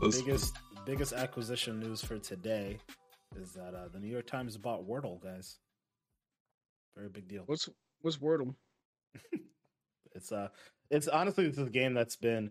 [0.00, 0.56] So the Those- biggest
[0.86, 2.78] biggest acquisition news for today
[3.36, 5.58] is that uh, the New York Times bought Wordle, guys.
[6.96, 7.42] Very big deal.
[7.46, 7.68] What's
[8.00, 8.54] what's Wordle?
[10.12, 10.48] It's uh,
[10.90, 12.50] it's honestly it's a game that's been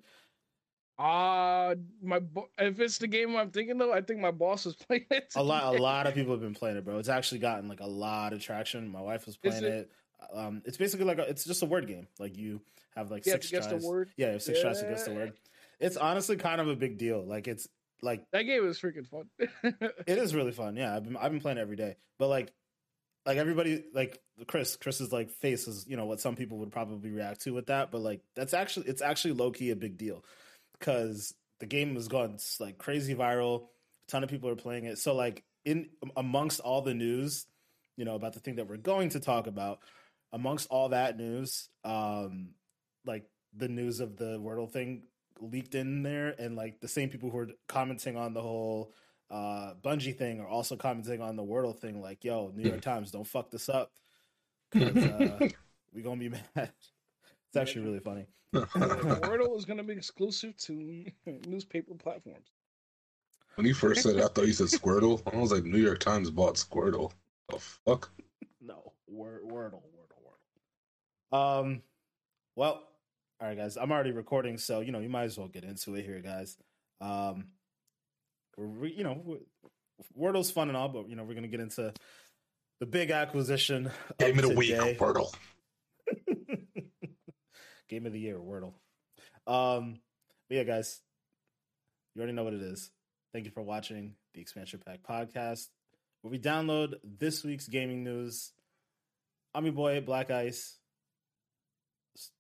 [0.97, 4.75] Uh my bo- if it's the game I'm thinking though, I think my boss is
[4.87, 5.33] playing it.
[5.35, 5.75] a lot.
[5.75, 6.99] A lot of people have been playing it, bro.
[6.99, 8.87] It's actually gotten like a lot of traction.
[8.87, 9.91] My wife was playing it- it.
[10.33, 12.07] Um, it's basically like a, it's just a word game.
[12.17, 12.61] Like you
[12.95, 13.83] have like You have six to guess the tries.
[13.83, 14.09] word?
[14.15, 15.33] Yeah, you have six tries to guess the word.
[15.79, 17.25] It's honestly kind of a big deal.
[17.25, 17.67] Like it's
[18.01, 19.29] like That game is freaking fun.
[20.07, 20.75] it is really fun.
[20.75, 21.95] Yeah, I've been I've been playing every day.
[22.17, 22.51] But like
[23.25, 27.11] like everybody like Chris Chris's like face is you know what some people would probably
[27.11, 27.91] react to with that.
[27.91, 30.23] But like that's actually it's actually low key a big deal
[30.77, 33.63] because the game has gone like crazy viral.
[34.07, 34.97] A ton of people are playing it.
[34.97, 37.45] So like in amongst all the news,
[37.97, 39.79] you know about the thing that we're going to talk about,
[40.31, 42.49] amongst all that news, um,
[43.05, 45.03] like the news of the Wordle thing
[45.39, 48.93] leaked in there, and like the same people who are commenting on the whole
[49.31, 52.01] uh Bungie thing are also commenting on the Wordle thing.
[52.01, 53.91] Like, yo, New York Times, don't fuck this up.
[54.71, 55.49] 'cause, uh,
[55.93, 56.71] we gonna be mad.
[57.47, 58.27] It's actually really funny.
[58.53, 61.05] Wordle is gonna be exclusive to
[61.47, 62.49] newspaper platforms.
[63.55, 65.21] when you first said it, I thought you said Squirtle.
[65.31, 67.11] I was like, New York Times bought Squirtle.
[67.49, 68.11] The fuck?
[68.61, 70.21] No, word, Wordle, Wordle,
[71.31, 71.37] Wordle.
[71.37, 71.81] Um,
[72.55, 72.88] well,
[73.41, 73.77] all right, guys.
[73.77, 76.57] I'm already recording, so you know you might as well get into it here, guys.
[76.99, 77.47] Um,
[78.57, 79.39] we're you know
[80.17, 81.93] Wordle's fun and all, but you know we're gonna get into
[82.79, 83.91] the big acquisition.
[84.17, 84.75] Game of of the week.
[84.97, 85.33] Wordle.
[87.89, 88.73] Game of the year, Wordle.
[89.47, 89.99] Um,
[90.49, 90.99] but yeah, guys,
[92.13, 92.91] you already know what it is.
[93.33, 95.67] Thank you for watching the Expansion Pack podcast,
[96.21, 98.51] where we download this week's gaming news.
[99.53, 100.78] I'm your boy Black Ice,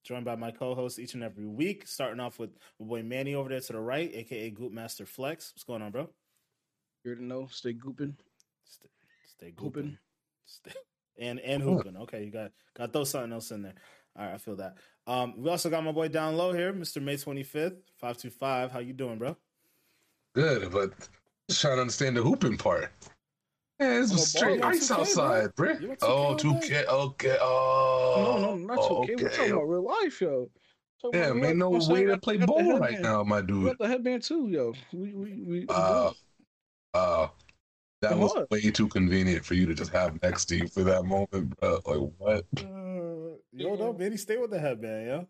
[0.03, 1.87] joined by my co-host each and every week.
[1.87, 5.51] Starting off with my boy Manny over there to the right, aka Goop Master Flex.
[5.53, 6.09] What's going on, bro?
[7.03, 8.15] Here to know, stay gooping.
[8.65, 8.89] Stay,
[9.25, 9.83] stay Hooping.
[9.83, 9.97] gooping.
[10.45, 10.71] Stay,
[11.17, 11.97] and and hooping.
[11.97, 13.75] Okay, you got got to throw something else in there.
[14.17, 14.75] All right, I feel that.
[15.07, 17.01] Um, we also got my boy down low here, Mr.
[17.01, 18.71] May 25th, 525.
[18.71, 19.37] How you doing, bro?
[20.35, 20.91] Good, but
[21.47, 22.91] just trying to understand the hooping part.
[23.79, 24.99] Yeah, it's Oh, straight ball, ice 2K, bro.
[24.99, 25.71] outside, bro.
[25.71, 26.85] You 2K Oh, 2K.
[26.87, 27.37] Okay.
[27.39, 28.37] Oh.
[28.41, 29.15] no, no, not 2K.
[29.21, 30.49] We're talking about real life, yo.
[31.01, 32.91] Talking Yeah, about man, no I'm saying way to play we got the ball right
[32.91, 33.03] headband.
[33.03, 33.65] now, my We dude.
[33.67, 34.73] got the headband too, yo.
[34.91, 35.59] We we we.
[35.59, 36.11] we Uh,
[36.93, 37.27] uh,
[38.01, 38.47] that Come was on.
[38.51, 41.79] way too convenient for you to just have next to you for that moment, bro.
[41.85, 42.45] Like, what?
[42.57, 45.27] Uh, yo, no, Manny, stay with the headband, yo.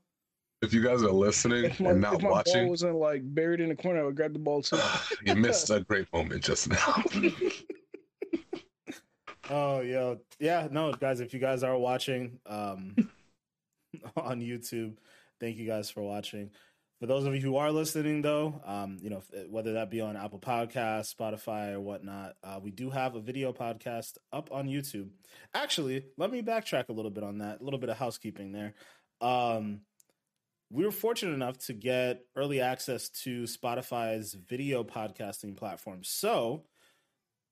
[0.62, 3.22] If you guys are listening if my, and if not my ball watching, wasn't like
[3.24, 4.80] buried in the corner, I would grab the ball too.
[5.26, 7.04] you missed a great moment just now.
[9.52, 11.22] Oh, yo, yeah, no, guys.
[11.22, 12.96] If you guys are watching um,
[14.16, 14.98] on YouTube,
[15.40, 16.52] thank you guys for watching.
[17.00, 20.16] For those of you who are listening, though, um, you know whether that be on
[20.16, 25.09] Apple Podcasts, Spotify, or whatnot, uh, we do have a video podcast up on YouTube.
[25.56, 27.59] Actually, let me backtrack a little bit on that.
[27.59, 28.76] A little bit of housekeeping there.
[29.20, 29.82] Um,
[30.70, 36.04] we were fortunate enough to get early access to Spotify's video podcasting platform.
[36.04, 36.66] So,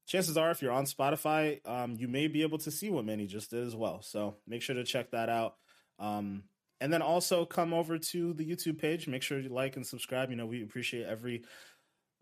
[0.08, 3.28] chances are, if you're on Spotify, um, you may be able to see what Manny
[3.28, 4.02] just did as well.
[4.02, 5.56] So, make sure to check that out.
[6.00, 6.44] Um,
[6.80, 9.08] and then also come over to the YouTube page.
[9.08, 10.30] Make sure you like and subscribe.
[10.30, 11.44] You know, we appreciate every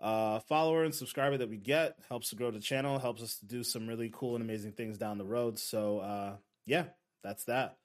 [0.02, 1.98] uh, follower and subscriber that we get.
[2.10, 4.98] Helps to grow the channel, helps us to do some really cool and amazing things
[4.98, 5.60] down the road.
[5.60, 6.36] So, uh,
[6.66, 6.86] yeah,
[7.24, 7.78] that's that.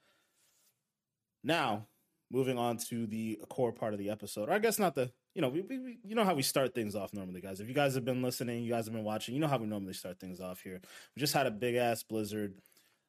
[1.42, 1.86] Now,
[2.30, 5.42] moving on to the core part of the episode, or I guess not the, you
[5.42, 7.60] know, we, we, you know how we start things off normally, guys.
[7.60, 9.66] If you guys have been listening, you guys have been watching, you know how we
[9.66, 10.80] normally start things off here.
[11.14, 12.54] We just had a big ass blizzard,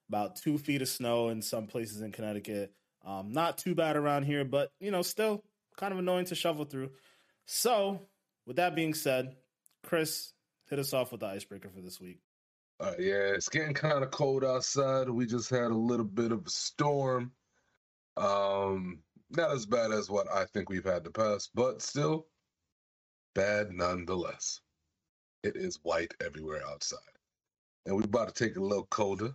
[0.09, 2.73] about two feet of snow in some places in Connecticut.
[3.03, 5.43] Um, not too bad around here, but you know, still
[5.77, 6.91] kind of annoying to shovel through.
[7.45, 8.07] So,
[8.45, 9.35] with that being said,
[9.83, 10.33] Chris,
[10.69, 12.19] hit us off with the icebreaker for this week.
[12.79, 15.09] Uh, yeah, it's getting kind of cold outside.
[15.09, 17.31] We just had a little bit of a storm.
[18.17, 18.99] Um,
[19.35, 22.27] not as bad as what I think we've had to pass, but still
[23.33, 24.59] bad nonetheless.
[25.43, 26.99] It is white everywhere outside.
[27.85, 29.33] And we're about to take a little colder.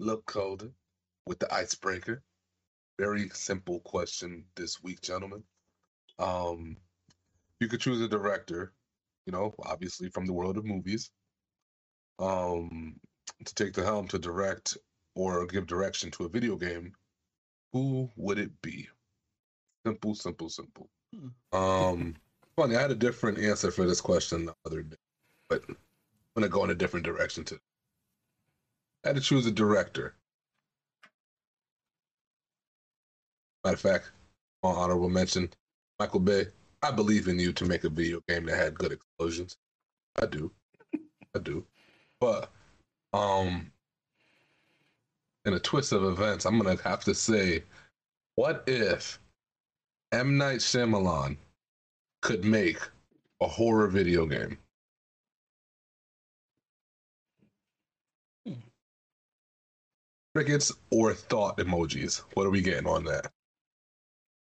[0.00, 0.70] A little colder
[1.26, 2.22] with the icebreaker.
[2.98, 5.42] Very simple question this week, gentlemen.
[6.18, 6.76] Um,
[7.60, 8.72] you could choose a director,
[9.26, 11.10] you know, obviously from the world of movies
[12.18, 12.96] um,
[13.44, 14.76] to take the helm to direct
[15.14, 16.92] or give direction to a video game,
[17.72, 18.88] who would it be?
[19.86, 20.88] Simple, simple, simple.
[21.52, 22.14] Um,
[22.56, 24.96] funny, I had a different answer for this question the other day,
[25.48, 25.76] but I'm
[26.36, 27.58] gonna go in a different direction too.
[29.04, 30.14] I had to choose a director.
[33.64, 34.12] Matter of fact,
[34.62, 35.50] on honorable mention,
[35.98, 36.46] Michael Bay.
[36.82, 39.56] I believe in you to make a video game that had good explosions.
[40.20, 40.52] I do.
[41.34, 41.66] I do.
[42.20, 42.52] But
[43.12, 43.72] um
[45.48, 47.64] in a twist of events, I'm gonna have to say,
[48.36, 49.18] what if
[50.12, 50.38] M.
[50.38, 51.36] Night Shyamalan
[52.22, 52.78] could make
[53.40, 54.58] a horror video game?
[58.46, 58.52] Hmm.
[60.34, 62.22] Crickets or thought emojis.
[62.34, 63.32] What are we getting on that?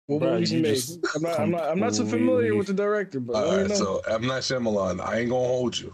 [0.08, 0.84] What Bruh, movies you he made?
[1.16, 3.56] I'm not, I'm not, I'm not so familiar with the director, but all right, All
[3.56, 3.76] me right, know.
[3.76, 4.28] so M.
[4.28, 5.94] Night Shyamalan, I ain't gonna hold you.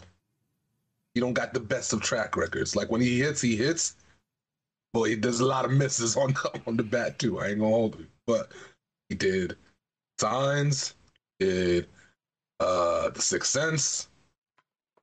[1.13, 2.75] He don't got the best of track records.
[2.75, 3.95] Like when he hits, he hits.
[4.95, 7.41] Boy, there's a lot of misses on the, on the bat too.
[7.41, 8.53] I ain't gonna hold you, but
[9.09, 9.57] he did
[10.17, 10.93] Signs,
[11.37, 11.87] did
[12.61, 14.07] uh The Sixth Sense,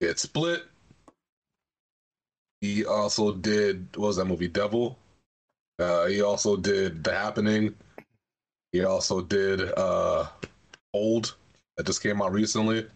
[0.00, 0.62] did Split.
[2.62, 4.98] He also did what was that movie Devil?
[5.78, 7.74] Uh, he also did The Happening.
[8.72, 10.26] He also did uh
[10.94, 11.36] Old
[11.76, 12.86] that just came out recently.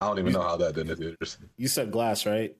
[0.00, 1.38] I don't even know how that did in the theaters.
[1.56, 2.56] You said Glass, right?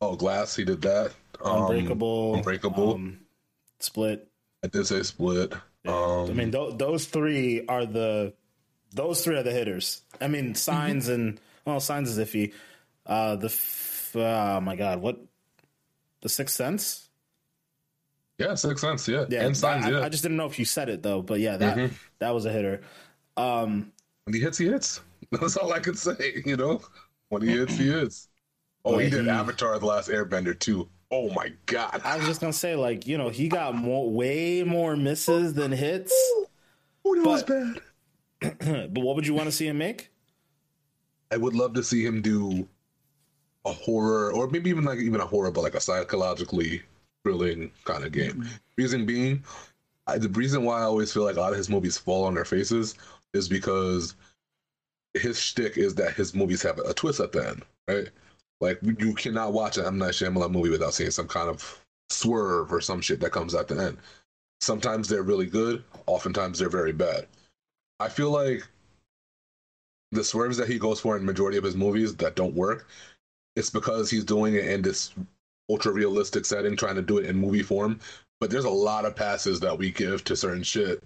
[0.00, 1.12] Oh, Glass, he did that.
[1.42, 2.34] Um, Unbreakable.
[2.36, 2.94] Unbreakable.
[2.94, 3.20] Um,
[3.80, 4.28] Split.
[4.64, 5.52] I did say Split.
[5.84, 5.92] Yeah.
[5.96, 8.32] Um, I mean, th- those three are the
[8.92, 10.02] those three are the hitters.
[10.20, 12.52] I mean, signs and well, signs is iffy.
[13.04, 15.18] Uh, the f- oh my god, what
[16.22, 17.08] the Sixth Sense?
[18.38, 20.00] yeah, Sixth Sense, yeah, Yeah, and Signs, I, yeah.
[20.02, 21.90] I just didn't know if you said it though, but yeah, that Mhm.
[22.18, 22.80] that was a hitter.
[23.36, 23.92] Um,
[24.24, 25.00] When he hits, he hits.
[25.32, 26.42] That's all I can say.
[26.44, 26.80] You know,
[27.28, 28.28] when he hits, he hits.
[28.86, 30.88] Oh, he did he- Avatar: The Last Airbender too.
[31.10, 32.00] Oh my god.
[32.04, 35.70] I was just gonna say, like, you know, he got more, way more misses than
[35.72, 36.12] hits.
[37.04, 37.80] Oh, that was bad.
[38.92, 40.10] but what would you want to see him make?
[41.30, 42.68] I would love to see him do
[43.64, 46.82] a horror, or maybe even like even a horror, but like a psychologically
[47.22, 48.32] thrilling kind of game.
[48.32, 48.54] Mm-hmm.
[48.76, 49.44] Reason being,
[50.06, 52.34] I, the reason why I always feel like a lot of his movies fall on
[52.34, 52.94] their faces
[53.32, 54.14] is because
[55.14, 58.08] his shtick is that his movies have a twist at the end, right?
[58.60, 62.72] Like you cannot watch an M Night Shyamalan movie without seeing some kind of swerve
[62.72, 63.98] or some shit that comes at the end.
[64.60, 67.26] Sometimes they're really good, oftentimes they're very bad.
[68.00, 68.66] I feel like
[70.12, 72.88] the swerves that he goes for in majority of his movies that don't work,
[73.56, 75.12] it's because he's doing it in this
[75.68, 77.98] ultra realistic setting, trying to do it in movie form.
[78.40, 81.02] But there's a lot of passes that we give to certain shit.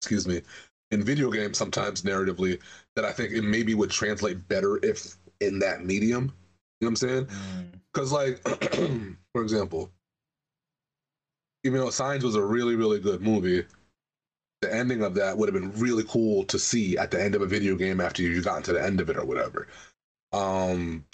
[0.00, 0.42] Excuse me.
[0.90, 2.60] In video games, sometimes narratively,
[2.96, 6.32] that I think it maybe would translate better if in that medium.
[6.80, 7.28] You know what I'm saying?
[7.92, 8.42] Because, like,
[9.32, 9.90] for example,
[11.64, 13.64] even though Signs was a really, really good movie,
[14.60, 17.42] the ending of that would have been really cool to see at the end of
[17.42, 19.68] a video game after you've gotten to the end of it or whatever.
[20.32, 21.04] Um,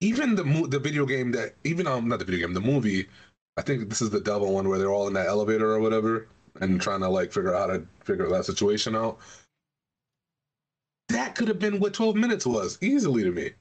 [0.00, 3.08] even the mo- the video game that even um not the video game the movie,
[3.56, 6.28] I think this is the devil one where they're all in that elevator or whatever
[6.60, 9.18] and trying to like figure out how to figure that situation out.
[11.08, 13.52] That could have been what twelve minutes was easily to me,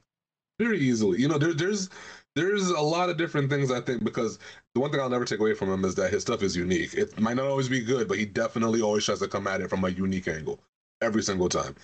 [0.59, 1.21] very easily.
[1.21, 1.89] You know, there, there's
[2.35, 4.39] there's a lot of different things I think because
[4.73, 6.93] the one thing I'll never take away from him is that his stuff is unique.
[6.93, 9.69] It might not always be good, but he definitely always tries to come at it
[9.69, 10.59] from a unique angle
[11.01, 11.75] every single time.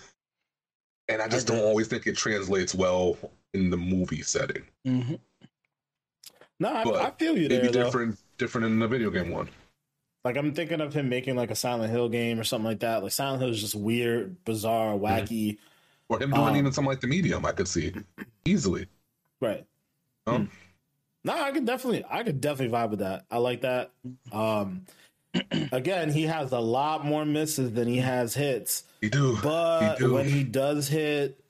[1.08, 3.16] And I just don't always think it translates well
[3.54, 4.62] in the movie setting.
[4.86, 5.18] Mhm.
[6.60, 7.62] No, I, I feel you there.
[7.62, 7.84] Maybe though.
[7.84, 9.48] different different in the video game one.
[10.24, 13.02] Like I'm thinking of him making like a Silent Hill game or something like that.
[13.02, 15.58] Like Silent Hill is just weird, bizarre, wacky.
[16.08, 17.92] Or him doing Um, even something like the medium, I could see
[18.44, 18.86] easily.
[19.40, 19.64] Right.
[20.26, 20.44] Hmm.
[21.24, 23.24] No, I could definitely, I could definitely vibe with that.
[23.30, 23.92] I like that.
[24.32, 24.86] Um,
[25.72, 29.36] again, he has a lot more misses than he has hits, He do.
[29.42, 30.14] but He do.
[30.14, 31.42] when he does hit,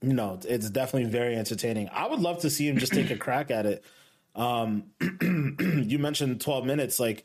[0.00, 1.88] you know, it's definitely very entertaining.
[1.92, 3.84] I would love to see him just take a crack at it.
[4.36, 4.84] Um,
[5.20, 7.24] you mentioned 12 minutes, like.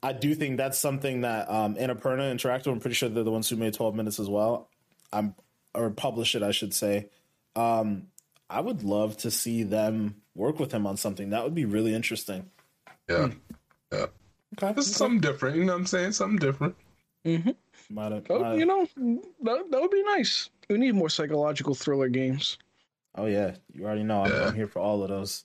[0.00, 2.68] I do think that's something that um, Annapurna Interactive.
[2.70, 4.68] I'm pretty sure they're the ones who made 12 minutes as well.
[5.12, 5.34] I'm
[5.74, 7.08] or published it, I should say.
[7.56, 8.04] Um,
[8.50, 11.30] I would love to see them work with him on something.
[11.30, 12.50] That would be really interesting.
[13.08, 13.28] yeah.
[13.92, 14.06] yeah
[14.56, 16.12] Okay, This is something different, you know what I'm saying?
[16.12, 16.74] Something different.
[17.24, 17.50] Mm-hmm.
[17.90, 18.86] Might have- Oh, might have- you know,
[19.42, 20.48] that, that would be nice.
[20.70, 22.56] We need more psychological thriller games.
[23.14, 24.22] oh yeah, you already know.
[24.22, 24.46] I'm, Yeah.
[24.48, 25.44] I'm here for all of those.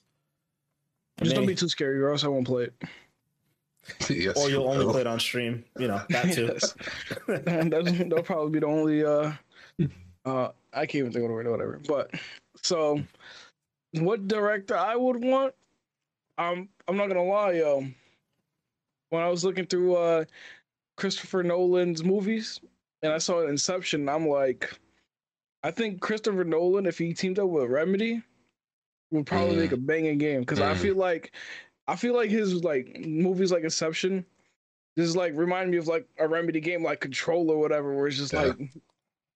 [1.22, 2.74] Just don't be too scary, or else I won't play it.
[4.10, 4.36] yes.
[4.36, 5.64] or you'll only play it on stream.
[5.78, 6.50] You know that too.
[6.52, 6.74] Yes.
[7.46, 9.04] and that's, that'll probably be the only.
[9.04, 9.32] uh
[10.24, 11.80] uh I can't even think of the word, whatever.
[11.86, 12.12] But
[12.62, 13.02] so,
[13.92, 15.54] what director I would want?
[16.38, 17.84] I'm I'm not gonna lie, yo.
[19.10, 20.24] When I was looking through uh
[20.96, 22.60] Christopher Nolan's movies
[23.02, 24.78] and I saw Inception, I'm like,
[25.62, 28.22] I think Christopher Nolan, if he teamed up with Remedy,
[29.10, 29.58] would probably Mm.
[29.58, 30.78] make a banging game because I Mm.
[30.80, 31.32] feel like
[31.86, 34.24] I feel like his like movies like Inception,
[34.96, 38.06] this is like remind me of like a Remedy game like Control or whatever, where
[38.06, 38.46] it's just Yeah.
[38.46, 38.56] like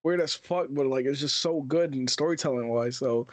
[0.02, 2.96] weird as fuck, but like it's just so good and storytelling wise.
[2.96, 3.26] So,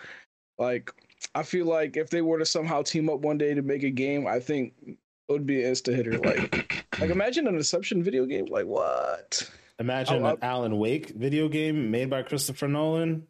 [0.58, 0.92] like,
[1.34, 3.90] I feel like if they were to somehow team up one day to make a
[3.90, 4.98] game, I think it
[5.30, 6.18] would be an insta hitter.
[6.20, 8.46] Like, like imagine an Inception video game.
[8.46, 9.50] Like what?
[9.80, 13.28] Imagine Oh, an Alan Wake video game made by Christopher Nolan.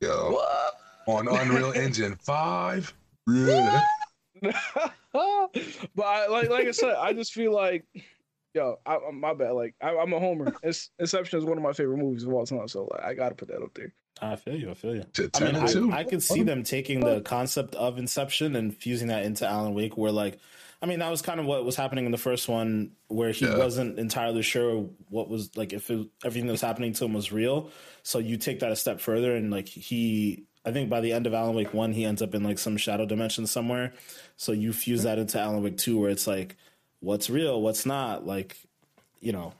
[0.00, 0.74] Yo, What?
[1.06, 2.92] on Unreal Engine five.
[3.30, 3.82] Yeah.
[4.42, 7.84] but I, like like I said, I just feel like,
[8.58, 9.52] yo, I, I'm- my bad.
[9.52, 10.54] Like I, I'm a homer.
[10.98, 13.48] Inception is one of my favorite movies of all time, so like I gotta put
[13.48, 13.94] that up there.
[14.20, 14.70] I feel you.
[14.70, 15.04] I feel you.
[15.16, 15.92] I mean, 10 and two.
[15.92, 19.74] I, I could see them taking the concept of Inception and fusing that into Alan
[19.74, 20.38] Wake, where like,
[20.82, 23.46] I mean, that was kind of what was happening in the first one, where he
[23.46, 23.56] Yeah.
[23.56, 27.30] wasn't entirely sure what was like if it, everything that was happening to him was
[27.30, 27.70] real.
[28.02, 31.28] So you take that a step further, and like he, I think by the end
[31.28, 33.92] of Alan Wake one, he ends up in like some shadow dimension somewhere.
[34.36, 35.06] So you fuse hmm.
[35.06, 36.56] that into Alan Wake two, where it's like,
[37.00, 38.56] what's real, what's not, like,
[39.20, 39.52] you know,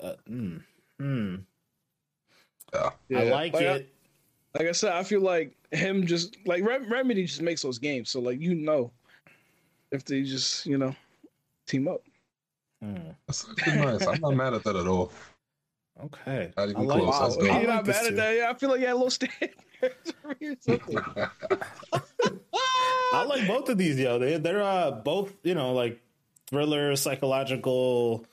[0.00, 0.62] uh, mm,
[1.00, 1.42] mm.
[2.72, 2.90] Yeah.
[3.18, 3.94] I like, I- it.
[4.58, 8.10] like I said, I feel like him just like Rem- Remedy just makes those games,
[8.10, 8.90] so like you know,
[9.90, 10.94] if they just you know
[11.66, 12.02] team up.
[12.84, 13.14] Mm.
[13.26, 14.06] That's actually nice.
[14.06, 15.12] I'm not mad at that at all.
[16.04, 17.18] Okay, Not even I like, close.
[17.20, 18.16] That's Wow, you're I not like mad at too.
[18.16, 18.36] that?
[18.36, 19.54] Yeah, I feel like you had a little standards
[20.22, 21.04] for me or something.
[23.14, 24.18] I like both of these, yo.
[24.18, 26.00] They they're uh, both you know like
[26.52, 28.26] thriller, psychological,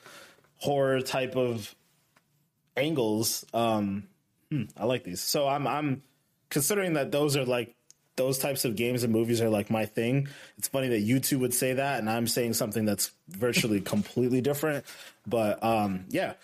[0.58, 1.74] horror type of
[2.76, 3.46] angles.
[3.54, 4.04] Um,
[4.50, 5.20] hmm, I like these.
[5.22, 6.02] So I'm I'm
[6.50, 7.74] considering that those are like
[8.16, 10.28] those types of games and movies are like my thing.
[10.58, 14.42] It's funny that you two would say that, and I'm saying something that's virtually completely
[14.42, 14.84] different.
[15.26, 16.34] But um, yeah.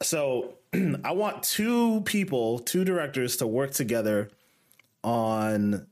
[0.00, 0.54] So
[1.04, 4.30] I want two people, two directors to work together
[5.02, 5.88] on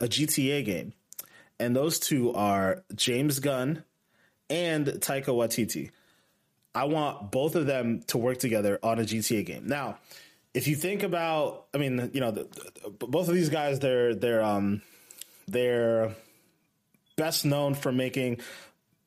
[0.00, 0.92] a GTA game.
[1.58, 3.84] And those two are James Gunn
[4.52, 5.90] and Taika Waititi.
[6.74, 9.66] I want both of them to work together on a GTA game.
[9.66, 9.98] Now,
[10.54, 12.48] if you think about, I mean, you know, the,
[12.98, 14.82] the, both of these guys, they're they're um
[15.48, 16.14] they're
[17.16, 18.40] best known for making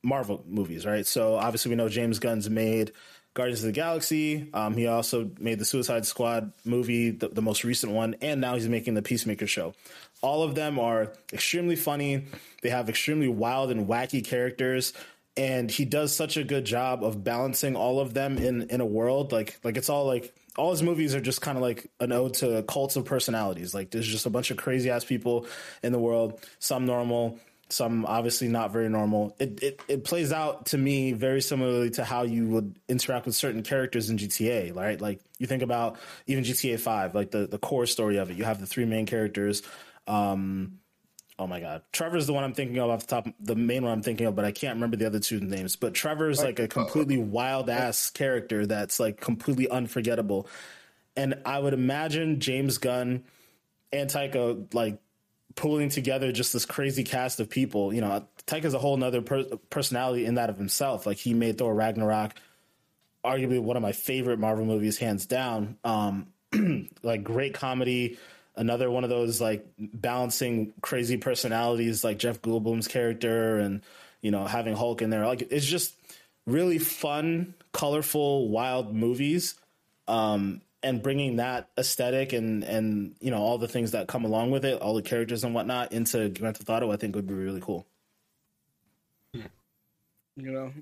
[0.02, 1.06] Marvel movies, right?
[1.06, 2.92] So obviously, we know James Gunn's made
[3.34, 4.48] Guardians of the Galaxy.
[4.54, 8.54] Um, he also made the Suicide Squad movie, the, the most recent one, and now
[8.54, 9.74] he's making the Peacemaker show.
[10.22, 12.24] All of them are extremely funny.
[12.62, 14.92] They have extremely wild and wacky characters,
[15.36, 18.86] and he does such a good job of balancing all of them in in a
[18.86, 22.12] world like like it's all like all his movies are just kind of like an
[22.12, 23.74] ode to cults of personalities.
[23.74, 25.46] Like there's just a bunch of crazy ass people
[25.82, 27.38] in the world, some normal,
[27.68, 29.36] some obviously not very normal.
[29.38, 33.34] It, it it plays out to me very similarly to how you would interact with
[33.34, 35.00] certain characters in GTA, right?
[35.00, 38.36] Like you think about even GTA Five, like the the core story of it.
[38.36, 39.62] You have the three main characters.
[40.06, 40.78] Um,
[41.38, 43.92] oh my god, Trevor's the one I'm thinking of off the top, the main one
[43.92, 45.76] I'm thinking of, but I can't remember the other two names.
[45.76, 50.48] But Trevor's like a completely wild ass character that's like completely unforgettable.
[51.16, 53.24] And I would imagine James Gunn
[53.92, 54.98] and Taika like
[55.54, 57.92] pulling together just this crazy cast of people.
[57.92, 61.06] You know, Taika's a whole nother per- personality in that of himself.
[61.06, 62.34] Like he made Thor Ragnarok,
[63.24, 65.78] arguably one of my favorite Marvel movies, hands down.
[65.84, 66.28] Um,
[67.02, 68.18] like great comedy.
[68.56, 73.82] Another one of those like balancing crazy personalities, like Jeff Goldblum's character, and
[74.22, 75.26] you know having Hulk in there.
[75.26, 75.94] Like it's just
[76.46, 79.54] really fun, colorful, wild movies.
[80.08, 84.52] Um, and bringing that aesthetic and and you know all the things that come along
[84.52, 87.34] with it, all the characters and whatnot into Grand Theft Auto, I think would be
[87.34, 87.86] really cool.
[89.34, 90.72] You know,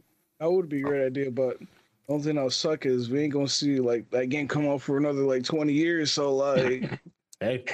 [0.41, 1.67] that would be a great idea, but the
[2.13, 4.99] only thing that'll suck is we ain't gonna see like that game come out for
[4.99, 6.13] another like twenty years.
[6.13, 7.01] So like,
[7.45, 7.65] Hey,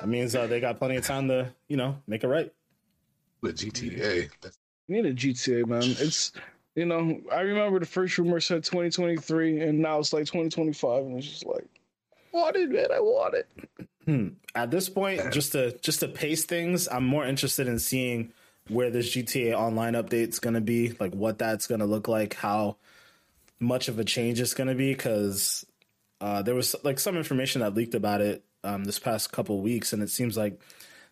[0.00, 2.52] that means uh, they got plenty of time to you know make it right.
[3.40, 4.30] With GTA.
[4.40, 4.58] That's
[4.88, 5.82] we need a GTA, man.
[5.82, 6.32] It's
[6.74, 10.26] you know, I remember the first rumor said twenty twenty three, and now it's like
[10.26, 11.66] twenty twenty five, and it's just like,
[12.32, 12.88] want it, man.
[12.92, 13.48] I want it.
[14.04, 14.28] Hmm.
[14.54, 18.32] At this point, just to just to pace things, I'm more interested in seeing
[18.68, 22.34] where this GTA Online update's going to be, like what that's going to look like,
[22.34, 22.76] how
[23.60, 25.66] much of a change it's going to be, because
[26.20, 29.92] uh, there was like some information that leaked about it um, this past couple weeks,
[29.92, 30.60] and it seems like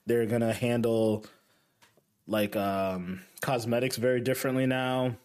[0.07, 1.25] they're to handle
[2.27, 5.17] like um, cosmetics very differently now.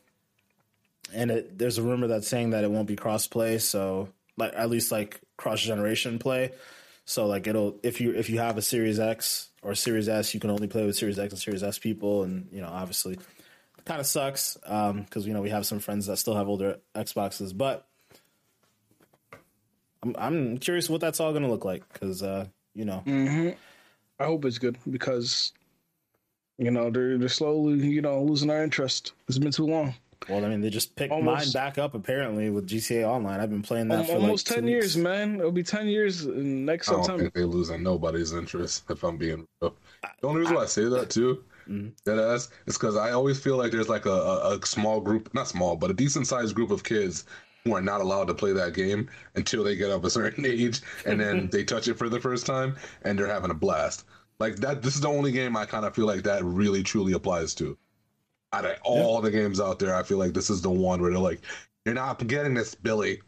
[1.14, 4.70] And it, there's a rumor that's saying that it won't be crossplay, so like at
[4.70, 6.52] least like cross generation play.
[7.06, 10.40] So like it'll if you if you have a Series X or Series S, you
[10.40, 13.18] can only play with Series X and Series S people, and you know obviously
[13.86, 17.58] kind of sucks because you know we have some friends that still have older Xboxes,
[17.58, 17.88] but
[20.03, 23.50] I'm I'm curious what that's all going to look like because uh, you know hmm
[24.20, 25.53] I hope it's good because
[26.58, 29.13] you know they're they're slowly you know losing our interest.
[29.27, 29.96] It's been too long.
[30.27, 33.39] Well, I mean, they just picked mine back up apparently with GTA Online.
[33.39, 35.39] I've been playing that Al- for almost like two ten years, man.
[35.39, 37.24] It'll be ten years in next I don't September.
[37.24, 38.84] think they're losing nobody's interest.
[38.89, 39.75] If I'm being real,
[40.22, 41.93] the only reason why I say that too, Mhm.
[42.05, 45.34] that ass, is because I always feel like there's like a, a, a small group,
[45.34, 47.25] not small, but a decent sized group of kids
[47.63, 50.82] who are not allowed to play that game until they get up a certain age,
[51.06, 54.06] and then they touch it for the first time, and they're having a blast.
[54.39, 54.82] Like that.
[54.82, 57.77] This is the only game I kind of feel like that really truly applies to.
[58.53, 61.12] Out of all the games out there, I feel like this is the one where
[61.12, 61.41] they're like,
[61.86, 63.22] "You're not getting this, Billy,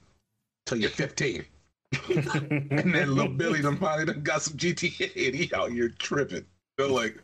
[0.66, 1.46] till you're 15."
[2.10, 6.46] and then little Billy done finally done got some GTA and he out here tripping.
[6.80, 7.24] So like,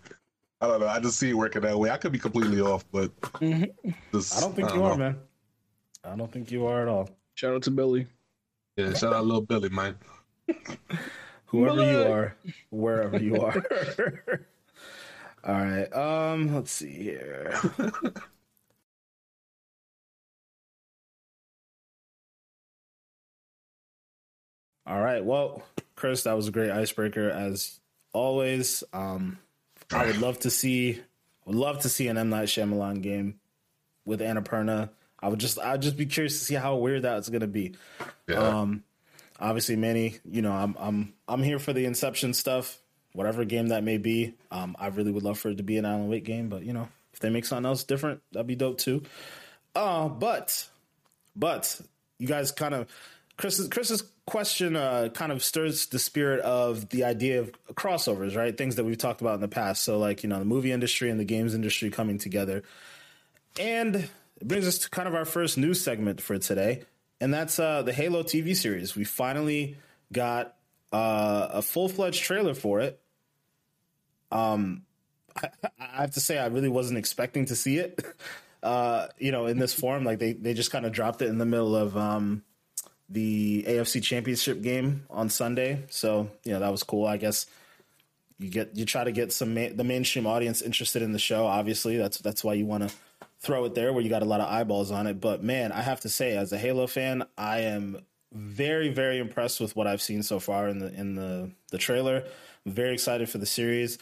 [0.61, 0.87] I don't know.
[0.87, 1.89] I just see it working that way.
[1.89, 3.11] I could be completely off, but
[3.41, 3.73] Mhm.
[4.13, 4.85] just, I don't think you know.
[4.85, 5.17] are, man.
[6.09, 7.09] I don't think you are at all.
[7.35, 8.07] Shout out to Billy.
[8.75, 9.95] Yeah, shout out to little Billy, man.
[11.45, 12.35] Whoever you are,
[12.69, 13.63] wherever you are.
[15.43, 15.93] all right.
[15.93, 17.59] Um, let's see here.
[24.85, 25.23] All right.
[25.23, 25.61] Well,
[25.95, 27.79] Chris, that was a great icebreaker as
[28.11, 28.83] always.
[28.91, 29.37] Um,
[29.91, 30.99] I would love to see,
[31.45, 33.39] would love to see an M Night Shyamalan game
[34.03, 34.89] with Annapurna.
[35.21, 37.75] I would just, I'd just be curious to see how weird that's going to be.
[38.27, 38.83] Yeah, Um,
[39.39, 42.77] obviously, Manny, you know, I'm, I'm, I'm here for the Inception stuff,
[43.13, 44.35] whatever game that may be.
[44.51, 46.73] Um, I really would love for it to be an Alan Wake game, but you
[46.73, 49.03] know, if they make something else different, that'd be dope too.
[49.75, 50.67] Uh, but,
[51.35, 51.79] but
[52.17, 52.87] you guys kind of,
[53.37, 58.57] Chris's, Chris's question, uh, kind of stirs the spirit of the idea of crossovers, right?
[58.57, 59.83] Things that we've talked about in the past.
[59.83, 62.63] So, like, you know, the movie industry and the games industry coming together.
[63.59, 64.09] And
[64.39, 66.83] it brings us to kind of our first news segment for today,
[67.19, 68.95] and that's uh, the Halo TV series.
[68.95, 69.77] We finally
[70.11, 70.55] got
[70.91, 72.99] uh, a full fledged trailer for it.
[74.31, 74.83] Um,
[75.35, 75.49] I,
[75.79, 78.03] I have to say, I really wasn't expecting to see it.
[78.61, 81.37] Uh, you know, in this form, like they they just kind of dropped it in
[81.37, 82.43] the middle of um,
[83.07, 85.85] the AFC Championship game on Sunday.
[85.89, 87.05] So you know that was cool.
[87.05, 87.45] I guess
[88.37, 91.45] you get you try to get some ma- the mainstream audience interested in the show.
[91.45, 92.93] Obviously, that's that's why you want to
[93.39, 95.19] throw it there where you got a lot of eyeballs on it.
[95.19, 97.99] But man, I have to say, as a Halo fan, I am
[98.31, 102.23] very very impressed with what I've seen so far in the in the the trailer.
[102.65, 103.97] I'm very excited for the series.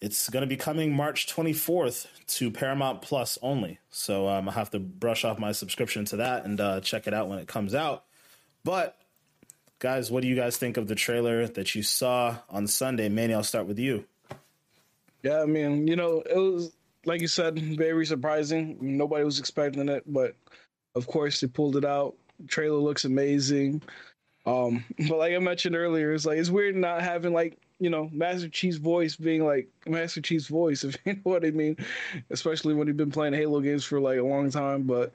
[0.00, 3.78] It's going to be coming March 24th to Paramount Plus only.
[3.88, 7.14] So um, I have to brush off my subscription to that and uh, check it
[7.14, 8.04] out when it comes out.
[8.62, 8.98] But
[9.78, 13.08] guys, what do you guys think of the trailer that you saw on Sunday?
[13.08, 14.04] Manny, I'll start with you.
[15.22, 16.75] Yeah, I mean, you know, it was
[17.06, 18.76] like you said, very surprising.
[18.80, 20.34] Nobody was expecting it, but
[20.94, 22.16] of course they pulled it out.
[22.48, 23.80] trailer looks amazing.
[24.44, 28.10] Um, but like I mentioned earlier, it's like it's weird not having like you know
[28.12, 31.76] Master Chief's voice being like Master Chief's voice, if you know what I mean.
[32.30, 34.82] Especially when you've been playing Halo games for like a long time.
[34.82, 35.12] But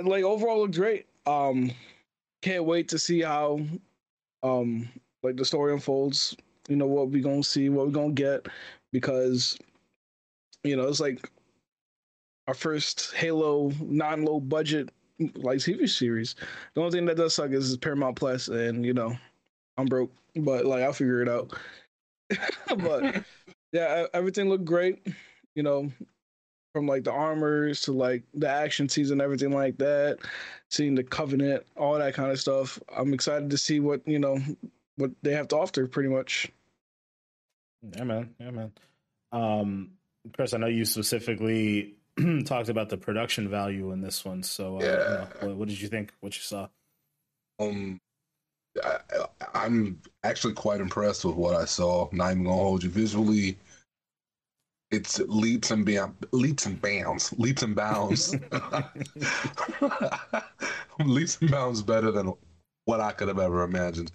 [0.00, 1.06] like overall, looked great.
[1.26, 1.72] Um,
[2.40, 3.60] can't wait to see how
[4.42, 4.88] um
[5.22, 6.36] like the story unfolds.
[6.68, 8.46] You know what we're gonna see, what we're gonna get,
[8.92, 9.58] because
[10.64, 11.30] you know it's like
[12.48, 14.90] our first Halo non-low budget
[15.36, 16.34] like TV series.
[16.74, 19.16] The only thing that does suck is Paramount Plus, and you know
[19.76, 21.52] I'm broke, but like I'll figure it out.
[22.78, 23.22] but
[23.72, 25.06] yeah, everything looked great.
[25.54, 25.92] You know,
[26.72, 30.18] from like the armors to like the action scenes and everything like that.
[30.70, 32.80] Seeing the Covenant, all that kind of stuff.
[32.94, 34.38] I'm excited to see what you know
[34.96, 35.86] what they have to offer.
[35.86, 36.50] Pretty much.
[37.96, 38.34] Yeah, man.
[38.40, 38.72] Yeah, man.
[39.30, 39.90] Um,
[40.32, 41.96] Chris, I know you specifically
[42.44, 44.42] talked about the production value in this one.
[44.42, 44.98] So, uh, you Yeah.
[45.14, 46.12] know, what, what did you think?
[46.20, 46.68] What you saw?
[47.60, 48.00] Um,
[48.82, 48.98] I,
[49.54, 52.08] I'm actually quite impressed with what I saw.
[52.12, 53.56] Not even gonna hold you visually.
[54.90, 58.36] It's leaps and bounds, leaps and bounds, leaps and bounds,
[61.00, 62.32] leaps and bounds better than
[62.84, 64.12] what I could have ever imagined.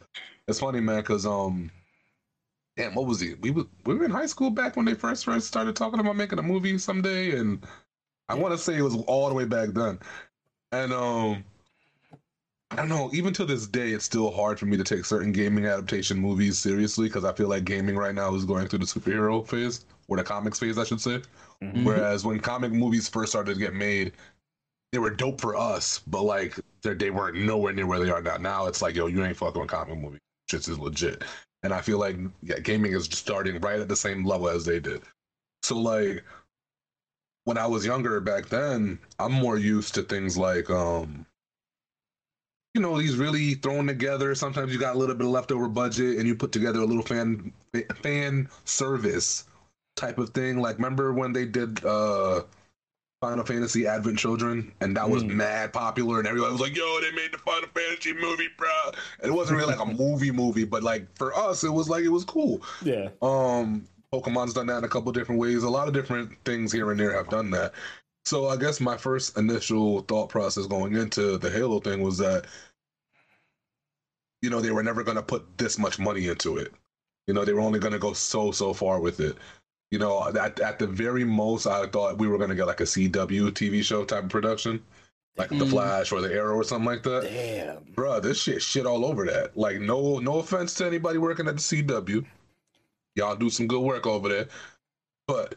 [0.48, 1.70] It's funny, man, because um,
[2.80, 3.34] damn, what was he?
[3.36, 6.16] We were we were in high school back when they first first started talking about
[6.16, 7.66] making a movie someday, and
[8.30, 10.00] I want to say it was all the way back then,
[10.72, 11.44] and um.
[12.72, 13.10] I don't know.
[13.14, 16.60] Even to this day, it's still hard for me to take certain gaming adaptation movies
[16.60, 20.18] seriously because I feel like gaming right now is going through the superhero phase or
[20.18, 21.24] the comics phase, I should say.
[21.64, 21.84] Mhm.
[21.84, 24.12] Whereas when comic movies first started to get made,
[24.92, 28.22] they were dope for us, but like they they weren't nowhere near where they are
[28.22, 28.38] now.
[28.38, 30.20] Now it's like, yo, you ain't fucking with comic movie.
[30.48, 31.24] Shit is legit.
[31.64, 34.80] And I feel like yeah, gaming is starting right at the same level as they
[34.80, 35.02] did.
[35.64, 36.24] So like
[37.44, 41.26] when I was younger back then, I'm more used to things like um
[42.76, 44.36] you know, these really thrown together.
[44.36, 47.04] Sometimes you got a little bit of leftover budget and you put together a little
[47.04, 47.52] fan
[48.04, 49.46] fan service
[49.96, 50.60] type of thing.
[50.60, 52.44] Like remember when they did uh
[53.22, 55.32] Final Fantasy Advent Children, and that was Mm.
[55.36, 58.70] mad popular, and everybody was like, "Yo, they made the Final Fantasy movie, bro!"
[59.20, 62.04] And it wasn't really like a movie movie, but like for us, it was like
[62.06, 62.62] it was cool.
[62.82, 63.10] Yeah.
[63.22, 65.64] Um, Pokemon's done that in a couple different ways.
[65.64, 67.74] A lot of different things here and there have done that.
[68.26, 72.46] So I guess my first initial thought process going into the Halo thing was that,
[74.42, 76.74] you know, they were never going to put this much money into it.
[77.28, 79.38] You know, they were only going to go so so far with it.
[79.92, 82.82] You know, at at the very most, I thought we were going to get like
[82.82, 84.84] a CW TV show type of production,
[85.38, 85.70] like The Mm.
[85.70, 87.24] Flash or The Arrow or something like that.
[87.24, 87.94] Damn.
[87.96, 89.58] Bruh, this shit shit all over that.
[89.58, 92.26] Like, no no offense to anybody working at the CW.
[93.16, 94.48] Y'all do some good work over there.
[95.28, 95.56] But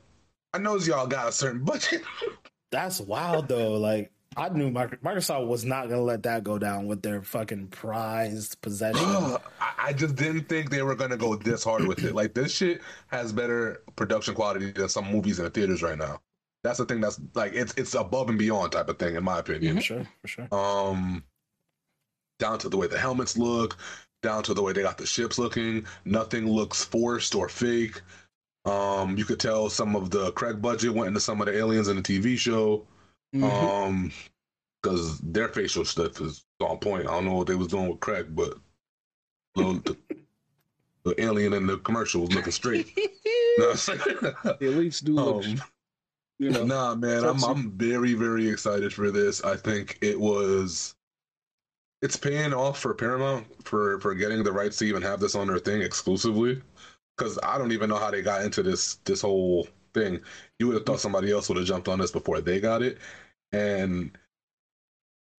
[0.54, 2.02] I knows y'all got a certain budget.
[2.70, 3.74] That's wild though.
[3.74, 8.60] Like I knew Microsoft was not gonna let that go down with their fucking prized
[8.60, 9.04] possession.
[9.78, 12.14] I, just didn't think they were gonna go this hard with it.
[12.14, 16.20] Like this shit has better production quality than some movies in the theaters right now.
[16.64, 19.38] That's the thing that's like it's it's above and beyond type of thing in my
[19.40, 19.76] opinion.
[19.76, 20.48] for sure, for sure.
[20.54, 21.24] um
[22.38, 23.76] down to the way the helmets look
[24.22, 28.00] down to the way they got the ships looking nothing looks forced or fake
[28.64, 31.88] um you could tell some of the craig budget went into some of the aliens
[31.88, 32.84] in the tv show
[33.34, 33.42] Mhm.
[33.42, 34.12] um
[34.82, 38.00] because their facial stuff is on point i don't know what they was doing with
[38.00, 38.54] craig but
[39.54, 39.96] little, the,
[41.04, 42.86] the alien in the commercial was looking straight
[43.58, 45.62] No, I'm the elites do look, Um,
[46.38, 46.64] you know.
[46.64, 47.44] Nah, man, I'm.
[47.44, 49.42] I'm very very excited for this.
[49.44, 50.94] I think it was
[52.00, 55.46] it's paying off for Paramount for for getting the rights to even have this on
[55.46, 56.60] their thing exclusively.
[57.16, 60.20] Because I don't even know how they got into this this whole thing.
[60.58, 62.98] You would have thought somebody else would have jumped on this before they got it,
[63.52, 64.10] and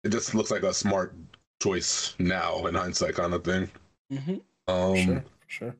[0.04, 1.15] it just looks like a smart
[1.62, 3.69] choice now in hindsight, kind of thing.
[4.12, 4.41] Mhm.
[4.67, 5.76] Um, sure, sure.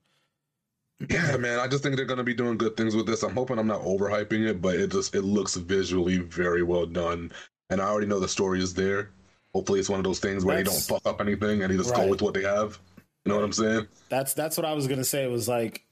[1.10, 3.24] yeah, man, I just think they're gonna be doing good things with this.
[3.24, 7.32] I'm hoping I'm not overhyping it, but it just it looks visually very well done,
[7.70, 9.10] and I already know the story is there.
[9.54, 11.78] Hopefully, it's one of those things where That's- they don't fuck up anything and they
[11.78, 12.80] just go with what they have.
[13.26, 13.88] You know what I'm saying?
[14.10, 15.28] That's that's what I was gonna say.
[15.28, 15.86] Was like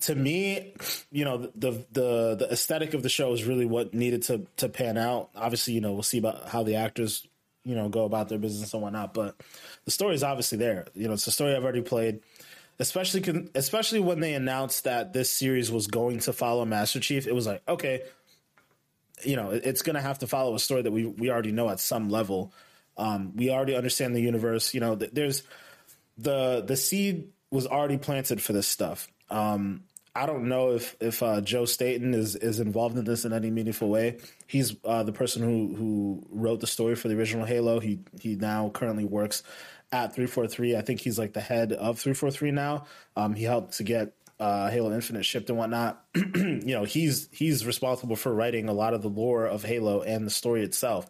[0.00, 0.74] to me,
[1.12, 4.68] you know, the the the aesthetic of the show is really what needed to to
[4.68, 5.30] pan out.
[5.36, 7.26] Obviously, you know, we'll see about how the actors,
[7.64, 9.14] you know, go about their business and whatnot.
[9.14, 9.36] But
[9.84, 10.86] the story is obviously there.
[10.94, 12.20] You know, it's a story I've already played.
[12.80, 17.28] Especially, con- especially when they announced that this series was going to follow Master Chief,
[17.28, 18.02] it was like, okay,
[19.22, 21.52] you know, it- it's going to have to follow a story that we we already
[21.52, 22.52] know at some level.
[22.96, 24.74] Um, we already understand the universe.
[24.74, 25.44] You know, th- there's
[26.18, 29.06] the the seed was already planted for this stuff.
[29.30, 29.84] Um,
[30.16, 33.50] I don't know if if uh, Joe Staten is is involved in this in any
[33.50, 34.18] meaningful way.
[34.46, 37.80] He's uh, the person who who wrote the story for the original Halo.
[37.80, 39.42] He he now currently works
[39.90, 40.76] at 343.
[40.76, 42.86] I think he's like the head of 343 now.
[43.16, 46.04] Um, he helped to get uh, Halo Infinite shipped and whatnot.
[46.14, 50.26] you know, he's he's responsible for writing a lot of the lore of Halo and
[50.26, 51.08] the story itself.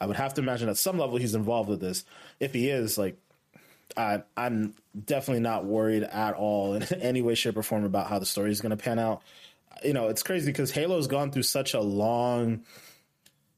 [0.00, 2.04] I would have to imagine at some level he's involved with this.
[2.40, 3.16] If he is, like,
[3.96, 4.74] I, I'm
[5.04, 8.50] definitely not worried at all in any way, shape, or form about how the story
[8.50, 9.22] is going to pan out.
[9.84, 12.62] You know, it's crazy because Halo's gone through such a long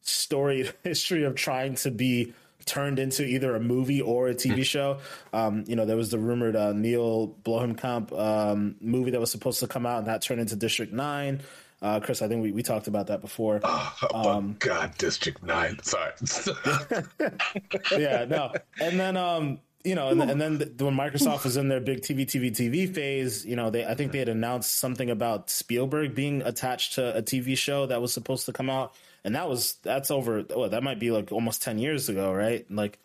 [0.02, 2.32] story history of trying to be
[2.66, 4.98] turned into either a movie or a TV show.
[5.34, 9.60] Um, you know, there was the rumored uh, Neil Blomkamp um, movie that was supposed
[9.60, 11.42] to come out, and that turned into District Nine.
[11.82, 13.60] Uh, Chris, I think we, we talked about that before.
[13.62, 15.78] Oh, Um, God, District Nine.
[15.82, 16.12] Sorry.
[17.98, 18.54] yeah, no.
[18.80, 22.00] And then um, you know, and, and then th- when Microsoft was in their big
[22.00, 26.14] TV, TV, TV phase, you know, they I think they had announced something about Spielberg
[26.14, 28.94] being attached to a TV show that was supposed to come out,
[29.24, 30.42] and that was that's over.
[30.50, 32.68] Oh, that might be like almost ten years ago, right?
[32.70, 32.98] Like,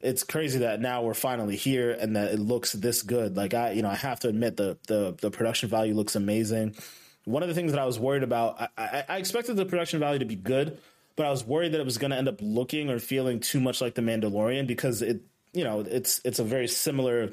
[0.00, 3.36] it's crazy that now we're finally here and that it looks this good.
[3.36, 6.76] Like I, you know, I have to admit the the the production value looks amazing.
[7.24, 9.98] One of the things that I was worried about, I, I, I expected the production
[9.98, 10.78] value to be good,
[11.16, 13.60] but I was worried that it was going to end up looking or feeling too
[13.60, 15.20] much like The Mandalorian because it,
[15.52, 17.32] you know, it's it's a very similar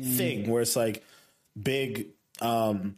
[0.00, 1.04] thing where it's like
[1.60, 2.08] big,
[2.40, 2.96] um,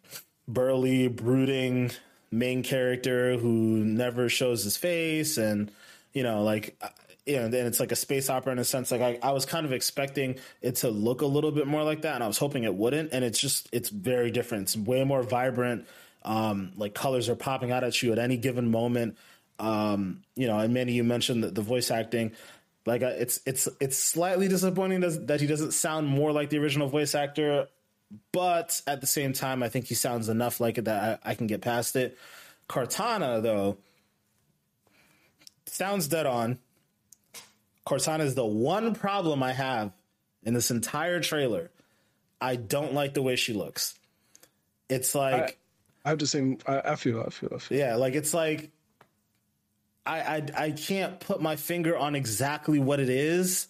[0.49, 1.91] burly, brooding
[2.31, 5.71] main character who never shows his face, and
[6.13, 6.77] you know, like.
[6.83, 6.89] uh,
[7.29, 8.93] You know, then it's like a space opera in a sense.
[8.93, 12.03] Like I, I was kind of expecting it to look a little bit more like
[12.03, 13.13] that, and I was hoping it wouldn't.
[13.13, 14.63] And it's just, it's very different.
[14.63, 15.89] It's way more vibrant.
[16.23, 19.17] Um, like colors are popping out at you at any given moment.
[19.59, 22.31] Um, you know, and Manny, you mentioned the, the voice acting.
[22.87, 26.59] Like uh, it's it's it's slightly disappointing that, that he doesn't sound more like the
[26.59, 27.67] original voice actor,
[28.33, 31.35] but at the same time, I think he sounds enough like it that I, I
[31.35, 32.17] can get past it.
[32.69, 33.79] Cortana though
[35.67, 36.59] sounds dead on.
[37.85, 39.93] Cortana is the one problem I have
[40.45, 41.71] in this entire trailer.
[42.41, 43.95] I don't like the way she looks.
[44.89, 45.59] It's like
[46.05, 46.59] I have the same.
[46.67, 47.21] I, I feel.
[47.21, 47.51] I feel.
[47.55, 47.79] I feel.
[47.79, 48.71] yeah, like it's like
[50.07, 53.69] I, I I can't put my finger on exactly what it is.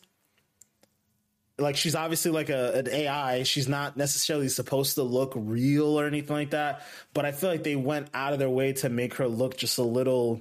[1.59, 3.43] Like she's obviously like a an AI.
[3.45, 6.83] She's not necessarily supposed to look real or anything like that.
[7.15, 9.79] But I feel like they went out of their way to make her look just
[9.79, 10.41] a little.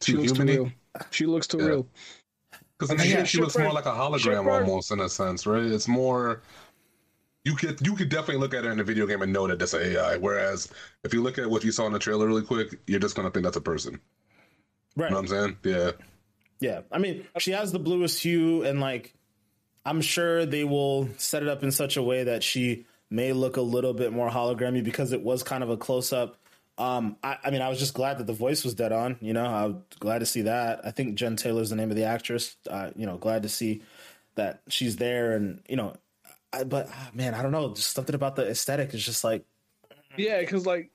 [0.00, 0.72] She Too looks too real.
[1.10, 1.64] She looks too Yeah.
[1.66, 1.86] real.
[2.78, 5.08] Because in the Yeah, game, she looks more like a hologram Shepard- almost in a
[5.10, 5.62] sense, right?
[5.62, 6.40] It's more.
[7.44, 9.58] You could you could definitely look at her in the video game and know that
[9.58, 10.16] that's an AI.
[10.16, 10.68] Whereas
[11.04, 13.30] if you look at what you saw in the trailer really quick, you're just gonna
[13.30, 14.00] think that's a person.
[14.96, 15.06] Right.
[15.06, 15.56] You know what I'm saying?
[15.64, 15.90] Yeah.
[16.60, 19.14] Yeah, I mean, she has the bluest hue, and like,
[19.84, 23.56] I'm sure they will set it up in such a way that she may look
[23.56, 26.36] a little bit more hologrammy because it was kind of a close up.
[26.76, 29.16] Um, I, I mean, I was just glad that the voice was dead on.
[29.20, 30.82] You know, I'm glad to see that.
[30.84, 32.56] I think Jen Taylor's the name of the actress.
[32.68, 33.82] Uh, you know, glad to see
[34.34, 35.94] that she's there, and you know,
[36.52, 39.44] I, but ah, man, I don't know, just something about the aesthetic is just like,
[40.16, 40.90] Yeah, because like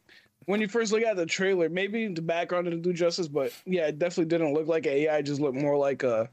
[0.46, 3.88] when you first look at the trailer, maybe the background didn't do justice, but yeah,
[3.88, 5.18] it definitely didn't look like AI.
[5.18, 6.30] It just looked more like a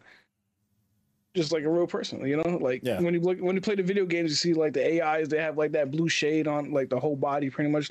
[1.35, 2.59] just like a real person, you know.
[2.59, 3.01] Like Yeah.
[3.01, 5.41] when you look when you play the video games, you see like the AIs they
[5.41, 7.91] have like that blue shade on like the whole body, pretty much.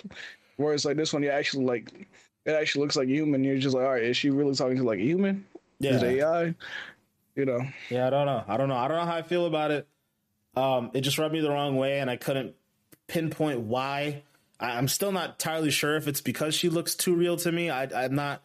[0.57, 2.07] Whereas like this one, you actually like
[2.45, 3.43] it actually looks like a human.
[3.43, 5.45] You're just like, all right, is she really talking to like a human?
[5.79, 6.55] Is yeah, AI?
[7.35, 7.61] You know.
[7.89, 8.43] Yeah, I don't know.
[8.47, 8.75] I don't know.
[8.75, 9.87] I don't know how I feel about it.
[10.55, 12.53] Um, it just rubbed me the wrong way, and I couldn't
[13.07, 14.21] pinpoint why.
[14.61, 17.69] I, I'm still not entirely sure if it's because she looks too real to me.
[17.69, 18.41] I, I'm not.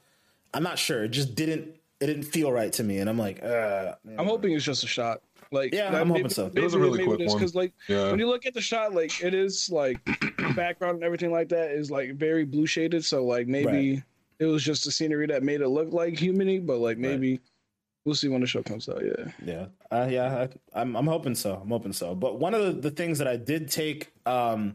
[0.54, 1.04] I'm not sure.
[1.04, 1.76] It just didn't.
[2.00, 4.86] It didn't feel right to me, and I'm like, uh, I'm hoping it's just a
[4.86, 5.22] shot.
[5.52, 6.50] Like, Yeah, that I'm maybe- hoping so.
[6.54, 7.38] It was a really quick one.
[7.38, 8.10] Because like Yeah.
[8.10, 11.48] when you look at the shot, like it is like the background and everything like
[11.50, 13.04] that is like very blue shaded.
[13.04, 14.02] So like maybe
[14.40, 17.40] it was just the scenery that made it look like humany, but like maybe
[18.04, 19.02] we'll see when the show comes out.
[19.04, 19.30] Yeah.
[19.44, 21.54] Yeah, uh, yeah, I, I'm I'm hoping so.
[21.62, 22.14] I'm hoping so.
[22.16, 24.74] But one of the, the things that I did take, um,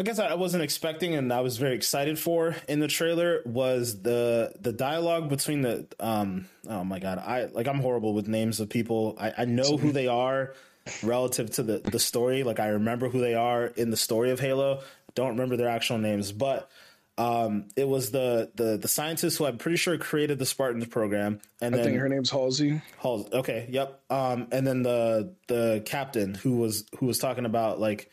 [0.00, 4.00] I guess I wasn't expecting, and I was very excited for in the trailer was
[4.00, 6.46] the the dialogue between the um.
[6.66, 9.14] Oh my god, I like I'm horrible with names of people.
[9.20, 10.54] I, I know who they are
[11.02, 12.44] relative to the the story.
[12.44, 14.80] Like I remember who they are in the story of Halo.
[15.14, 16.70] Don't remember their actual names, but
[17.18, 21.40] um, it was the the the scientist who I'm pretty sure created the Spartans program,
[21.60, 22.80] and I then think her name's Halsey.
[23.02, 24.00] Halsey Okay, yep.
[24.08, 28.10] Um, and then the the captain who was who was talking about like,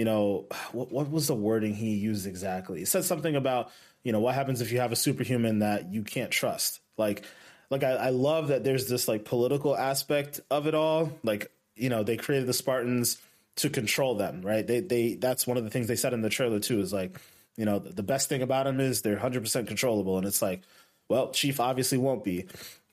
[0.00, 2.78] you know, what what was the wording he used exactly?
[2.78, 3.70] He said something about
[4.02, 6.80] you know what happens if you have a superhuman that you can't trust.
[6.96, 7.22] Like,
[7.68, 11.12] like I, I love that there's this like political aspect of it all.
[11.22, 13.18] Like, you know, they created the Spartans
[13.56, 14.66] to control them, right?
[14.66, 16.80] They they that's one of the things they said in the trailer too.
[16.80, 17.20] Is like,
[17.58, 20.62] you know, the, best thing about them is they're hundred percent controllable, and it's like,
[21.10, 22.46] well, Chief obviously won't be,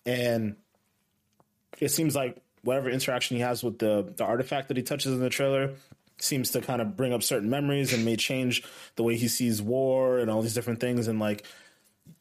[0.06, 0.58] and
[1.80, 5.22] it seems like whatever interaction he has with the the artifact that he touches in
[5.22, 5.76] the trailer
[6.20, 8.64] seems to kind of bring up certain memories and may change
[8.96, 11.46] the way he sees war and all these different things and like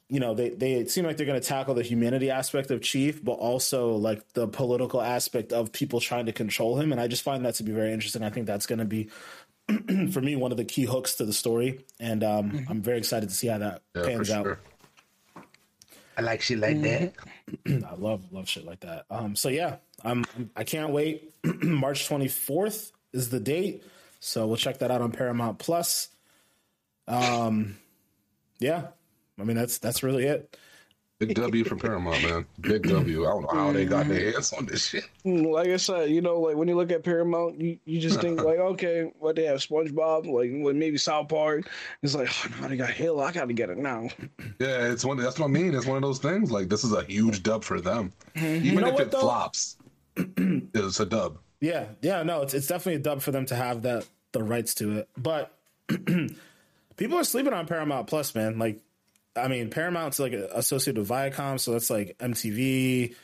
[0.08, 3.24] you know they they seem like they're going to tackle the humanity aspect of chief
[3.24, 7.22] but also like the political aspect of people trying to control him and i just
[7.22, 9.08] find that to be very interesting i think that's going to be
[10.12, 13.28] for me one of the key hooks to the story and um, i'm very excited
[13.28, 14.58] to see how that Yeah, for pans out.
[16.18, 17.12] I like shit like that.
[17.66, 19.04] I love love shit like that.
[19.10, 20.24] Um, so yeah, I'm
[20.56, 21.34] I can't wait.
[21.62, 23.82] March 24th is the date,
[24.20, 26.08] so we'll check that out on Paramount Plus.
[27.08, 27.76] Um,
[28.58, 28.88] yeah,
[29.40, 30.56] I mean that's that's really it.
[31.18, 32.46] Big W for Paramount, man.
[32.60, 33.24] Big W.
[33.24, 35.04] I don't know how they got their hands on this shit.
[35.24, 38.20] Mm, Like I said, you know, like when you look at Paramount, you, you just
[38.20, 41.70] think like, okay, what they have SpongeBob, like what maybe South Park.
[42.02, 43.22] It's like, oh no, they got Halo.
[43.22, 44.08] I got to get it now.
[44.60, 45.16] Yeah, it's one.
[45.16, 45.74] That's what I mean.
[45.74, 46.50] It's one of those things.
[46.50, 48.12] Like this is a huge dub for them.
[48.36, 49.20] Even know if what, it though?
[49.20, 49.78] flops,
[50.16, 51.38] it's a dub.
[51.60, 54.74] Yeah, yeah, no, it's it's definitely a dub for them to have that the rights
[54.74, 55.08] to it.
[55.16, 55.56] But
[56.96, 58.58] people are sleeping on Paramount Plus, man.
[58.58, 58.80] Like,
[59.34, 63.14] I mean, Paramount's like associated with Viacom, so that's like MTV,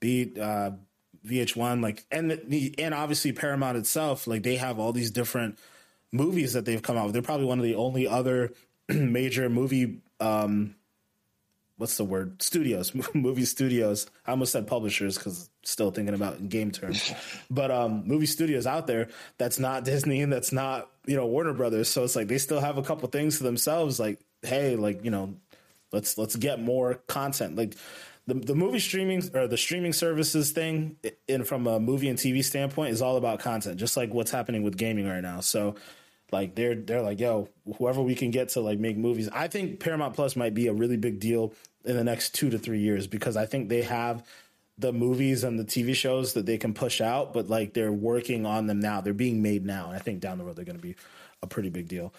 [0.00, 0.72] Beat, uh,
[1.26, 5.58] VH1, like, and the, and obviously Paramount itself, like they have all these different
[6.12, 7.12] movies that they've come out with.
[7.12, 8.52] They're probably one of the only other
[8.88, 10.74] major movie um
[11.80, 12.42] what's the word?
[12.42, 14.06] Studios movie studios.
[14.26, 17.12] I almost said publishers because still thinking about in game terms.
[17.50, 21.54] But um movie studios out there that's not disney and that's not you know warner
[21.54, 21.88] brothers.
[21.88, 25.10] So it's like they still have a couple things to themselves like hey like you
[25.10, 25.34] know
[25.90, 27.56] let's let's get more content.
[27.56, 27.76] Like
[28.26, 32.44] the, the movie streaming or the streaming services thing in from a movie and tv
[32.44, 35.40] standpoint is all about content just like what's happening with gaming right now.
[35.40, 35.76] So
[36.30, 39.30] like they're they're like yo whoever we can get to like make movies.
[39.32, 42.58] I think paramount plus might be a really big deal in the next two to
[42.58, 44.24] three years because i think they have
[44.78, 48.46] the movies and the tv shows that they can push out but like they're working
[48.46, 50.76] on them now they're being made now and i think down the road they're going
[50.76, 50.96] to be
[51.42, 52.12] a pretty big deal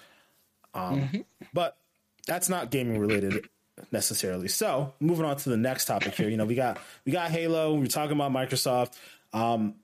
[0.74, 1.78] um, but
[2.26, 3.48] that's not gaming related
[3.92, 4.48] necessarily.
[4.48, 7.76] So moving on to the next topic here, you know, we got we got Halo.
[7.76, 8.94] We're talking about Microsoft.
[9.34, 9.76] Um,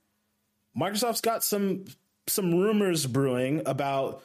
[0.77, 1.85] Microsoft's got some
[2.27, 4.23] some rumors brewing about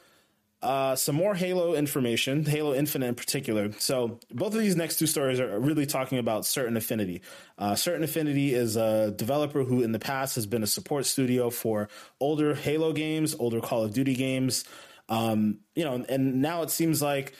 [0.62, 3.72] uh, some more Halo information, Halo Infinite in particular.
[3.78, 7.22] So both of these next two stories are really talking about Certain Affinity.
[7.58, 11.50] Uh, Certain Affinity is a developer who, in the past, has been a support studio
[11.50, 11.88] for
[12.20, 14.64] older Halo games, older Call of Duty games.
[15.08, 17.34] Um, you know, and now it seems like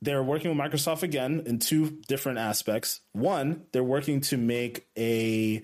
[0.00, 3.00] they're working with Microsoft again in two different aspects.
[3.12, 5.62] One, they're working to make a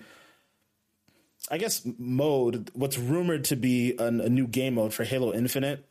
[1.51, 5.88] I guess mode, what's rumored to be a, a new game mode for Halo Infinite,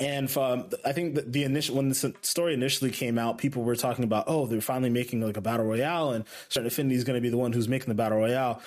[0.00, 3.76] and from, I think the, the initial when the story initially came out, people were
[3.76, 7.16] talking about, oh, they're finally making like a battle royale, and Certain Affinity is going
[7.16, 8.62] to be the one who's making the battle royale.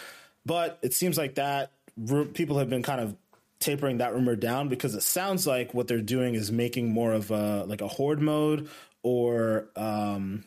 [0.45, 1.71] But it seems like that
[2.33, 3.15] people have been kind of
[3.59, 7.31] tapering that rumor down because it sounds like what they're doing is making more of
[7.31, 8.69] a like a horde mode
[9.03, 10.43] or um,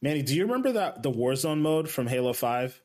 [0.00, 2.80] Manny, do you remember that the Warzone mode from Halo 5?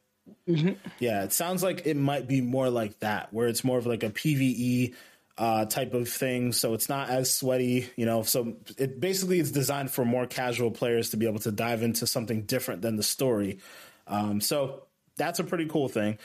[0.47, 0.71] Mm-hmm.
[0.99, 4.03] Yeah, it sounds like it might be more like that, where it's more of like
[4.03, 4.93] a PVE
[5.37, 6.51] uh, type of thing.
[6.51, 8.23] So it's not as sweaty, you know.
[8.23, 12.05] So it basically is designed for more casual players to be able to dive into
[12.07, 13.59] something different than the story.
[14.07, 14.83] Um, so
[15.17, 16.17] that's a pretty cool thing.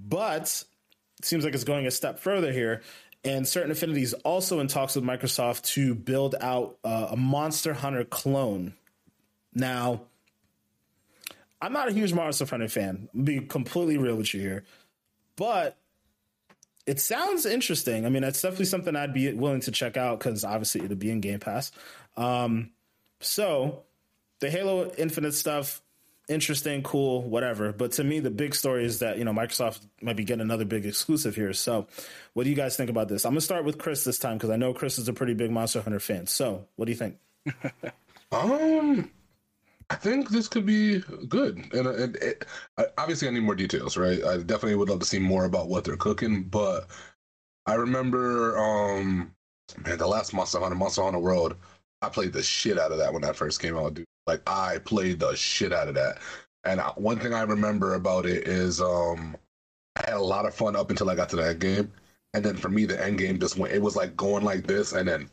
[0.00, 0.64] But
[1.18, 2.82] it seems like it's going a step further here.
[3.24, 8.04] And Certain Affinity's also in talks with Microsoft to build out uh, a Monster Hunter
[8.04, 8.74] clone.
[9.52, 10.02] Now,
[11.60, 13.08] I'm not a huge Monster Hunter fan.
[13.14, 14.64] I'll be completely real with you here.
[15.34, 15.76] But
[16.88, 18.06] it sounds interesting.
[18.06, 21.10] I mean, it's definitely something I'd be willing to check out because obviously it'll be
[21.10, 21.70] in Game Pass.
[22.16, 22.70] Um,
[23.20, 23.82] so
[24.40, 25.82] the Halo Infinite stuff,
[26.30, 27.72] interesting, cool, whatever.
[27.72, 30.64] But to me, the big story is that you know Microsoft might be getting another
[30.64, 31.52] big exclusive here.
[31.52, 31.86] So,
[32.32, 33.26] what do you guys think about this?
[33.26, 35.50] I'm gonna start with Chris this time because I know Chris is a pretty big
[35.50, 36.26] Monster Hunter fan.
[36.26, 37.18] So, what do you think?
[38.32, 39.10] um,
[39.90, 42.44] I think this could be good, and, and it,
[42.98, 44.22] obviously I need more details, right?
[44.22, 46.88] I definitely would love to see more about what they're cooking, but
[47.66, 49.34] I remember, um,
[49.86, 51.56] man, the last Monster Hunter, Monster Hunter World,
[52.02, 54.06] I played the shit out of that when that first came out, dude.
[54.26, 56.18] Like I played the shit out of that,
[56.64, 59.36] and one thing I remember about it is, um,
[59.96, 61.92] I had a lot of fun up until I got to the end game,
[62.34, 63.74] and then for me the end game just went.
[63.74, 65.30] It was like going like this, and then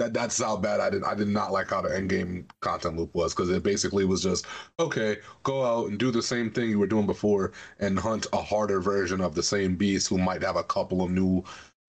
[0.00, 1.04] that that's how bad I did.
[1.04, 4.22] I did not like how the end game content loop was because it basically was
[4.22, 4.46] just
[4.78, 8.40] okay, go out and do the same thing you were doing before and hunt a
[8.40, 11.44] harder version of the same beast who might have a couple of new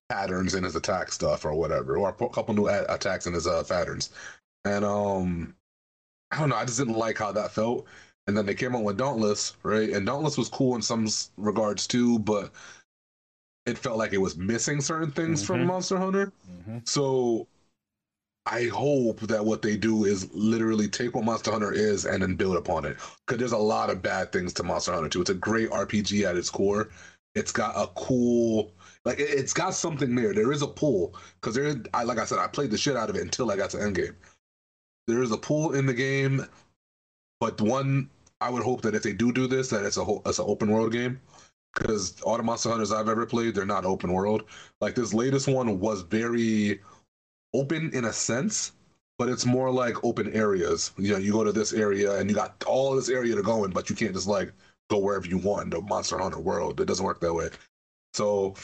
[0.10, 3.48] patterns in his attack stuff or whatever, or a couple new a- attacks in his
[3.48, 4.10] uh, patterns.
[4.66, 5.56] And um,
[6.32, 6.58] I don't know.
[6.58, 7.88] I just didn't like how that felt.
[8.28, 9.90] And then they came out with Dauntless, right?
[9.90, 12.52] And Dauntless was cool in some regards too, but
[13.66, 15.54] it felt like it was missing certain things mm-hmm.
[15.54, 16.34] from Monster Hunter.
[16.52, 16.80] Mm-hmm.
[16.84, 17.48] So
[18.46, 22.36] I hope that what they do is literally take what Monster Hunter is and then
[22.36, 22.98] build upon it.
[23.26, 25.22] Because there's a lot of bad things to Monster Hunter 2.
[25.22, 26.90] It's a great RPG at its core.
[27.36, 28.74] It's got a cool,
[29.06, 30.34] like it's got something there.
[30.34, 31.76] There is a pull because there.
[31.94, 33.78] I like I said, I played the shit out of it until I got to
[33.78, 34.16] Endgame.
[35.08, 36.46] There is a pull in the game,
[37.40, 38.10] but one
[38.42, 40.72] I would hope that if they do do this, that it's a it's an open
[40.72, 41.22] world game.
[41.74, 44.44] Because all the Monster Hunters I've ever played, they're not open world.
[44.82, 46.82] Like this latest one was very
[47.54, 48.74] open in a sense,
[49.18, 50.92] but it's more like open areas.
[50.98, 53.64] You know, you go to this area and you got all this area to go
[53.66, 54.52] in, but you can't just like
[54.90, 55.72] go wherever you want.
[55.72, 57.50] The Monster Hunter world, it doesn't work that way.
[58.14, 58.56] So,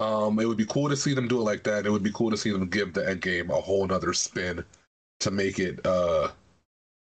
[0.00, 1.86] um, it would be cool to see them do it like that.
[1.86, 4.64] It would be cool to see them give the end game a whole nother spin
[5.20, 6.28] to make it uh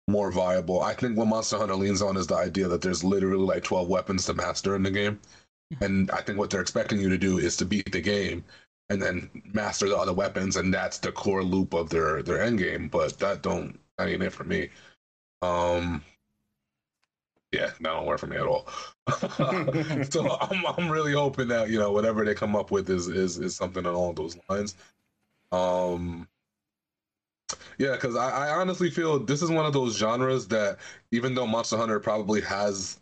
[0.08, 0.82] more viable.
[0.82, 3.88] I think what Monster Hunter leans on is the idea that there's literally like 12
[3.88, 5.20] weapons to master in the game.
[5.80, 8.44] And I think what they're expecting you to do is to beat the game
[8.92, 12.58] and then master the other weapons, and that's the core loop of their their end
[12.58, 12.88] game.
[12.88, 14.68] But that don't that ain't it for me.
[15.40, 16.04] Um,
[17.52, 18.68] yeah, that don't work for me at all.
[20.10, 23.38] so I'm I'm really hoping that you know whatever they come up with is is
[23.38, 24.74] is something along those lines.
[25.52, 26.28] Um,
[27.78, 30.78] yeah, because I, I honestly feel this is one of those genres that
[31.12, 33.00] even though Monster Hunter probably has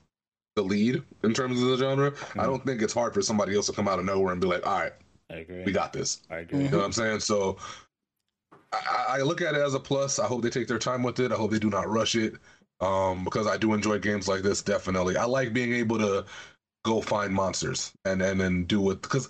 [0.55, 2.41] the lead in terms of the genre, mm-hmm.
[2.41, 4.47] I don't think it's hard for somebody else to come out of nowhere and be
[4.47, 4.93] like, all right,
[5.31, 5.65] I agree.
[5.65, 6.21] We got this.
[6.31, 6.65] I agree.
[6.65, 7.21] You know what I'm saying?
[7.21, 7.57] So
[8.73, 10.19] I, I, look at it as a plus.
[10.19, 11.33] I hope they take their time with it.
[11.33, 12.35] I hope they do not rush it.
[12.81, 14.63] Um, because I do enjoy games like this.
[14.63, 16.25] Definitely, I like being able to
[16.83, 19.29] go find monsters and and then do it because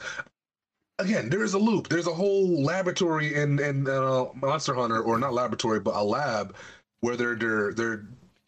[1.01, 1.89] again, there is a loop.
[1.89, 6.55] There's a whole laboratory in in uh, Monster Hunter, or not laboratory, but a lab
[7.01, 8.07] where they're they're they're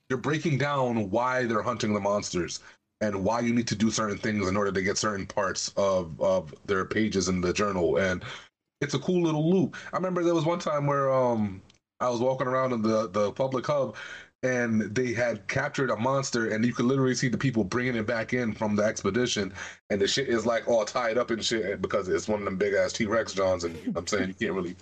[0.08, 2.60] they're breaking down why they're hunting the monsters
[3.02, 6.20] and why you need to do certain things in order to get certain parts of
[6.22, 7.98] of their pages in the journal.
[7.98, 8.24] And
[8.82, 9.76] it's a cool little loop.
[9.94, 11.62] I remember there was one time where um
[12.00, 13.96] I was walking around in the the public hub,
[14.44, 18.06] and they had captured a monster, and you could literally see the people bringing it
[18.06, 19.52] back in from the expedition,
[19.90, 22.58] and the shit is like all tied up and shit because it's one of them
[22.58, 24.76] big ass T Rex Johns, and I'm saying you can't really,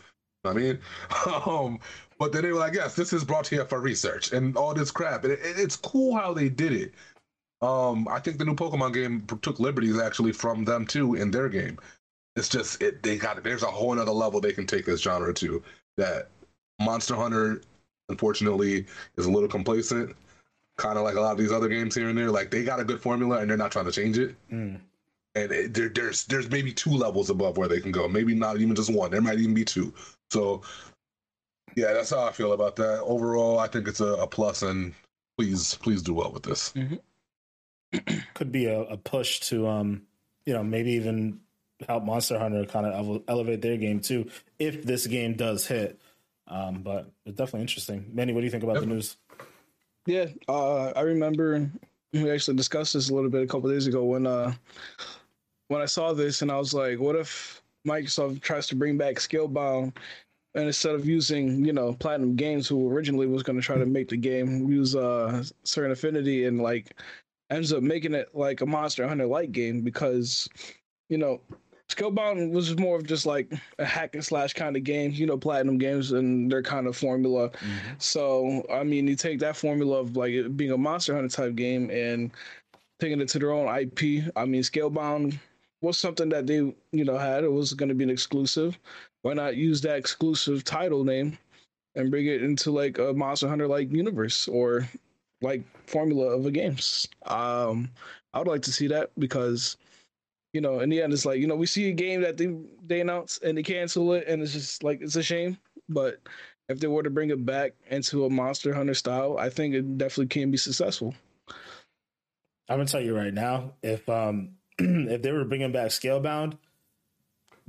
[0.45, 0.79] I mean,
[1.47, 1.81] um,
[2.21, 4.93] but then they were like, yes, this is brought here for research and all this
[4.93, 6.95] crap, and it, it- it's cool how they did it.
[7.63, 11.49] Um, I think the new Pokemon game took liberties actually from them too in their
[11.49, 11.79] game.
[12.37, 15.35] It's just it they got there's a whole other level they can take this genre
[15.35, 15.63] to
[15.97, 16.29] that
[16.81, 17.61] Monster Hunter
[18.09, 18.87] unfortunately
[19.17, 20.17] is a little complacent,
[20.79, 22.31] kind of like a lot of these other games here and there.
[22.31, 24.35] Like they got a good formula and they're not trying to change it.
[24.51, 24.81] Mm.
[25.35, 28.09] And it, there, there's there's maybe two levels above where they can go.
[28.09, 29.11] Maybe not even just one.
[29.11, 29.93] There might even be two.
[30.31, 30.63] So
[31.77, 33.01] yeah, that's how I feel about that.
[33.03, 34.93] Overall, I think it's a, a plus, and
[35.39, 36.73] please please do well with this.
[38.35, 40.03] Could be a, a push to um
[40.47, 41.41] you know maybe even
[41.89, 44.29] help monster hunter kind of elevate their game too
[44.59, 46.01] if this game does hit.
[46.47, 48.11] Um but it's definitely interesting.
[48.13, 49.17] Manny what do you think about the news?
[50.07, 51.71] Yeah, uh, I remember
[52.13, 54.53] we actually discussed this a little bit a couple days ago when uh,
[55.69, 59.17] when I saw this, and I was like, "What if Microsoft tries to bring back
[59.17, 59.97] Scalebound,
[60.55, 63.87] and instead of using you know Platinum Games, who originally was going to try to
[63.87, 66.97] make the game, use uh, Certain Affinity, and like
[67.51, 70.49] ends up making it like a Monster Hunter like game because
[71.09, 71.41] you know."
[71.91, 75.37] Scalebound was more of just like a hack and slash kind of game, you know,
[75.37, 77.49] Platinum Games and their kind of formula.
[77.49, 77.95] Mm-hmm.
[77.99, 81.57] So I mean, you take that formula of like it being a Monster Hunter type
[81.57, 82.31] game and
[83.01, 84.33] taking it to their own IP.
[84.37, 85.37] I mean, Scalebound
[85.81, 86.57] was something that they
[86.93, 87.45] you know had.
[87.45, 88.79] It was going to be an exclusive.
[89.23, 91.39] Why not use that exclusive title name
[91.95, 94.89] and bring it into like a Monster Hunter like universe or
[95.43, 97.09] like formula of a games?
[97.27, 97.91] Um,
[98.35, 99.77] I would like to see that because.
[100.53, 102.53] You know, in the end, it's like you know we see a game that they
[102.85, 105.57] they announce and they cancel it, and it's just like it's a shame.
[105.89, 106.19] But
[106.69, 109.97] if they were to bring it back into a Monster Hunter style, I think it
[109.97, 111.15] definitely can be successful.
[112.69, 116.57] i'm gonna tell you right now if um if they were bringing back scalebound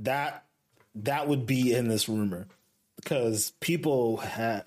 [0.00, 0.44] that
[0.94, 2.46] that would be in this rumor
[2.96, 4.64] because people had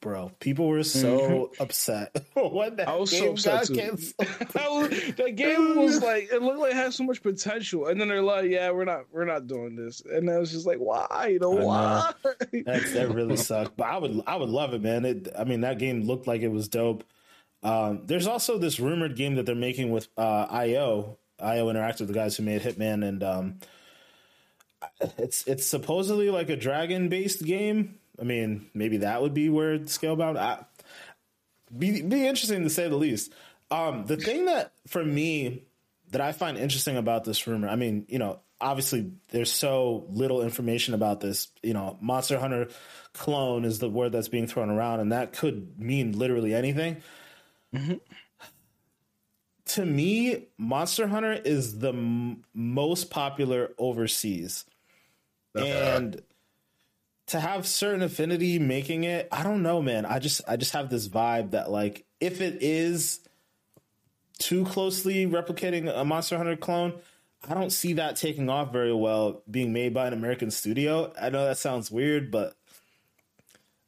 [0.00, 3.74] bro people were so upset when that I was so upset too.
[4.18, 8.00] That was- that game was like it looked like it had so much potential, and
[8.00, 10.78] then they're like, "Yeah, we're not, we're not doing this," and I was just like,
[10.78, 11.30] "Why?
[11.32, 11.50] You know.
[11.50, 12.12] why?"
[12.64, 13.76] That's that really sucked.
[13.76, 15.04] But I would I would love it, man.
[15.04, 17.04] It I mean that game looked like it was dope.
[17.62, 22.12] Um, there's also this rumored game that they're making with uh, IO IO Interactive, the
[22.12, 23.58] guys who made Hitman, and um,
[25.18, 27.98] it's it's supposedly like a dragon based game.
[28.20, 30.36] I mean, maybe that would be where it's scalebound.
[30.36, 30.64] I,
[31.76, 33.32] be be interesting to say the least.
[33.70, 35.64] Um, the thing that for me
[36.10, 40.42] that I find interesting about this rumor, I mean, you know, obviously there's so little
[40.42, 41.48] information about this.
[41.62, 42.68] You know, Monster Hunter
[43.12, 47.02] clone is the word that's being thrown around, and that could mean literally anything.
[49.66, 54.64] To me, Monster Hunter is the m- most popular overseas,
[55.54, 56.22] and
[57.28, 60.06] to have certain affinity making it, I don't know, man.
[60.06, 63.20] I just I just have this vibe that like if it is
[64.38, 66.94] too closely replicating a Monster Hunter clone,
[67.48, 71.12] I don't see that taking off very well being made by an American studio.
[71.20, 72.54] I know that sounds weird, but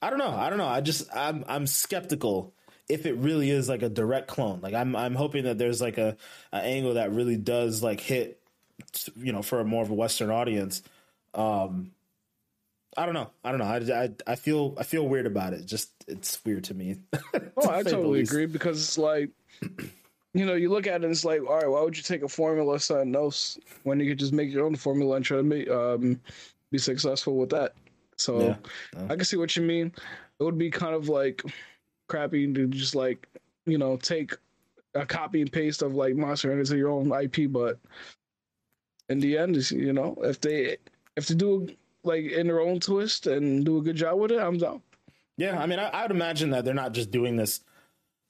[0.03, 0.31] I don't know.
[0.31, 0.69] I don't know.
[0.69, 2.53] I just I'm I'm skeptical
[2.91, 4.61] if it really is like a direct clone.
[4.61, 6.17] Like I'm I'm hoping that there's like a,
[6.53, 8.39] a angle that really does like hit
[9.17, 10.83] you know for a more of a western audience.
[11.35, 11.93] Um
[12.97, 13.31] I don't know.
[13.45, 13.95] I don't know.
[13.95, 15.65] I, I, I feel I feel weird about it.
[15.65, 16.97] Just it's weird to me.
[17.57, 19.31] Oh, to I totally agree because it's like,
[20.35, 22.23] you know, you look at it, and it's like, all right, why would you take
[22.23, 25.37] a formula of something else when you could just make your own formula and try
[25.37, 26.19] to make um
[26.71, 27.75] be successful with that?
[28.17, 28.57] So Yeah,
[28.97, 29.05] yeah.
[29.11, 29.93] I can see what you mean.
[30.39, 31.43] It would be kind of like
[32.09, 33.29] crappy to just like
[33.67, 34.35] you know take
[34.95, 37.79] a copy and paste of like Monster Hunter to your own IP, but
[39.09, 40.79] in the end, you know, if they
[41.17, 41.69] if they do
[42.03, 44.83] like in their own twist and do a good job with it, I'm down.
[45.37, 47.61] Yeah, I mean, I, I would imagine that they're not just doing this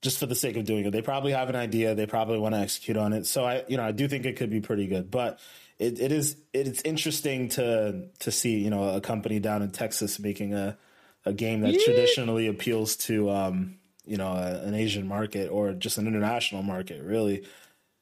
[0.03, 0.91] just for the sake of doing it.
[0.93, 1.95] They probably have an idea.
[1.95, 3.27] They probably want to execute on it.
[3.27, 5.11] So I, you know, I do think it could be pretty good.
[5.11, 5.41] But
[5.79, 9.71] it, it is it, it's interesting to to see you know a company down in
[9.71, 10.79] Texas making a
[11.25, 11.85] a game that Yeah.
[11.85, 17.03] traditionally appeals to um you know a, an Asian market or just an international market.
[17.03, 17.45] Really,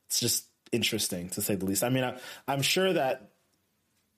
[0.06, 1.82] it's just interesting to say the least.
[1.82, 3.27] I mean, I, I'm sure that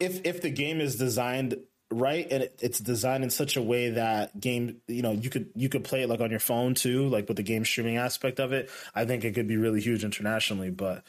[0.00, 1.58] if if the game is designed
[1.92, 5.50] right and it, it's designed in such a way that game you know you could
[5.54, 8.38] you could play it like on your phone too like with the game streaming aspect
[8.38, 11.04] of it i think it could be really huge internationally but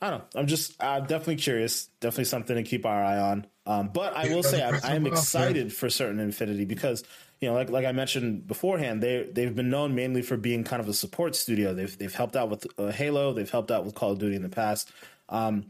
[0.00, 0.40] I don't know.
[0.40, 1.86] I'm just I'm definitely curious.
[2.00, 3.46] Definitely something to keep our eye on.
[3.66, 7.02] Um, but I will say I, I am excited for Certain Affinity because
[7.40, 10.80] you know, like like I mentioned beforehand, they they've been known mainly for being kind
[10.80, 11.74] of a support studio.
[11.74, 13.32] They've they've helped out with uh, Halo.
[13.32, 14.92] They've helped out with Call of Duty in the past.
[15.28, 15.66] Um,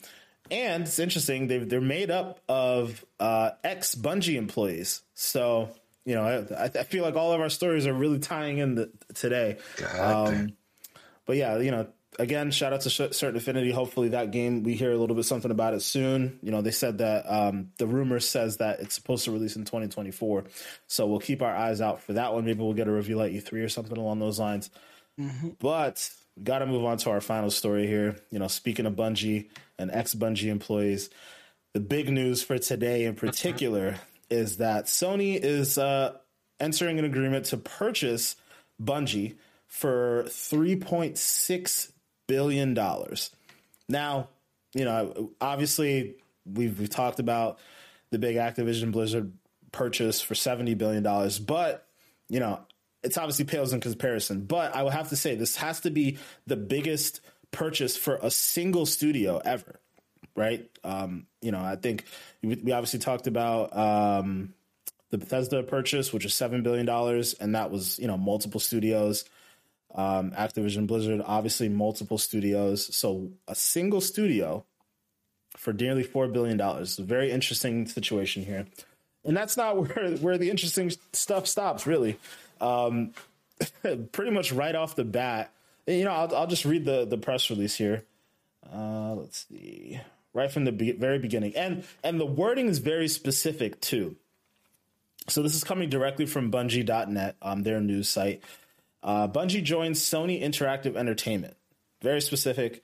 [0.51, 1.47] and it's interesting.
[1.47, 5.03] They they're made up of uh, ex Bungie employees.
[5.15, 5.71] So
[6.05, 8.91] you know, I, I feel like all of our stories are really tying in the,
[9.15, 9.59] today.
[9.99, 10.53] Um,
[11.27, 11.87] but yeah, you know,
[12.19, 13.71] again, shout out to Certain Affinity.
[13.71, 16.39] Hopefully, that game we hear a little bit something about it soon.
[16.43, 19.65] You know, they said that um, the rumor says that it's supposed to release in
[19.65, 20.45] 2024,
[20.87, 22.47] so we'll keep our eyes out for that one.
[22.47, 24.71] Maybe we'll get a review at E3 or something along those lines.
[25.21, 25.51] Mm-hmm.
[25.59, 26.11] But
[26.43, 28.17] got to move on to our final story here.
[28.31, 31.11] You know, speaking of Bungie and ex Bungie employees,
[31.75, 33.97] the big news for today in particular
[34.31, 36.17] is that Sony is uh,
[36.61, 38.37] entering an agreement to purchase
[38.83, 39.37] Bungie
[39.67, 41.93] for 3.6
[42.27, 43.31] billion dollars.
[43.89, 44.29] Now,
[44.75, 47.59] you know, obviously we've, we've talked about
[48.11, 49.33] the big Activision Blizzard
[49.73, 51.87] purchase for 70 billion dollars, but
[52.29, 52.61] you know,
[53.03, 54.45] it's obviously pales in comparison.
[54.45, 57.21] But I will have to say this has to be the biggest
[57.51, 59.81] purchase for a single studio ever,
[60.35, 60.69] right?
[60.85, 62.05] Um, you know, I think
[62.43, 64.55] we, obviously talked about um,
[65.11, 69.25] the Bethesda purchase, which was seven billion dollars, and that was you know multiple studios
[69.95, 72.95] um, Activision Blizzard, obviously multiple studios.
[72.95, 74.65] So a single studio
[75.57, 76.99] for nearly four billion dollars.
[76.99, 78.67] A very interesting situation here,
[79.25, 81.87] and that's not where where the interesting stuff stops.
[81.87, 82.19] Really,
[82.61, 83.13] um,
[84.13, 85.53] pretty much right off the bat.
[85.87, 88.05] You know, I'll, I'll just read the the press release here.
[88.71, 90.01] Uh, let's see,
[90.35, 94.17] right from the be- very beginning, and and the wording is very specific too.
[95.29, 98.43] So this is coming directly from Bungie.net, um, their news site.
[99.03, 101.57] Uh, Bungie joins Sony Interactive Entertainment.
[102.01, 102.83] Very specific.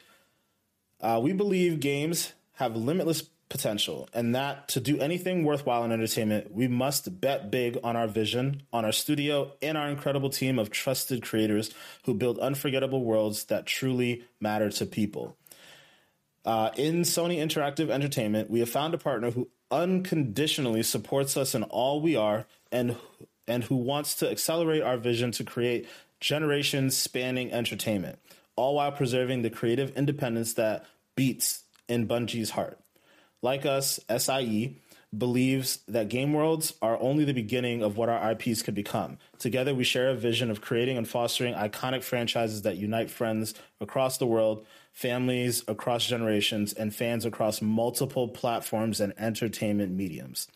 [1.00, 3.22] Uh, we believe games have limitless
[3.54, 8.08] potential, and that to do anything worthwhile in entertainment, we must bet big on our
[8.08, 11.70] vision, on our studio, and our incredible team of trusted creators
[12.04, 15.36] who build unforgettable worlds that truly matter to people.
[16.44, 21.62] Uh, in Sony Interactive Entertainment, we have found a partner who unconditionally supports us in
[21.62, 22.96] all we are and
[23.46, 25.86] and who wants to accelerate our vision to create
[26.18, 28.18] generations spanning entertainment,
[28.56, 30.84] all while preserving the creative independence that
[31.14, 32.80] beats in Bungie's heart.
[33.44, 34.78] Like us, SIE
[35.16, 39.18] believes that game worlds are only the beginning of what our IPs could become.
[39.38, 44.16] Together, we share a vision of creating and fostering iconic franchises that unite friends across
[44.16, 50.48] the world, families across generations, and fans across multiple platforms and entertainment mediums.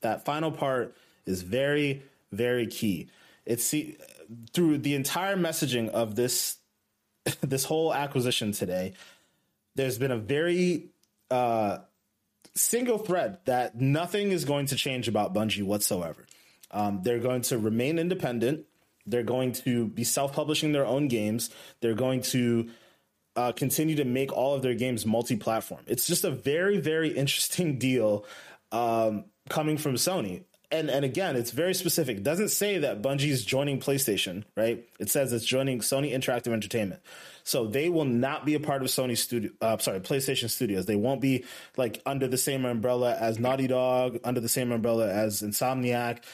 [0.00, 3.08] That final part is very, very key.
[3.46, 3.72] It's
[4.52, 6.56] through the entire messaging of this
[7.40, 8.94] this whole acquisition today,
[9.76, 10.88] there's been a very
[11.30, 11.78] uh,
[12.54, 16.26] single thread that nothing is going to change about Bungie whatsoever.
[16.70, 18.66] Um, they're going to remain independent.
[19.06, 21.50] They're going to be self-publishing their own games.
[21.80, 22.70] They're going to
[23.36, 25.82] uh, continue to make all of their games multi-platform.
[25.86, 28.24] It's just a very, very interesting deal
[28.70, 32.16] um, coming from Sony and and again, it's very specific.
[32.16, 34.84] It doesn't say that Bungie's joining PlayStation, right?
[34.98, 37.02] It says it's joining Sony Interactive Entertainment.
[37.44, 39.50] So they will not be a part of Sony Studio.
[39.60, 40.86] Uh, sorry, PlayStation Studios.
[40.86, 41.44] They won't be
[41.76, 46.24] like under the same umbrella as Naughty Dog, under the same umbrella as Insomniac.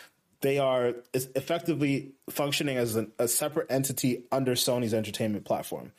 [0.40, 5.92] They are effectively functioning as an, a separate entity under Sony's entertainment platform.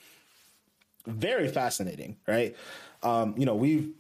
[1.06, 2.56] Very fascinating, right?
[3.04, 3.94] Um, you know, we've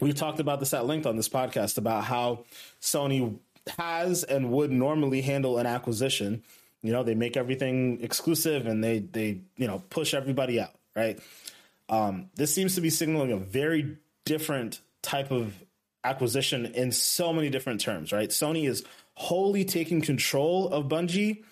[0.00, 2.44] we've talked about this at length on this podcast about how
[2.80, 3.38] Sony
[3.78, 6.42] has and would normally handle an acquisition.
[6.82, 11.18] You know, they make everything exclusive and they they you know push everybody out, right?
[11.88, 15.54] Um, this seems to be signaling a very different type of
[16.04, 18.30] acquisition in so many different terms, right?
[18.30, 18.84] Sony is
[19.14, 21.42] wholly taking control of Bungie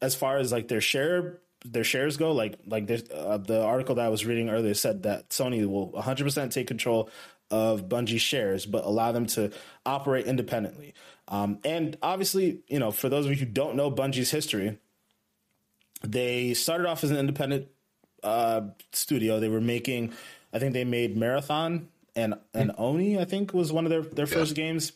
[0.00, 2.32] as far as like their share their shares go.
[2.32, 6.50] Like like uh, the article that I was reading earlier said that Sony will 100%
[6.50, 7.10] take control
[7.50, 9.50] of Bungie shares, but allow them to
[9.84, 10.94] operate independently.
[11.28, 14.78] Um, and obviously, you know, for those of you who don't know Bungie's history,
[16.02, 17.68] they started off as an independent
[18.22, 19.40] uh, studio.
[19.40, 20.12] They were making,
[20.52, 23.18] I think they made Marathon and and Oni.
[23.18, 24.92] I think was one of their their first games.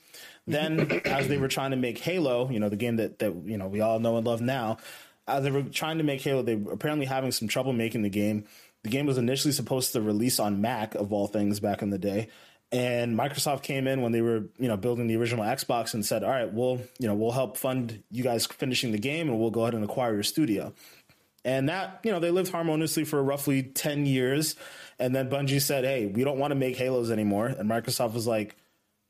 [0.46, 3.56] Then, as they were trying to make Halo, you know, the game that that you
[3.56, 4.78] know we all know and love now,
[5.26, 8.10] as they were trying to make Halo, they were apparently having some trouble making the
[8.10, 8.44] game.
[8.84, 11.98] The game was initially supposed to release on Mac of all things back in the
[11.98, 12.28] day.
[12.70, 16.24] And Microsoft came in when they were, you know, building the original Xbox and said,
[16.24, 19.50] "All right, we'll, you know, we'll help fund you guys finishing the game, and we'll
[19.50, 20.72] go ahead and acquire your studio."
[21.44, 24.56] and that you know they lived harmoniously for roughly ten years,
[24.98, 28.26] and then Bungie said, "Hey, we don't want to make Halos anymore," and Microsoft was
[28.26, 28.56] like.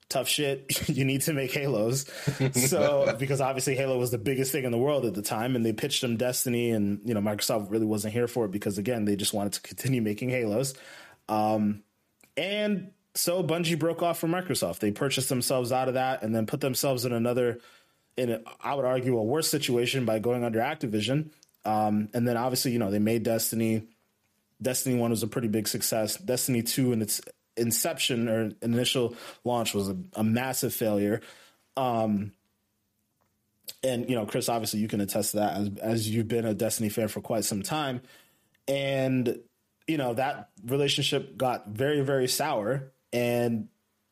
[0.09, 0.89] Tough shit.
[0.89, 2.07] you need to make Halos.
[2.53, 5.65] So, because obviously Halo was the biggest thing in the world at the time, and
[5.65, 9.05] they pitched them Destiny, and you know Microsoft really wasn't here for it because again
[9.05, 10.75] they just wanted to continue making Halos.
[11.29, 11.83] Um,
[12.37, 14.81] and so Bungie broke off from Microsoft.
[14.81, 17.61] They purchased themselves out of that and then put themselves in another,
[18.17, 21.31] in a, I would argue, a worse situation by going under Activision.
[21.65, 23.85] Um, and then obviously, you know, they made Destiny.
[24.61, 26.17] Destiny 1 was a pretty big success.
[26.17, 27.21] Destiny 2 and its
[27.57, 31.21] inception or initial launch was a, a massive failure.
[31.77, 32.33] Um,
[33.83, 36.55] and, you know, Chris, obviously you can attest to that as, as you've been a
[36.55, 38.01] Destiny fan for quite some time.
[38.67, 39.39] And,
[39.87, 43.69] you know, that relationship got very, very sour and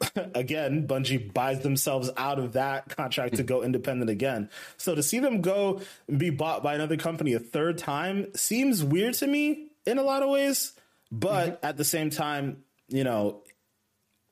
[0.35, 4.51] again, Bungie buys themselves out of that contract to go independent again.
[4.77, 8.83] So to see them go and be bought by another company a third time seems
[8.83, 10.73] weird to me in a lot of ways.
[11.11, 11.67] But mm-hmm.
[11.67, 13.43] at the same time, you know,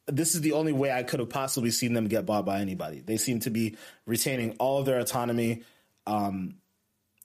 [0.07, 3.01] this is the only way I could have possibly seen them get bought by anybody.
[3.01, 5.63] They seem to be retaining all of their autonomy.
[6.07, 6.57] Um,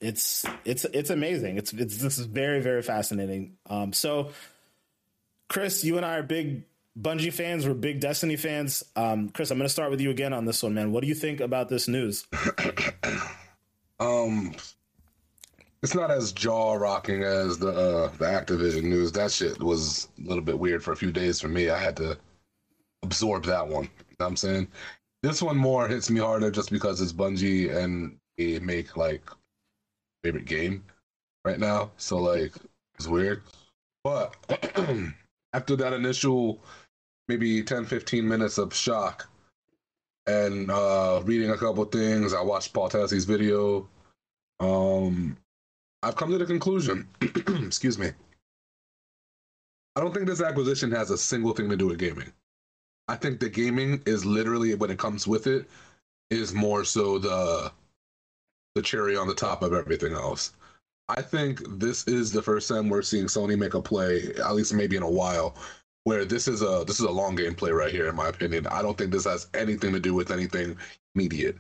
[0.02, 1.58] it's it's it's amazing.
[1.58, 3.58] It's it's this is very very fascinating.
[3.70, 4.32] Um, so,
[5.50, 6.64] Chris, you and I are big
[7.00, 8.84] Bungie fans, we're big Destiny fans.
[8.96, 10.92] Um, Chris, I'm going to start with you again on this one, man.
[10.92, 12.26] What do you think about this news?
[14.00, 14.56] um,
[15.86, 19.12] it's not as jaw rocking as the uh, the Activision news.
[19.12, 21.70] That shit was a little bit weird for a few days for me.
[21.70, 22.18] I had to
[23.04, 23.84] absorb that one.
[23.84, 24.68] You know I'm saying
[25.22, 29.30] this one more hits me harder just because it's Bungie and they make like
[30.24, 30.84] favorite game
[31.44, 31.92] right now.
[31.98, 32.56] So like
[32.98, 33.44] it's weird.
[34.04, 34.36] But
[35.54, 36.62] after that initial
[37.28, 39.30] maybe 10, 15 minutes of shock
[40.26, 42.34] and uh, reading a couple things.
[42.34, 43.88] I watched Paul Tassi's video.
[44.60, 45.38] Um,
[46.06, 47.08] I've come to the conclusion,
[47.66, 48.12] excuse me.
[49.96, 52.32] I don't think this acquisition has a single thing to do with gaming.
[53.08, 55.68] I think the gaming is literally when it comes with it
[56.30, 57.72] is more so the
[58.76, 60.54] the cherry on the top of everything else.
[61.10, 64.76] I think this is the first time we're seeing Sony make a play, at least
[64.76, 65.56] maybe in a while,
[66.04, 68.68] where this is a this is a long game play right here, in my opinion.
[68.68, 70.78] I don't think this has anything to do with anything
[71.16, 71.58] immediate.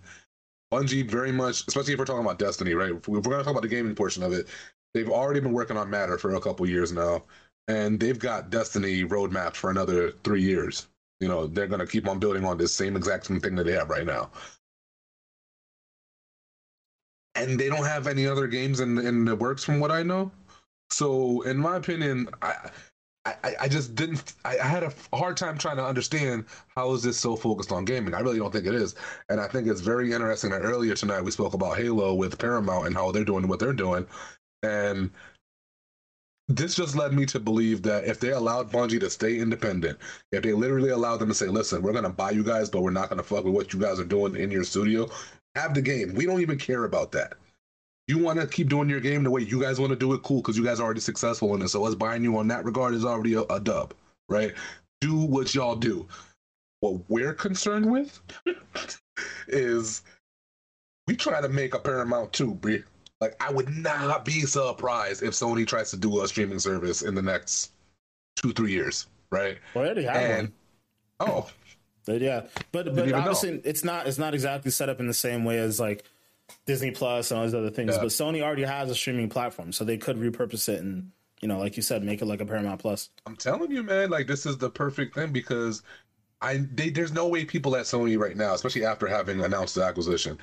[0.75, 2.91] Bungie very much, especially if we're talking about Destiny, right?
[2.91, 4.47] If we're going to talk about the gaming portion of it,
[4.93, 7.23] they've already been working on Matter for a couple years now,
[7.67, 10.87] and they've got Destiny roadmap for another three years.
[11.19, 13.65] You know, they're going to keep on building on this same exact same thing that
[13.65, 14.31] they have right now.
[17.35, 20.31] And they don't have any other games in in the works, from what I know.
[20.89, 22.69] So, in my opinion, I
[23.25, 24.33] I, I just didn't.
[24.45, 26.45] I, I had a hard time trying to understand
[26.75, 28.13] how is this so focused on gaming.
[28.13, 28.95] I really don't think it is,
[29.29, 32.85] and I think it's very interesting that earlier tonight we spoke about Halo with Paramount
[32.87, 34.05] and how they're doing what they're doing,
[34.63, 35.09] and
[36.47, 39.97] this just led me to believe that if they allowed Bungie to stay independent,
[40.31, 42.83] if they literally allowed them to say, "Listen, we're going to buy you guys, but
[42.83, 45.09] we're not going to fuck with what you guys are doing in your studio,"
[45.55, 46.13] have the game.
[46.13, 47.33] We don't even care about that
[48.07, 50.21] you want to keep doing your game the way you guys want to do it,
[50.23, 51.69] cool, because you guys are already successful in it.
[51.69, 53.93] So us buying you on that regard is already a, a dub,
[54.29, 54.53] right?
[55.01, 56.07] Do what y'all do.
[56.81, 58.19] What we're concerned with
[59.47, 60.03] is
[61.07, 62.83] we try to make a Paramount too, Brie.
[63.21, 67.15] Like I would not be surprised if Sony tries to do a streaming service in
[67.15, 67.71] the next
[68.35, 69.57] two, three years, right?
[69.75, 70.51] Already have and,
[71.17, 71.29] one.
[71.31, 71.49] Oh,
[72.05, 72.41] but yeah,
[72.71, 73.61] but but obviously know.
[73.63, 76.03] it's not it's not exactly set up in the same way as like
[76.65, 77.95] Disney Plus and all these other things.
[77.95, 78.01] Yeah.
[78.01, 81.59] But Sony already has a streaming platform, so they could repurpose it and you know,
[81.59, 83.09] like you said, make it like a Paramount Plus.
[83.25, 85.83] I'm telling you, man, like this is the perfect thing because
[86.41, 89.83] I they, there's no way people at Sony right now, especially after having announced the
[89.83, 90.37] acquisition,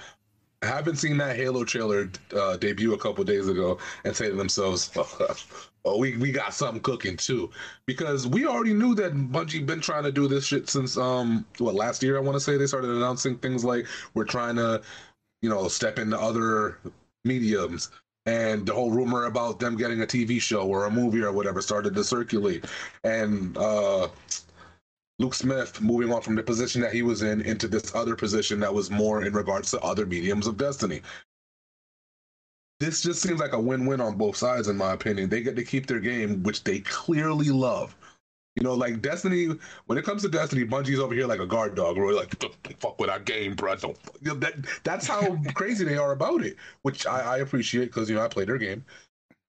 [0.63, 4.91] haven't seen that Halo trailer uh, debut a couple days ago and say to themselves,
[5.85, 7.51] "Oh, we we got something cooking too,"
[7.87, 11.75] because we already knew that Bungie been trying to do this shit since um what
[11.75, 14.83] last year I want to say they started announcing things like we're trying to
[15.43, 16.79] you know, step into other
[17.25, 17.91] mediums.
[18.25, 21.61] And the whole rumor about them getting a TV show or a movie or whatever
[21.61, 22.65] started to circulate.
[23.03, 24.09] And uh,
[25.19, 28.61] Luke Smith moving on from the position that he was in into this other position
[28.61, 31.03] that was more in regards to other mediums of Destiny.
[32.79, 35.29] This just seems like a win win on both sides, in my opinion.
[35.29, 37.95] They get to keep their game, which they clearly love.
[38.57, 39.49] You know, like Destiny.
[39.87, 41.97] When it comes to Destiny, Bungie's over here like a guard dog.
[41.97, 43.77] We're like, don't, fuck with our game, bro.
[43.77, 43.97] Don't.
[44.21, 48.11] You know, that that's how crazy they are about it, which I, I appreciate because
[48.11, 48.85] you know I play their game,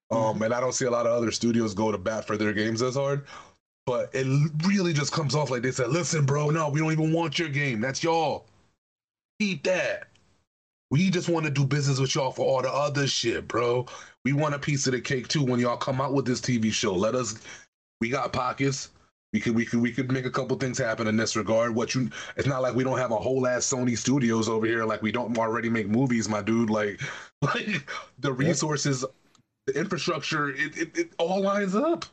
[0.10, 0.44] um, mm-hmm.
[0.44, 2.82] and I don't see a lot of other studios go to bat for their games
[2.82, 3.26] as hard.
[3.86, 4.26] But it
[4.66, 7.50] really just comes off like they said, "Listen, bro, no, we don't even want your
[7.50, 7.82] game.
[7.82, 8.46] That's y'all.
[9.40, 10.08] Keep that."
[10.92, 13.88] We just want to do business with y'all for all the other shit, bro.
[14.24, 16.72] We want a piece of the cake too when y'all come out with this TV
[16.72, 16.94] show.
[16.94, 17.42] Let us
[18.02, 18.90] we got pockets.
[19.32, 21.74] We could we could we could make a couple things happen in this regard.
[21.74, 24.86] What you it's not like we don't have a whole ass Sony studios over here
[24.86, 26.70] like we don't already make movies, my dude.
[26.70, 27.02] Like
[27.42, 27.90] like
[28.20, 29.04] the resources,
[29.66, 32.06] the infrastructure, it, it, it all lines up.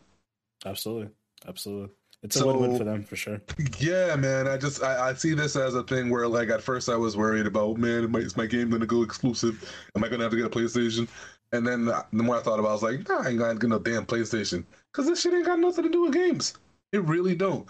[0.65, 1.11] Absolutely,
[1.47, 1.91] absolutely.
[2.23, 3.41] It's a So- win-win for them for sure.
[3.79, 4.47] Yeah, man.
[4.49, 7.17] I just I, I see this as a thing where like at first I was
[7.19, 9.71] worried about man, is my game gonna go exclusive?
[9.95, 11.07] Am I gonna have to get a PlayStation?
[11.53, 13.59] And then the more I thought about, it, I was like, nah, I ain't gonna
[13.59, 16.55] get no damn PlayStation because this shit ain't got nothing to do with games.
[16.93, 17.67] It really don't.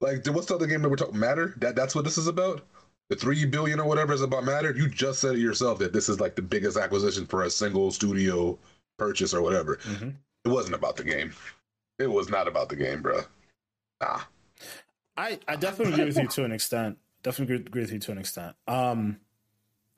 [0.00, 1.18] Like, what's the other game that we're talking?
[1.18, 1.54] Matter?
[1.58, 2.64] That that's what this is about.
[3.08, 4.72] The three billion or whatever is about Matter.
[4.76, 7.90] You just said it yourself that this is like the biggest acquisition for a single
[7.90, 8.58] studio
[8.98, 9.78] purchase or whatever.
[9.82, 10.10] hmm
[10.44, 11.32] It wasn't about the game.
[11.98, 13.20] It was not about the game, bro.
[14.00, 14.20] Nah.
[15.16, 16.98] I, I definitely agree with you to an extent.
[17.22, 18.54] Definitely agree, agree with you to an extent.
[18.68, 19.18] Um,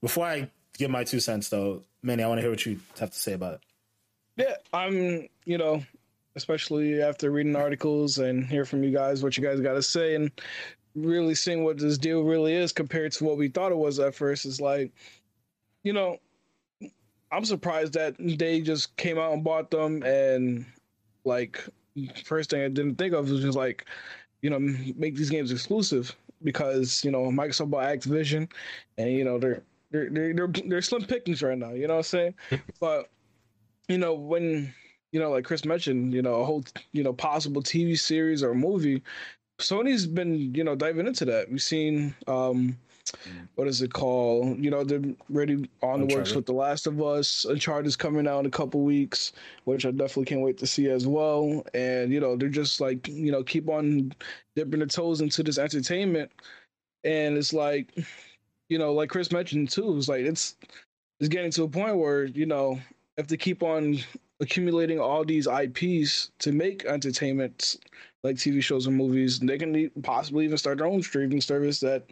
[0.00, 3.10] before I give my two cents, though, Manny, I want to hear what you have
[3.10, 3.60] to say about it.
[4.36, 5.82] Yeah, I'm, you know,
[6.36, 10.14] especially after reading articles and hear from you guys what you guys got to say
[10.14, 10.30] and
[10.94, 14.14] really seeing what this deal really is compared to what we thought it was at
[14.14, 14.92] first is like,
[15.82, 16.16] you know,
[17.32, 20.64] I'm surprised that they just came out and bought them and
[21.24, 21.62] like
[22.24, 23.84] first thing I didn't think of was just like,
[24.40, 26.14] you know, make these games exclusive
[26.44, 28.48] because, you know, Microsoft bought Activision
[28.96, 31.98] and you know, they're they're they're they're, they're slim pickings right now, you know what
[31.98, 32.34] I'm saying?
[32.80, 33.10] but
[33.88, 34.72] you know, when
[35.12, 38.54] you know, like Chris mentioned, you know, a whole you know possible TV series or
[38.54, 39.02] movie,
[39.58, 41.50] Sony's been you know diving into that.
[41.50, 42.76] We've seen um,
[43.54, 44.62] what is it called?
[44.62, 47.44] You know, they're ready on the works with The Last of Us.
[47.46, 49.32] Uncharted is coming out in a couple weeks,
[49.64, 51.64] which I definitely can't wait to see as well.
[51.74, 54.12] And you know, they're just like you know keep on
[54.54, 56.30] dipping their toes into this entertainment,
[57.04, 57.96] and it's like,
[58.68, 60.56] you know, like Chris mentioned too, it's like it's
[61.20, 62.78] it's getting to a point where you know
[63.16, 63.98] if they keep on
[64.40, 67.76] accumulating all these IPs to make entertainment
[68.22, 72.04] like TV shows and movies, they can possibly even start their own streaming service that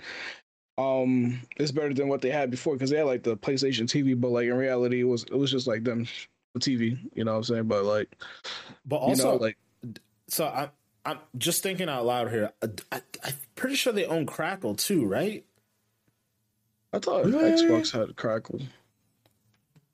[0.79, 4.19] um is better than what they had before because they had like the PlayStation TV,
[4.19, 6.07] but like in reality it was it was just like them
[6.59, 7.65] TV, you know what I'm saying?
[7.65, 8.09] But like
[8.85, 9.57] But you also, know, like
[10.29, 10.71] so I'm
[11.07, 12.53] I'm just thinking out loud here.
[12.61, 15.46] I, I, am pretty sure they own Crackle too, right?
[16.97, 17.51] I thought Really?
[17.53, 18.61] Xbox had Crackle.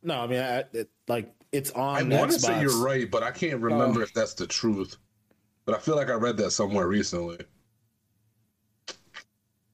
[0.02, 2.12] No, I mean, I, it, like it's on.
[2.12, 4.02] I want to say you're right, but I can't remember Oh.
[4.04, 4.96] if that's the truth.
[5.64, 7.38] But I feel like I read that somewhere recently.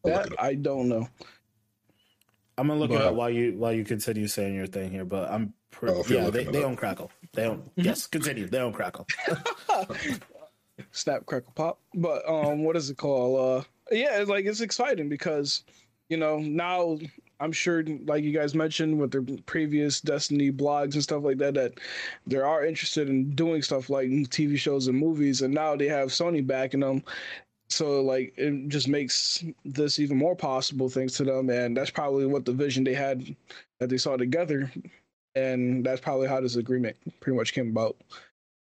[0.05, 0.33] I'll That.
[0.39, 1.09] I don't know.
[2.59, 5.31] I'm gonna look it up while you while you continue saying your thing here, but
[5.31, 6.65] I'm pre- Oh, yeah, they, looking it they up.
[6.71, 7.11] own Crackle.
[7.33, 7.81] They own Mm-hmm.
[7.83, 8.49] yes, continue.
[8.49, 9.07] They own Crackle.
[10.93, 11.81] Snap Crackle Pop.
[11.95, 13.63] But um what is it called?
[13.63, 13.65] Uh
[13.95, 15.63] yeah, it's like it's exciting because
[16.09, 16.99] you know, now
[17.41, 21.55] I'm sure like you guys mentioned with the previous Destiny blogs and stuff like that
[21.55, 21.75] that
[22.27, 26.09] they are interested in doing stuff like TV shows and movies and now they have
[26.09, 27.05] Sony backing them.
[27.71, 32.27] So like it just makes this even more possible thanks to them and that's probably
[32.27, 33.37] what the vision they had
[33.79, 34.73] that they saw together
[35.35, 37.97] and that's probably how this agreement pretty much came about.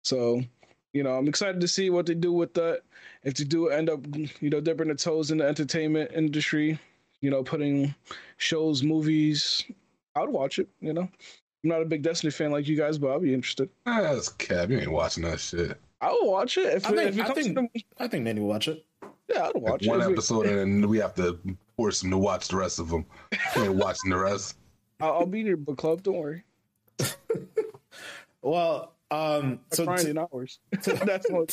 [0.03, 0.43] So
[0.93, 2.81] you know, I'm excited to see what they do with that.
[3.23, 4.01] If they do end up,
[4.41, 6.77] you know, dipping their toes in the entertainment industry,
[7.21, 7.93] you know, putting
[8.37, 9.63] shows, movies,
[10.15, 10.67] I would watch it.
[10.81, 11.09] You know, I'm
[11.63, 13.69] not a big Destiny fan like you guys, but I'll be interested.
[13.85, 14.69] Ah, that's cap.
[14.69, 15.79] You ain't watching that shit.
[16.01, 17.69] I will watch it if, I it, think- if it I comes think- to them.
[17.99, 18.83] I think Manny will watch it.
[19.29, 20.03] Yeah, I'd watch One it.
[20.03, 21.39] If it- episode, and then we have to
[21.77, 23.05] force him to watch the rest of them.
[23.53, 24.57] He ain't watching the rest.
[24.99, 26.03] I'll, I'll be there, book club.
[26.03, 26.43] Don't worry.
[28.41, 30.59] Well, um, so Friday to, in hours.
[30.83, 31.49] That's what.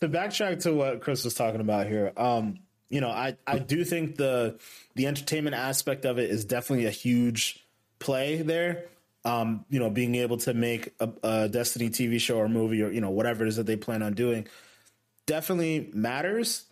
[0.00, 2.60] to backtrack to what Chris was talking about here, um,
[2.90, 4.58] you know, I, I do think the
[4.96, 7.64] the entertainment aspect of it is definitely a huge
[8.00, 8.86] play there.
[9.24, 12.90] Um, you know, being able to make a, a Destiny TV show or movie or
[12.90, 14.46] you know whatever it is that they plan on doing
[15.26, 16.64] definitely matters.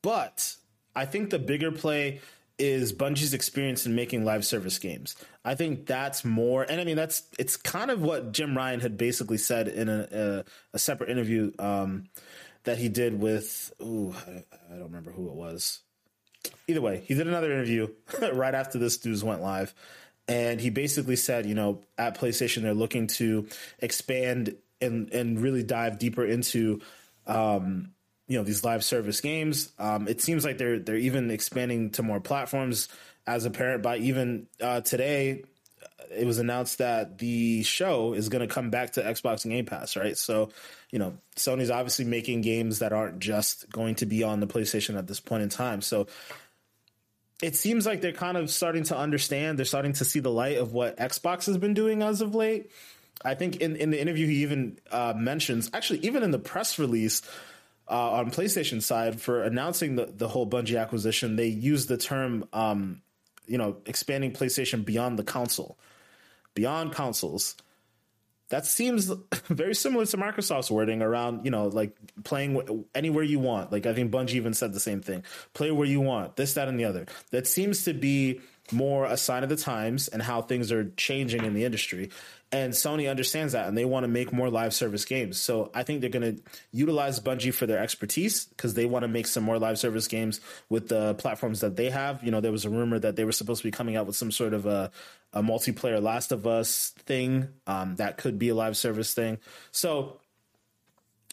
[0.00, 0.54] But
[0.96, 2.20] I think the bigger play
[2.58, 5.14] is Bungie's experience in making live service games.
[5.44, 8.96] I think that's more, and I mean that's it's kind of what Jim Ryan had
[8.96, 12.08] basically said in a a, a separate interview um,
[12.64, 15.80] that he did with ooh I, don't remember who it was.
[16.66, 17.88] Either way, he did another interview
[18.32, 19.74] right after this news went live,
[20.28, 23.48] and he basically said, you know, at PlayStation they're looking to
[23.80, 26.80] expand and and really dive deeper into
[27.26, 27.92] um,
[28.26, 29.72] you know these live service games.
[29.78, 32.88] Um, it seems like they're they're even expanding to more platforms.
[33.26, 35.44] As apparent by even uh, today,
[36.10, 39.96] it was announced that the show is going to come back to Xbox Game Pass,
[39.96, 40.16] right?
[40.16, 40.50] So,
[40.90, 44.96] you know, Sony's obviously making games that aren't just going to be on the PlayStation
[44.96, 45.80] at this point in time.
[45.82, 46.06] So,
[47.42, 49.58] it seems like they're kind of starting to understand.
[49.58, 52.70] They're starting to see the light of what Xbox has been doing as of late.
[53.24, 56.78] I think in, in the interview, he even uh, mentions, actually, even in the press
[56.78, 57.22] release
[57.88, 62.44] uh, on PlayStation side for announcing the, the whole Bungie acquisition, they used the term,
[62.52, 63.02] um,
[63.46, 65.78] you know, expanding PlayStation beyond the console,
[66.58, 67.54] beyond consoles
[68.48, 69.06] that seems
[69.48, 73.72] very similar to Microsoft's wording around, you know, like playing anywhere you want.
[73.72, 75.24] Like I think Bungie even said the same thing.
[75.54, 77.06] Play where you want, this, that, and the other.
[77.30, 78.40] That seems to be
[78.72, 82.10] more a sign of the times and how things are changing in the industry.
[82.50, 85.38] And Sony understands that and they want to make more live service games.
[85.38, 86.42] So I think they're going to
[86.72, 90.40] utilize Bungie for their expertise because they want to make some more live service games
[90.70, 92.24] with the platforms that they have.
[92.24, 94.16] You know, there was a rumor that they were supposed to be coming out with
[94.16, 94.90] some sort of a,
[95.34, 99.38] a multiplayer Last of Us thing um, that could be a live service thing.
[99.70, 100.18] So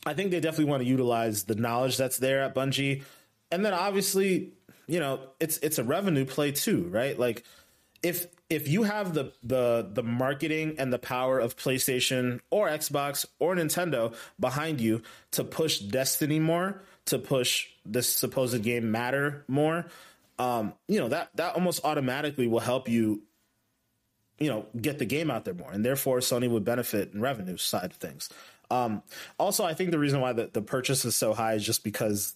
[0.06, 3.04] I think they definitely want to utilize the knowledge that's there at Bungie.
[3.52, 4.52] And then obviously,
[4.86, 7.18] you know, it's it's a revenue play too, right?
[7.18, 7.46] Like
[8.04, 13.26] if if you have the the the marketing and the power of PlayStation or Xbox
[13.40, 19.86] or Nintendo behind you to push Destiny more, to push this supposed game matter more,
[20.38, 23.24] um, you know that that almost automatically will help you,
[24.38, 27.58] you know, get the game out there more, and therefore Sony would benefit in revenue
[27.58, 28.30] side of things.
[28.70, 29.04] Um,
[29.38, 32.36] also, I think the reason why the, the purchase is so high is just because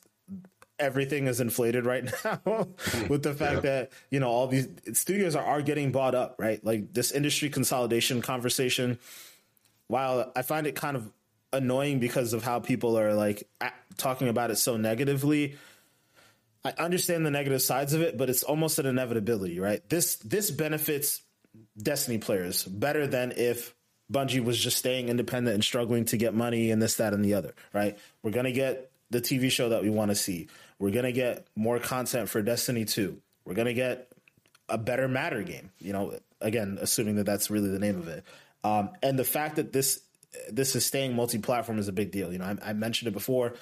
[0.80, 3.08] everything is inflated right now hmm.
[3.08, 3.60] with the fact yeah.
[3.62, 6.64] that you know all these studios are, are getting bought up right?
[6.64, 9.00] Like this industry consolidation conversation
[9.88, 11.12] while i find it kind of
[11.52, 13.44] annoying because of how people are like
[13.98, 15.58] talking about it so negatively
[16.64, 19.88] i understand the negative sides of it but it's almost an inevitability right?
[19.90, 21.22] This this benefits
[21.82, 23.76] destiny players better than if
[24.12, 27.34] bungie was just staying independent and struggling to get money and this that and the
[27.34, 27.98] other right?
[28.24, 30.48] We're going to get the tv show that we want to see
[30.80, 33.22] we're gonna get more content for Destiny 2.
[33.46, 34.12] We're gonna get
[34.68, 35.72] a better Matter game.
[35.80, 38.24] You know, again, assuming that that's really the name of it.
[38.64, 40.02] Um, and the fact that this
[40.50, 42.32] this is staying multi-platform is a big deal.
[42.32, 43.56] You know, I, I mentioned it before.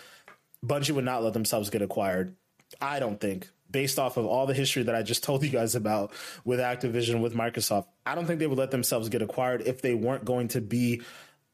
[0.65, 2.36] Bungie would not let themselves get acquired.
[2.82, 5.76] I don't think, based off of all the history that I just told you guys
[5.76, 6.11] about
[6.43, 9.93] with Activision, with Microsoft, I don't think they would let themselves get acquired if they
[9.93, 11.01] weren't going to be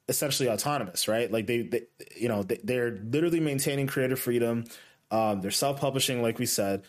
[0.10, 1.32] essentially autonomous, right?
[1.32, 1.84] Like they, they
[2.16, 4.66] you know, they, are literally maintaining creative freedom.
[5.14, 6.82] Um, they're self publishing, like we said,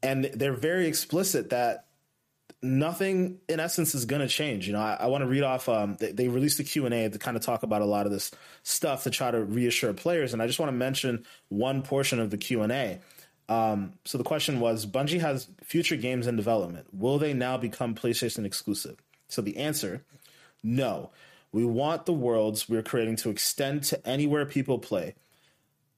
[0.00, 1.86] and they're very explicit that
[2.62, 4.68] nothing in essence is going to change.
[4.68, 5.68] You know, I, I want to read off.
[5.68, 8.06] Um, they, they, released a Q and A to kind of talk about a lot
[8.06, 8.30] of this
[8.62, 12.30] stuff to try to reassure players, and I just want to mention one portion of
[12.30, 13.00] the Q and A.
[13.48, 16.86] Um, so the question was: Bungie has future games in development.
[16.92, 19.02] Will they now become PlayStation exclusive?
[19.28, 20.04] So the answer:
[20.62, 21.10] No.
[21.50, 25.14] We want the worlds we're creating to extend to anywhere people play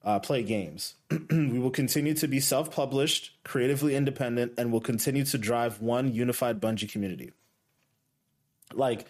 [0.03, 0.95] uh, play games.
[1.29, 6.13] we will continue to be self published, creatively independent, and will continue to drive one
[6.13, 7.31] unified Bungie community.
[8.73, 9.05] Like,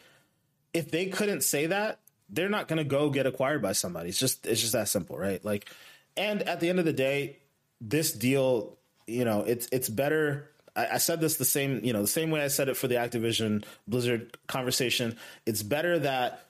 [0.73, 4.09] if they couldn't say that, they're not going to go get acquired by somebody.
[4.09, 5.43] It's just it's just that simple, right?
[5.43, 5.69] Like,
[6.15, 7.37] and at the end of the day,
[7.79, 10.49] this deal, you know, it's it's better.
[10.75, 12.87] I, I said this the same, you know, the same way I said it for
[12.87, 15.17] the Activision Blizzard conversation.
[15.45, 16.43] It's better that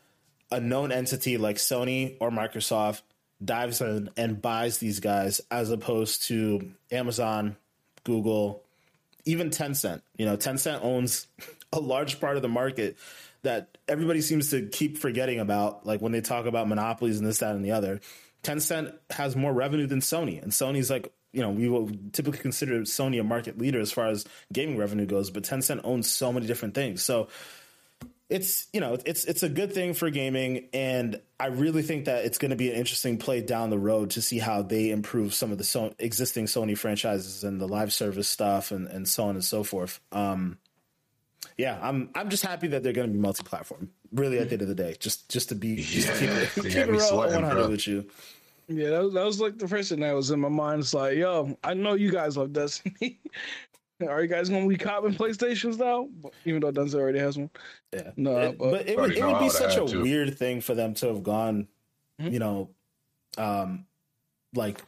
[0.52, 3.02] a known entity like Sony or Microsoft
[3.44, 7.56] dives in and buys these guys as opposed to Amazon,
[8.04, 8.64] Google,
[9.26, 10.02] even Tencent.
[10.18, 11.28] You know, Tencent owns
[11.74, 12.98] a large part of the market
[13.44, 17.40] that everybody seems to keep forgetting about, like when they talk about monopolies and this,
[17.40, 18.02] that, and the other.
[18.44, 22.82] Tencent has more revenue than Sony, and Sony's like, you know, we will typically consider
[22.82, 26.48] Sony a market leader as far as gaming revenue goes, but Tencent owns so many
[26.48, 27.04] different things.
[27.04, 27.28] So
[28.30, 32.26] it's you know it's it's a good thing for gaming and i really think that
[32.26, 35.34] it's going to be an interesting play down the road to see how they improve
[35.34, 39.24] some of the so- existing sony franchises and the live service stuff and, and so
[39.24, 40.58] on and so forth um
[41.58, 44.62] yeah i'm i'm just happy that they're going to be multi-platform really at the end
[44.62, 47.70] of the day just just to be just to keep it, keep it real 100
[47.70, 48.06] with you
[48.70, 50.82] yeah, that was, that was like the first thing that was in my mind.
[50.82, 53.22] It's like, yo, I know you guys love Destiny.
[54.06, 56.08] Are you guys gonna be copping PlayStations now?
[56.46, 57.50] Even though Dunzo already has one.
[57.94, 58.12] Yeah.
[58.16, 60.02] No, it, but, but, it would it would be such a to.
[60.02, 61.68] weird thing for them to have gone,
[62.22, 62.32] mm-hmm.
[62.32, 62.70] you know,
[63.38, 63.86] um,
[64.54, 64.82] like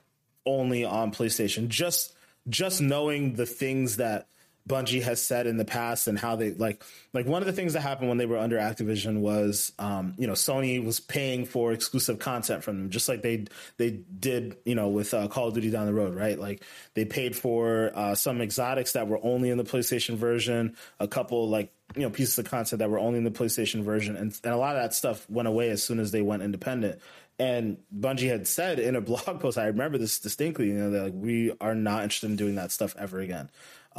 [0.46, 1.70] only on PlayStation.
[1.70, 2.14] Just
[2.48, 4.28] just knowing the things that
[4.70, 7.74] Bungie has said in the past and how they like like one of the things
[7.74, 11.74] that happened when they were under Activision was um, you know Sony was paying for
[11.74, 13.46] exclusive content from them just like they
[13.78, 16.64] they did you know with uh, Call of Duty down the road right like
[16.94, 21.50] they paid for uh, some exotics that were only in the PlayStation version a couple
[21.50, 24.54] like you know pieces of content that were only in the PlayStation version and, and
[24.54, 27.02] a lot of that stuff went away as soon as they went independent
[27.40, 31.04] and Bungie had said in a blog post, I remember this distinctly, you know, that
[31.04, 33.50] like we are not interested in doing that stuff ever again.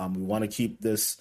[0.00, 1.20] Um, we want to keep this,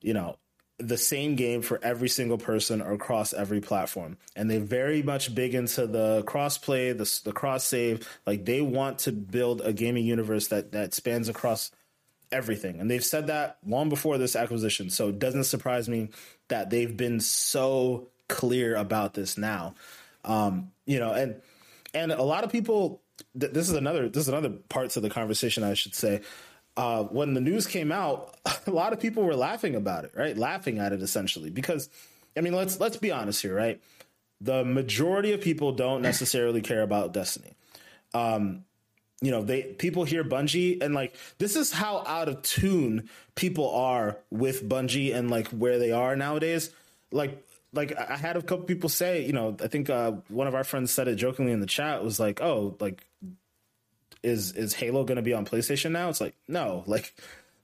[0.00, 0.36] you know,
[0.78, 4.18] the same game for every single person across every platform.
[4.34, 8.08] And they're very much big into the crossplay, the the cross save.
[8.26, 11.70] Like they want to build a gaming universe that that spans across
[12.30, 12.80] everything.
[12.80, 14.90] And they've said that long before this acquisition.
[14.90, 16.08] So it doesn't surprise me
[16.48, 19.74] that they've been so clear about this now.
[20.24, 21.40] Um, you know, and
[21.94, 23.02] and a lot of people
[23.38, 26.22] th- this is another this is another parts of the conversation I should say.
[26.76, 30.36] Uh, when the news came out, a lot of people were laughing about it, right?
[30.36, 31.88] Laughing at it essentially because
[32.36, 33.80] I mean, let's let's be honest here, right?
[34.40, 37.52] The majority of people don't necessarily care about Destiny.
[38.14, 38.64] Um,
[39.20, 43.70] you know, they people hear Bungie and like this is how out of tune people
[43.70, 46.70] are with Bungie and like where they are nowadays.
[47.12, 50.54] Like like I had a couple people say, you know, I think uh, one of
[50.54, 53.06] our friends said it jokingly in the chat was like, "Oh, like
[54.22, 57.14] is is Halo going to be on PlayStation now?" It's like, "No, like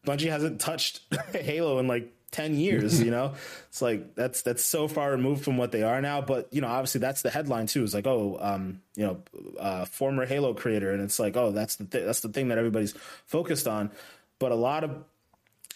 [0.07, 1.01] Bungie hasn't touched
[1.33, 3.35] Halo in like 10 years, you know?
[3.69, 6.67] It's like that's that's so far removed from what they are now, but you know,
[6.69, 7.85] obviously that's the headline too.
[7.85, 9.23] It's like, "Oh, um, you know,
[9.61, 12.59] uh, former Halo creator." And it's like, "Oh, that's the th- that's the thing that
[12.59, 12.93] everybody's
[13.27, 13.93] focused on."
[14.41, 15.05] But a lot of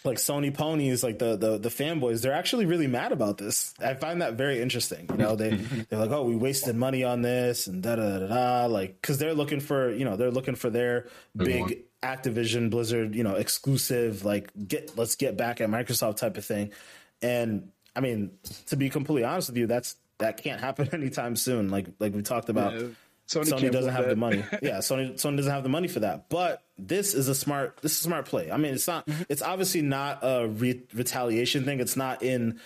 [0.04, 3.74] like Sony ponies, like the, the the fanboys, they're actually really mad about this.
[3.80, 5.06] I find that very interesting.
[5.10, 5.50] You know, they
[5.90, 8.66] they're like, oh, we wasted money on this and da da da da.
[8.66, 13.22] Like, because they're looking for you know they're looking for their big Activision Blizzard you
[13.22, 16.72] know exclusive like get let's get back at Microsoft type of thing.
[17.20, 18.32] And I mean,
[18.66, 21.70] to be completely honest with you, that's that can't happen anytime soon.
[21.70, 22.74] Like like we talked about.
[22.74, 22.86] Yeah.
[23.32, 24.44] Sony, Sony doesn't have the money.
[24.62, 26.28] Yeah, Sony Sony doesn't have the money for that.
[26.28, 28.50] But this is a smart this is a smart play.
[28.50, 29.22] I mean, it's not Mm-hmm.
[29.28, 31.80] it's obviously not a re- retaliation thing.
[31.80, 32.60] It's not in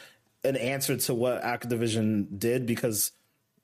[0.44, 3.12] an answer to what Activision did because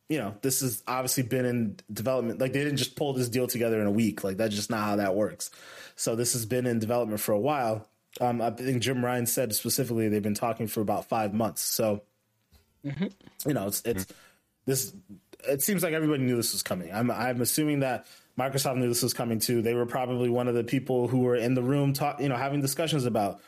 [0.09, 2.39] you know, this has obviously been in development.
[2.39, 4.23] Like they didn't just pull this deal together in a week.
[4.23, 5.51] Like that's just not how that works.
[5.97, 7.89] So this has been in development for a while.
[8.21, 11.63] Um, I think Jim Ryan said specifically they've been talking for about five months.
[11.63, 12.03] So
[12.83, 14.07] you know, it's it's
[14.67, 14.93] this.
[15.49, 16.93] It seems like everybody knew this was coming.
[16.93, 18.07] I'm I'm assuming that
[18.39, 19.63] Microsoft knew this was coming too.
[19.63, 22.37] They were probably one of the people who were in the room, talk, you know,
[22.37, 23.41] having discussions about,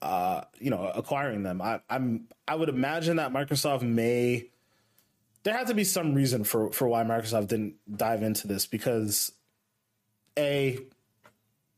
[0.00, 1.60] uh, you know, acquiring them.
[1.60, 4.48] I, I'm I would imagine that Microsoft may.
[5.42, 9.32] There had to be some reason for for why Microsoft didn't dive into this because,
[10.38, 10.78] a,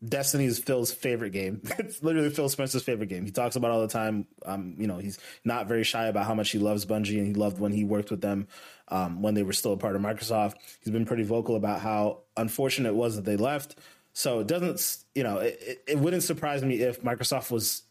[0.04, 1.62] Destiny is Phil's favorite game.
[1.78, 3.24] It's literally Phil Spencer's favorite game.
[3.24, 4.26] He talks about all the time.
[4.44, 7.34] Um, you know, he's not very shy about how much he loves Bungie and he
[7.34, 8.48] loved when he worked with them
[8.88, 10.54] um, when they were still a part of Microsoft.
[10.82, 13.76] He's been pretty vocal about how unfortunate it was that they left.
[14.12, 17.82] So it doesn't, you know, it, it wouldn't surprise me if Microsoft was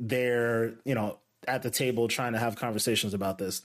[0.00, 3.62] there, you know, at the table trying to have conversations about this.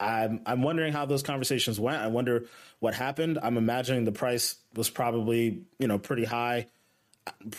[0.00, 2.02] I'm I'm wondering how those conversations went.
[2.02, 2.46] I wonder
[2.80, 3.38] what happened.
[3.40, 6.66] I'm imagining the price was probably you know pretty high.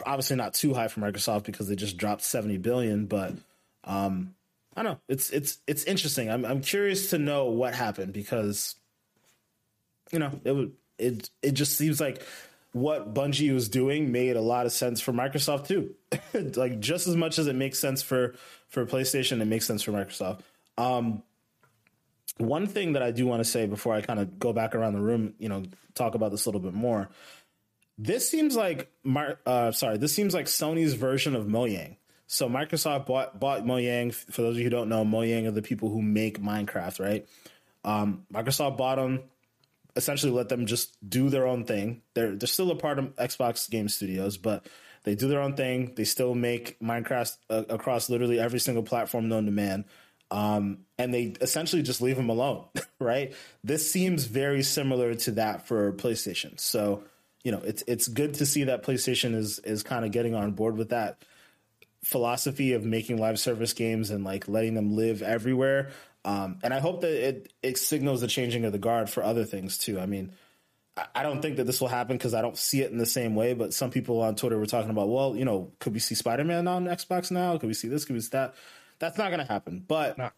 [0.06, 3.34] Obviously not too high for Microsoft because they just dropped 70 billion, but
[3.86, 4.36] um,
[4.76, 5.00] I don't know.
[5.08, 6.30] It's it's it's interesting.
[6.30, 8.76] I'm I'm curious to know what happened because
[10.12, 12.24] you know it would it it just seems like
[12.72, 15.94] what Bungie was doing made a lot of sense for Microsoft too.
[16.56, 18.36] like just as much as it makes sense for
[18.68, 20.42] for PlayStation, it makes sense for Microsoft.
[20.78, 21.22] Um,
[22.38, 24.94] one thing that I do want to say before I kind of go back around
[24.94, 27.10] the room, you know, talk about this a little bit more.
[27.98, 31.98] This seems like Mar- uh, sorry, this seems like Sony's version of Mojang.
[32.28, 34.14] So Microsoft bought bought Mojang.
[34.14, 37.28] For those of you who don't know, Mojang are the people who make Minecraft, right?
[37.86, 39.24] Um, Microsoft bought them,
[39.96, 42.02] essentially let them just do their own thing.
[42.14, 44.66] They're they're still a part of Xbox Game Studios, but
[45.04, 45.94] they do their own thing.
[45.96, 49.86] They still make Minecraft uh, across literally every single platform known to man.
[50.32, 52.66] Um, and they essentially just leave them alone,
[53.00, 53.36] right?
[53.64, 56.60] This seems very similar to that for PlayStation.
[56.60, 57.04] So,
[57.44, 60.52] you know, it's it's good to see that PlayStation is is kind of getting on
[60.52, 61.18] board with that
[62.04, 65.92] philosophy of making live service games and like letting them live everywhere.
[66.26, 69.46] Um, and I hope that it it signals the changing of the guard for other
[69.46, 70.00] things too.
[70.00, 70.32] I mean,
[71.16, 73.36] I- don't think that this will happen because I don't see it in the same
[73.36, 73.54] way.
[73.54, 76.44] But some people on Twitter were talking about, well, you know, could we see Spider
[76.44, 77.58] Man on Xbox now?
[77.58, 78.06] Could we see this?
[78.06, 78.54] Could we see that?
[79.00, 79.84] That's not going to happen.
[79.86, 80.30] But No.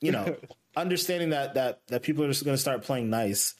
[0.00, 0.36] you know,
[0.76, 3.54] understanding that that that people are just going to start playing nice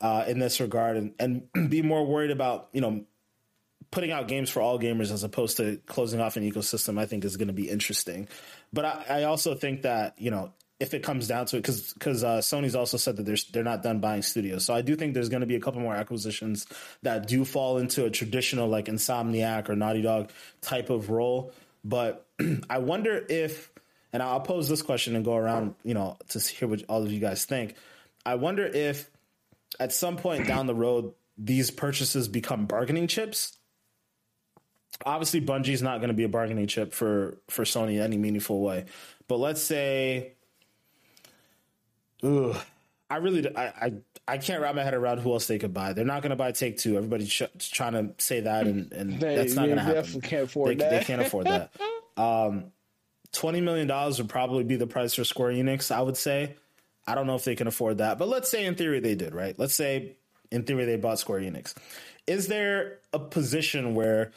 [0.00, 3.04] uh, in this regard and and be more worried about you know
[3.90, 7.24] putting out games for all gamers as opposed to closing off an ecosystem, I think
[7.24, 8.28] is going to be interesting.
[8.72, 11.92] But I, I also think that you know if it comes down to it, because
[11.92, 14.96] because uh, Sony's also said that they're they're not done buying studios, so I do
[14.96, 16.66] think there's going to be a couple more acquisitions
[17.02, 20.30] that do fall into a traditional like Insomniac or Naughty Dog
[20.62, 21.52] type of role.
[21.84, 22.26] But
[22.70, 23.70] I wonder if,
[24.12, 27.12] and I'll pose this question and go around, you know, to hear what all of
[27.12, 27.74] you guys think.
[28.24, 29.09] I wonder if
[29.78, 33.56] at some point down the road these purchases become bargaining chips
[35.06, 38.60] obviously Bungie's not going to be a bargaining chip for for Sony in any meaningful
[38.60, 38.86] way.
[39.28, 40.32] But let's say,
[42.24, 42.54] ooh,
[43.08, 43.92] I really I I,
[44.28, 45.92] I can't wrap my head around who else they could buy.
[45.92, 46.96] They're not going to buy Take Two.
[46.96, 47.42] Everybody's sh-
[47.72, 50.02] trying to say that, and and They, that's not going to happen.
[50.02, 50.90] definitely can't afford They, that.
[50.90, 51.72] they can't afford that.
[52.16, 52.72] Um,
[53.32, 55.90] twenty million dollars would probably be the price for Square Enix.
[55.94, 56.56] I would say.
[57.10, 59.34] I don't know if they can afford that, but let's say in theory they did,
[59.34, 59.58] right?
[59.58, 60.16] Let's say
[60.50, 61.74] in theory they bought Square Enix.
[62.26, 64.30] Is there a position where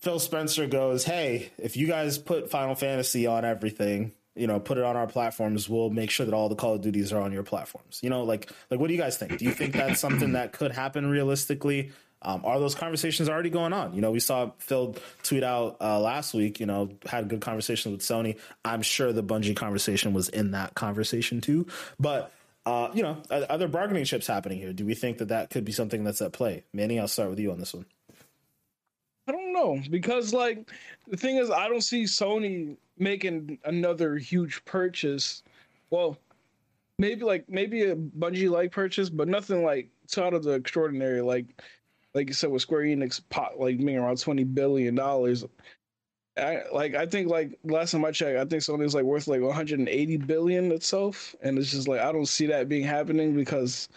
[0.00, 4.78] Phil Spencer goes, "Hey, if you guys put Final Fantasy on everything, you know, put
[4.78, 7.32] it on our platforms, we'll make sure that all the Call of Duties are on
[7.32, 9.38] your platforms." You know, like like what do you guys think?
[9.38, 11.92] Do you think that's something that could happen realistically?
[12.20, 13.94] Um, are those conversations already going on?
[13.94, 16.58] You know, we saw Phil tweet out uh, last week.
[16.58, 18.38] You know, had good conversations with Sony.
[18.64, 21.66] I'm sure the Bungie conversation was in that conversation too.
[22.00, 22.32] But
[22.66, 24.72] uh, you know, are, are there bargaining chips happening here?
[24.72, 26.64] Do we think that that could be something that's at play?
[26.72, 27.86] Manny, I'll start with you on this one.
[29.28, 30.70] I don't know because like
[31.06, 35.42] the thing is I don't see Sony making another huge purchase.
[35.90, 36.18] Well,
[36.98, 41.20] maybe like maybe a Bungie like purchase, but nothing like out of the extraordinary.
[41.20, 41.46] Like
[42.14, 45.44] like you said with Square Enix pot like making around twenty billion dollars.
[46.36, 49.40] I like I think like last time I checked, I think Sony's like worth like
[49.40, 53.88] 180 billion itself, and it's just like I don't see that being happening because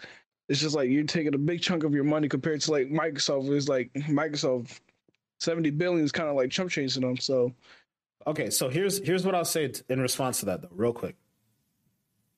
[0.48, 3.48] it's just like you're taking a big chunk of your money compared to like Microsoft
[3.50, 4.80] is like Microsoft
[5.40, 7.16] 70 billion is kind of like chump chasing them.
[7.16, 7.52] So
[8.26, 11.16] Okay, so here's here's what I'll say in response to that though, real quick.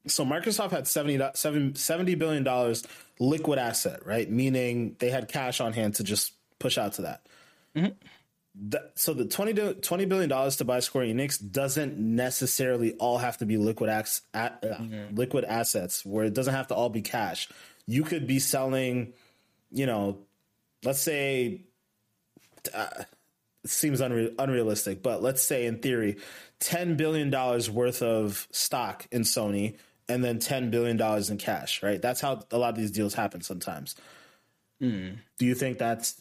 [0.07, 2.84] So Microsoft had 70, 70 billion dollars
[3.18, 4.30] liquid asset, right?
[4.30, 7.26] Meaning they had cash on hand to just push out to that.
[7.76, 7.92] Mm-hmm.
[8.68, 13.38] The- so the 20, 20 billion dollars to buy Square Enix doesn't necessarily all have
[13.38, 15.14] to be liquid ax- at, uh, mm-hmm.
[15.16, 17.48] liquid assets where it doesn't have to all be cash.
[17.86, 19.12] You could be selling,
[19.70, 20.18] you know,
[20.84, 21.62] let's say
[22.66, 23.07] it
[23.70, 26.16] seems unre- unrealistic, but let's say in theory,
[26.61, 29.76] ten billion dollars worth of stock in Sony,
[30.09, 31.82] and then ten billion dollars in cash.
[31.82, 32.00] Right?
[32.00, 33.94] That's how a lot of these deals happen sometimes.
[35.38, 36.20] Do you think that's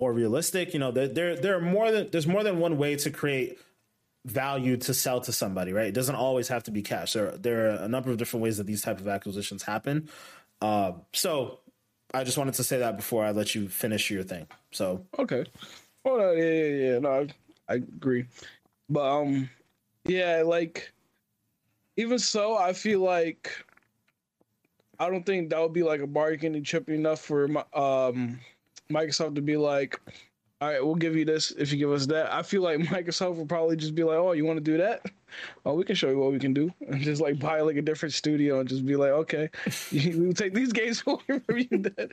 [0.00, 0.72] more realistic?
[0.72, 3.58] You know, there there there are more than there's more than one way to create
[4.24, 5.72] value to sell to somebody.
[5.72, 5.86] Right?
[5.86, 7.12] It doesn't always have to be cash.
[7.12, 10.08] There there are a number of different ways that these type of acquisitions happen.
[10.60, 11.60] Uh, so.
[12.14, 14.46] I just wanted to say that before I let you finish your thing.
[14.70, 15.44] So okay,
[16.04, 17.28] well, uh, yeah, yeah, yeah, no, I,
[17.68, 18.26] I agree,
[18.88, 19.50] but um,
[20.04, 20.92] yeah, like
[21.96, 23.50] even so, I feel like
[24.98, 27.44] I don't think that would be like a bargaining chip enough for
[27.74, 28.40] um
[28.90, 30.00] Microsoft to be like,
[30.60, 32.32] all right, we'll give you this if you give us that.
[32.32, 35.04] I feel like Microsoft will probably just be like, oh, you want to do that?
[35.66, 37.82] Oh, we can show you what we can do, and just like buy like a
[37.82, 39.50] different studio and just be like, okay,
[39.92, 41.68] we'll take these games away from you.
[41.70, 42.10] Then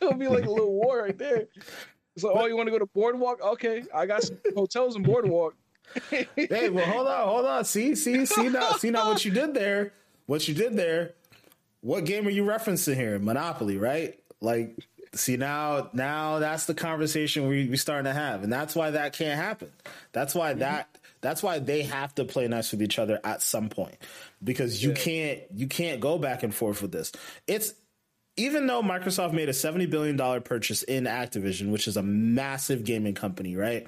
[0.00, 1.46] it'll be like a little war right there.
[2.22, 3.40] Like, oh, you want to go to Boardwalk?
[3.42, 5.54] Okay, I got some hotels in Boardwalk.
[6.10, 7.64] hey, well, hold on, hold on.
[7.64, 9.92] See, see, see now, see now what you did there.
[10.26, 11.12] What you did there.
[11.80, 13.18] What game are you referencing here?
[13.18, 14.18] Monopoly, right?
[14.40, 14.76] Like,
[15.12, 19.12] see now, now that's the conversation we we starting to have, and that's why that
[19.12, 19.70] can't happen.
[20.12, 20.60] That's why mm-hmm.
[20.60, 20.88] that.
[21.20, 23.96] That's why they have to play nice with each other at some point,
[24.42, 27.12] because you can't you can't go back and forth with this.
[27.46, 27.72] It's
[28.36, 32.84] even though Microsoft made a seventy billion dollar purchase in Activision, which is a massive
[32.84, 33.86] gaming company, right?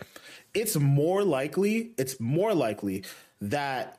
[0.55, 3.05] It's more likely, it's more likely
[3.41, 3.99] that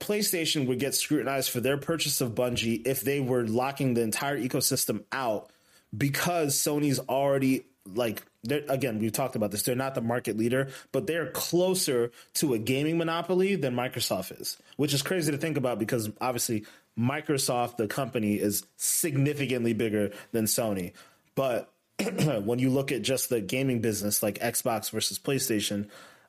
[0.00, 4.38] PlayStation would get scrutinized for their purchase of Bungie if they were locking the entire
[4.38, 5.50] ecosystem out
[5.96, 7.64] because Sony's already
[7.94, 12.54] like again we've talked about this they're not the market leader but they're closer to
[12.54, 16.64] a gaming monopoly than Microsoft is which is crazy to think about because obviously
[16.98, 20.92] Microsoft the company is significantly bigger than Sony
[21.34, 21.72] but
[22.44, 25.88] when you look at just the gaming business like Xbox versus PlayStation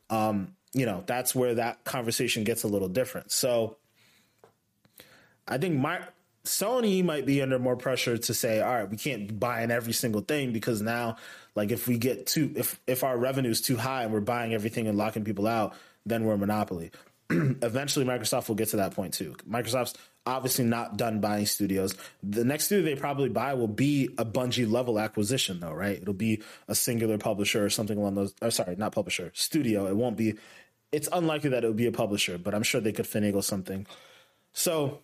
[0.09, 3.77] um you know that's where that conversation gets a little different so
[5.47, 6.01] I think my
[6.45, 9.93] Sony might be under more pressure to say, all right, we can't buy in every
[9.93, 11.17] single thing because now,
[11.55, 14.53] like, if we get too, if if our revenue is too high and we're buying
[14.53, 15.73] everything and locking people out,
[16.05, 16.91] then we're a monopoly.
[17.30, 19.35] Eventually, Microsoft will get to that point too.
[19.49, 19.95] Microsoft's
[20.26, 21.95] obviously not done buying studios.
[22.23, 25.99] The next studio they probably buy will be a Bungie level acquisition, though, right?
[26.02, 28.34] It'll be a singular publisher or something along those.
[28.41, 29.88] Or sorry, not publisher, studio.
[29.88, 30.35] It won't be.
[30.91, 33.85] It's unlikely that it would be a publisher, but I'm sure they could finagle something.
[34.53, 35.02] So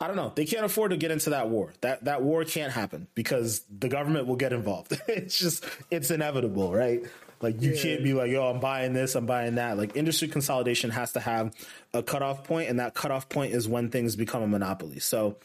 [0.00, 0.32] I don't know.
[0.34, 1.74] They can't afford to get into that war.
[1.82, 4.98] That that war can't happen because the government will get involved.
[5.08, 7.04] it's just it's inevitable, right?
[7.40, 10.90] Like you can't be like, "Yo, I'm buying this, I'm buying that." Like industry consolidation
[10.90, 11.54] has to have
[11.94, 14.98] a cutoff point, and that cutoff point is when things become a monopoly.
[14.98, 15.38] So,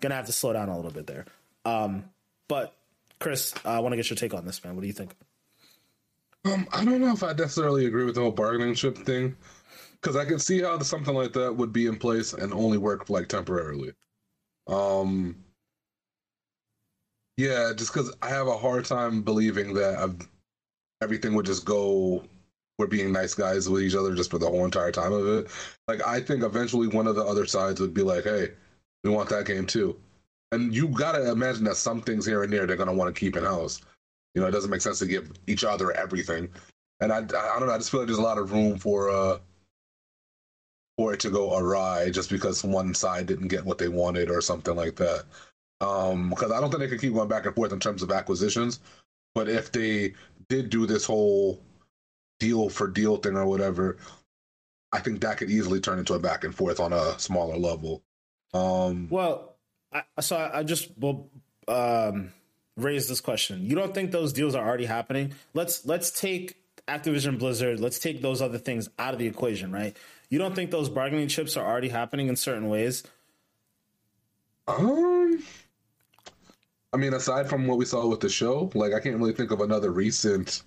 [0.00, 1.26] gonna have to slow down a little bit there.
[1.64, 2.04] Um,
[2.48, 2.74] but
[3.18, 4.74] Chris, I want to get your take on this, man.
[4.74, 5.14] What do you think?
[6.46, 9.36] Um, I don't know if I necessarily agree with the whole bargaining chip thing,
[10.00, 13.10] because I can see how something like that would be in place and only work
[13.10, 13.92] like temporarily.
[14.66, 15.36] Um,
[17.36, 20.16] yeah, just because I have a hard time believing that I've,
[21.02, 22.24] everything would just go.
[22.78, 25.50] We're being nice guys with each other just for the whole entire time of it.
[25.86, 28.50] Like I think eventually one of the other sides would be like, "Hey,
[29.04, 30.00] we want that game too,"
[30.52, 33.36] and you gotta imagine that some things here and there they're gonna want to keep
[33.36, 33.80] in house.
[34.34, 36.48] You know, it doesn't make sense to give each other everything.
[37.00, 37.20] And I, I
[37.58, 37.74] don't know.
[37.74, 39.38] I just feel like there's a lot of room for uh
[40.96, 44.40] for it to go awry just because one side didn't get what they wanted or
[44.42, 45.24] something like that.
[45.80, 48.10] Um, because I don't think they could keep going back and forth in terms of
[48.10, 48.80] acquisitions.
[49.34, 50.12] But if they
[50.50, 51.62] did do this whole
[52.38, 53.96] deal for deal thing or whatever,
[54.92, 58.02] I think that could easily turn into a back and forth on a smaller level.
[58.52, 59.56] Um, Well,
[59.92, 61.30] I, so I, I just will
[61.68, 62.32] um,
[62.76, 63.64] raise this question.
[63.64, 65.32] You don't think those deals are already happening?
[65.54, 66.56] Let's let's take
[66.88, 67.78] Activision Blizzard.
[67.78, 69.96] Let's take those other things out of the equation, right?
[70.28, 73.04] You don't think those bargaining chips are already happening in certain ways?
[74.66, 75.42] Um,
[76.92, 79.50] I mean, aside from what we saw with the show, like I can't really think
[79.52, 80.62] of another recent.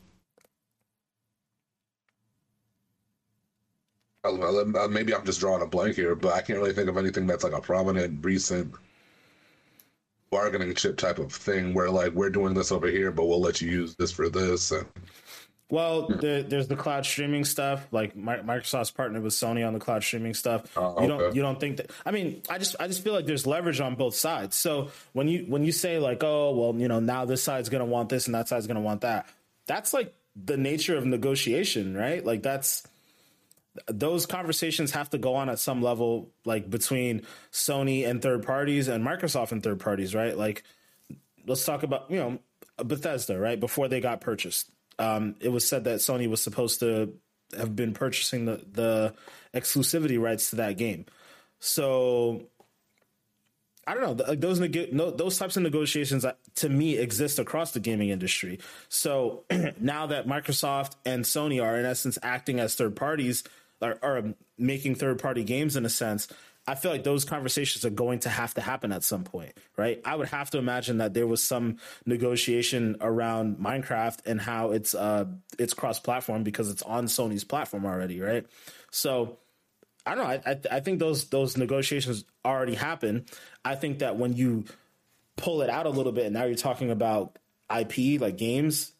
[4.23, 7.27] Uh, Maybe I'm just drawing a blank here, but I can't really think of anything
[7.27, 8.73] that's like a prominent recent
[10.31, 13.61] bargaining chip type of thing where like we're doing this over here, but we'll let
[13.61, 14.71] you use this for this.
[14.71, 14.85] And,
[15.73, 16.19] Well, hmm.
[16.19, 17.87] there, there's the cloud streaming stuff.
[17.91, 20.71] Like Microsoft's partnered with Sony on the cloud streaming stuff.
[20.77, 21.89] Oh, You don't you don't think that?
[22.05, 24.55] I mean, I just I just feel like there's leverage on both sides.
[24.55, 27.85] So when you when you say like, oh well, you know, now this side's gonna
[27.85, 29.27] want this and that side's gonna want that.
[29.65, 32.23] That's like the nature of negotiation, right?
[32.23, 32.83] Like that's
[33.87, 38.89] those conversations have to go on at some level, like between Sony and third parties
[38.89, 40.37] and Microsoft and third parties, right?
[40.37, 40.63] Like
[41.47, 42.37] let's talk about you know
[42.77, 43.59] Bethesda, right?
[43.59, 44.69] Before they got purchased,
[44.99, 47.14] um, it was said that Sony was supposed to
[47.57, 49.14] have been purchasing the the
[49.53, 51.06] exclusivity rights to that game.
[51.60, 52.48] So
[53.86, 54.36] I don't know.
[54.36, 58.60] those neg- no, those types of negotiations uh, to me exist across the gaming industry.
[58.88, 59.44] So
[59.80, 63.44] now that Microsoft and Sony are in essence acting as third parties
[63.84, 66.27] or making third party games in a sense,
[66.65, 70.01] I feel like those conversations are going to have to happen at some point, right?
[70.05, 74.95] I would have to imagine that there was some negotiation around Minecraft and how it's
[74.95, 75.26] uh
[75.60, 78.45] it's cross platform because it's on Sony's platform already, right?
[78.91, 79.39] So
[80.05, 80.30] I don't know.
[80.30, 83.26] I, I I think those those negotiations already happen.
[83.65, 84.65] I think that when you
[85.35, 87.38] pull it out a little bit, and now you're talking about
[87.76, 88.93] IP like games,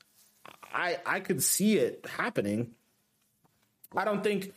[0.74, 2.72] I I could see it happening.
[3.96, 4.54] I don't think.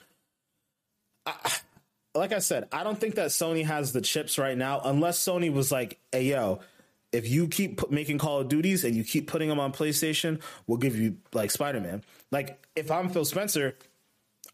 [1.27, 1.53] I,
[2.15, 5.53] like I said, I don't think that Sony has the chips right now, unless Sony
[5.53, 6.61] was like, "Hey, yo."
[7.13, 10.43] If you keep pu- making Call of Duties and you keep putting them on PlayStation,
[10.67, 12.03] we'll give you like Spider Man.
[12.31, 13.77] Like if I'm Phil Spencer,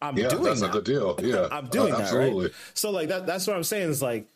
[0.01, 0.69] I'm yeah, doing that's that.
[0.69, 1.19] a good deal.
[1.21, 2.45] Yeah, I'm doing Uh, that, absolutely.
[2.45, 2.55] right?
[2.75, 4.29] So like that that's what I'm saying is like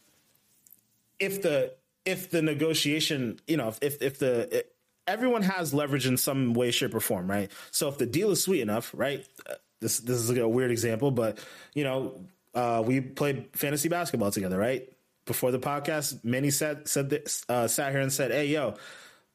[1.21, 4.75] if the if the negotiation, you know, if if the it,
[5.07, 7.53] everyone has leverage in some way shape or form, right?
[7.71, 9.25] So if the deal is sweet enough, right?
[9.81, 11.39] This this is a weird example, but
[11.75, 12.21] you know,
[12.55, 14.91] uh, we played fantasy basketball together, right?
[15.27, 18.75] Before the podcast, Manny said said this, uh, sat here and said, "Hey, yo,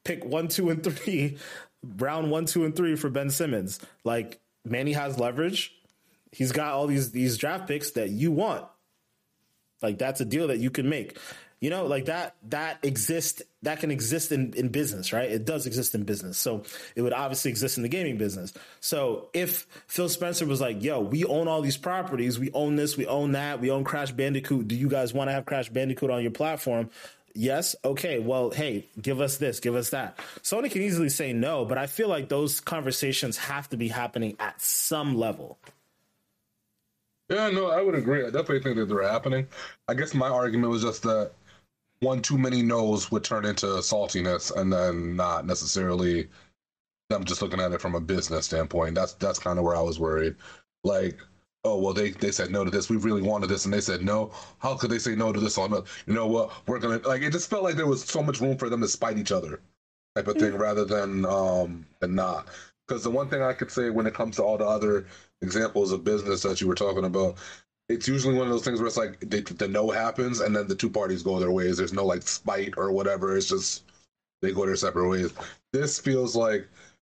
[0.04, 1.38] pick one, two, and three,
[1.96, 5.74] round one, two, and three for Ben Simmons." Like Manny has leverage.
[6.32, 8.66] He's got all these these draft picks that you want.
[9.82, 11.18] Like that's a deal that you can make.
[11.62, 15.30] You know, like that that exists that can exist in, in business, right?
[15.30, 16.36] It does exist in business.
[16.36, 16.64] So
[16.96, 18.52] it would obviously exist in the gaming business.
[18.80, 22.96] So if Phil Spencer was like, yo, we own all these properties, we own this,
[22.96, 24.66] we own that, we own Crash Bandicoot.
[24.66, 26.90] Do you guys want to have Crash Bandicoot on your platform?
[27.32, 27.76] Yes.
[27.84, 28.18] Okay.
[28.18, 30.18] Well, hey, give us this, give us that.
[30.42, 34.34] Sony can easily say no, but I feel like those conversations have to be happening
[34.40, 35.60] at some level.
[37.30, 38.22] Yeah, no, I would agree.
[38.22, 39.46] I definitely think that they're happening.
[39.86, 41.30] I guess my argument was just that
[42.02, 46.28] one too many no's would turn into saltiness, and then not necessarily
[47.10, 48.94] them just looking at it from a business standpoint.
[48.94, 50.36] That's that's kind of where I was worried.
[50.84, 51.20] Like,
[51.64, 52.90] oh well, they they said no to this.
[52.90, 54.32] We really wanted this, and they said no.
[54.58, 55.84] How could they say no to this on us?
[56.06, 56.52] You know what?
[56.68, 57.22] We're gonna like.
[57.22, 59.60] It just felt like there was so much room for them to spite each other,
[60.16, 62.48] type of thing, rather than um than not.
[62.88, 65.06] Because the one thing I could say when it comes to all the other
[65.42, 67.38] examples of business that you were talking about,
[67.92, 70.66] it's usually one of those things where it's like the, the no happens and then
[70.66, 71.76] the two parties go their ways.
[71.76, 73.36] There's no like spite or whatever.
[73.36, 73.84] It's just
[74.40, 75.32] they go their separate ways.
[75.72, 76.68] This feels like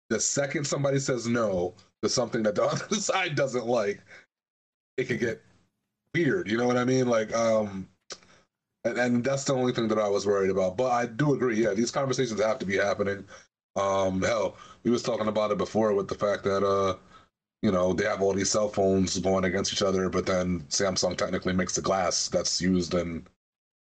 [0.09, 4.01] the second somebody says no to something that the other side doesn't like,
[4.97, 5.41] it could get
[6.13, 6.49] weird.
[6.49, 7.07] You know what I mean?
[7.07, 7.87] Like, um,
[8.83, 10.77] and, and that's the only thing that I was worried about.
[10.77, 11.63] But I do agree.
[11.63, 13.25] Yeah, these conversations have to be happening.
[13.75, 16.95] Um, hell, we was talking about it before with the fact that uh,
[17.61, 21.17] you know, they have all these cell phones going against each other, but then Samsung
[21.17, 23.25] technically makes the glass that's used in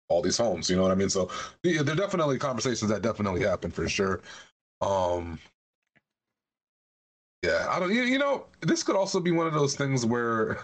[0.09, 0.69] all these homes.
[0.69, 1.09] You know what I mean?
[1.09, 1.31] So
[1.63, 4.21] yeah, there are definitely conversations that definitely happen for sure.
[4.81, 5.39] Um,
[7.43, 7.93] yeah, I don't.
[7.95, 10.59] You, you know, this could also be one of those things where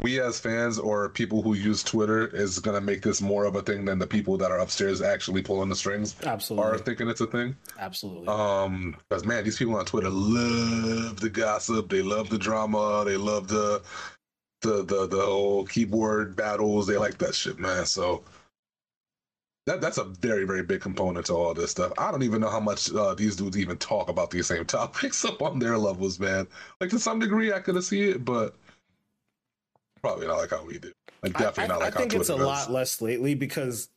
[0.00, 3.62] we as fans or people who use Twitter is gonna make this more of a
[3.62, 6.72] thing than the people that are upstairs actually pulling the strings Absolutely.
[6.72, 7.56] are thinking it's a thing.
[7.78, 8.26] Absolutely.
[8.26, 13.16] Um, because man, these people on Twitter love the gossip, they love the drama, they
[13.16, 13.82] love the
[14.62, 16.88] the the the whole keyboard battles.
[16.88, 17.86] They like that shit, man.
[17.86, 18.24] So
[19.66, 21.92] that that's a very very big component to all this stuff.
[21.98, 25.24] I don't even know how much uh, these dudes even talk about these same topics
[25.24, 26.48] up on their levels, man.
[26.80, 28.56] Like to some degree, I could see it, but
[30.04, 30.92] probably not like how we do.
[31.22, 33.88] Like definitely I, not like I think how it's a lot less lately because,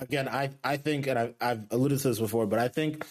[0.00, 3.06] again, I I think, and I've, I've alluded to this before, but I think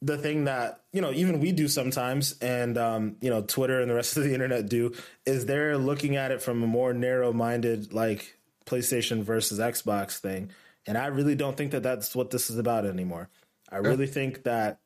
[0.00, 3.90] the thing that you know even we do sometimes, and um, you know Twitter and
[3.90, 4.94] the rest of the internet do,
[5.26, 10.50] is they're looking at it from a more narrow-minded, like PlayStation versus Xbox thing,
[10.86, 13.28] and I really don't think that that's what this is about anymore.
[13.68, 14.78] I really think that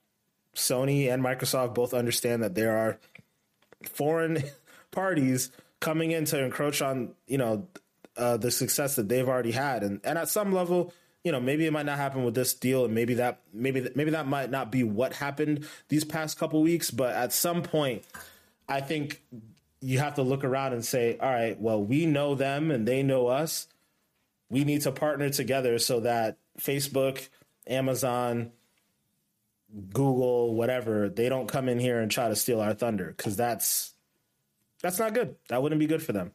[0.54, 2.98] Sony and Microsoft both understand that there are
[3.82, 4.42] foreign
[4.90, 5.50] parties
[5.84, 7.68] coming in to encroach on you know
[8.16, 10.92] uh, the success that they've already had, and and at some level,
[11.22, 14.10] you know, maybe it might not happen with this deal, and maybe that maybe maybe
[14.12, 18.02] that might not be what happened these past couple weeks, but at some point,
[18.68, 19.22] I think
[19.80, 23.02] you have to look around and say, all right, well, we know them and they
[23.02, 23.68] know us.
[24.48, 27.28] We need to partner together so that Facebook,
[27.66, 28.52] Amazon,
[29.92, 33.93] Google, whatever, they don't come in here and try to steal our thunder because that's
[34.84, 35.34] that's not good.
[35.48, 36.30] That wouldn't be good for them.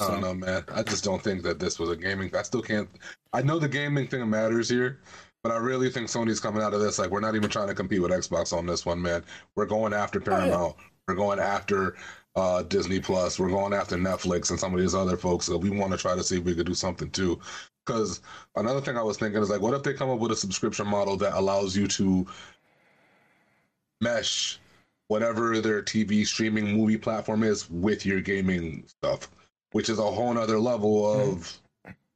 [0.00, 0.64] I don't know, man.
[0.74, 2.34] I just don't think that this was a gaming.
[2.34, 2.88] I still can't.
[3.34, 5.00] I know the gaming thing matters here,
[5.42, 7.74] but I really think Sony's coming out of this like we're not even trying to
[7.74, 9.22] compete with Xbox on this one, man.
[9.56, 10.74] We're going after Paramount.
[11.06, 11.98] We're going after
[12.34, 13.38] uh, Disney Plus.
[13.38, 15.44] We're going after Netflix and some of these other folks.
[15.44, 17.38] So we want to try to see if we could do something too.
[17.84, 18.22] Because
[18.56, 20.86] another thing I was thinking is like, what if they come up with a subscription
[20.86, 22.26] model that allows you to
[24.00, 24.60] mesh
[25.08, 29.28] whatever their TV streaming movie platform is with your gaming stuff,
[29.72, 31.58] which is a whole nother level of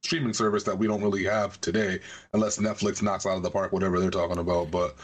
[0.03, 1.99] streaming service that we don't really have today,
[2.35, 4.71] unless Netflix knocks out of the park whatever they're talking about.
[4.71, 4.95] But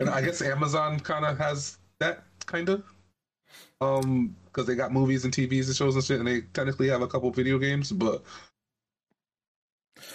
[0.00, 2.84] and I guess Amazon kind of has that kind of,
[3.80, 7.02] um, because they got movies and TVs and shows and shit, and they technically have
[7.02, 8.22] a couple video games, but.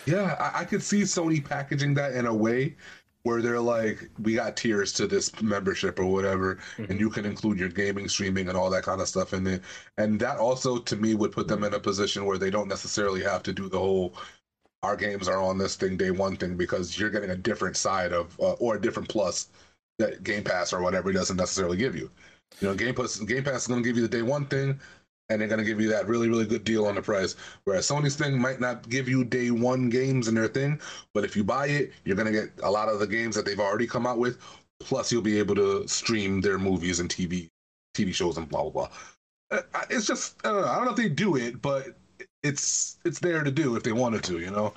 [0.06, 2.76] Yeah, I, I could see Sony packaging that in a way
[3.24, 7.60] where they're like, we got tiers to this membership or whatever, and you can include
[7.60, 9.62] your gaming, streaming, and all that kind of stuff in it.
[9.98, 13.22] And that also, to me, would put them in a position where they don't necessarily
[13.24, 14.16] have to do the whole
[14.82, 18.14] our games are on this thing day one thing because you're getting a different side
[18.14, 19.50] of uh, or a different plus
[19.98, 22.10] that Game Pass or whatever doesn't necessarily give you.
[22.62, 24.80] You know, Game Pass Game Pass is going to give you the day one thing,
[25.30, 27.36] and they're going to give you that really really good deal on the price.
[27.64, 30.80] Whereas Sony's thing might not give you day one games in their thing,
[31.14, 33.46] but if you buy it, you're going to get a lot of the games that
[33.46, 34.40] they've already come out with.
[34.80, 37.50] Plus, you'll be able to stream their movies and TV
[37.96, 38.90] TV shows and blah blah blah.
[39.52, 40.68] Uh, It's just I don't know.
[40.68, 41.88] I don't know if they do it, but
[42.44, 44.40] it's it's there to do if they wanted to.
[44.40, 44.74] You know.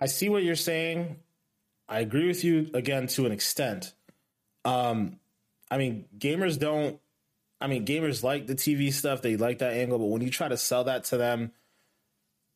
[0.00, 1.16] I see what you're saying.
[1.88, 3.94] I agree with you again to an extent.
[4.64, 5.18] Um,
[5.70, 7.00] I mean, gamers don't.
[7.60, 9.98] I mean, gamers like the TV stuff; they like that angle.
[9.98, 11.52] But when you try to sell that to them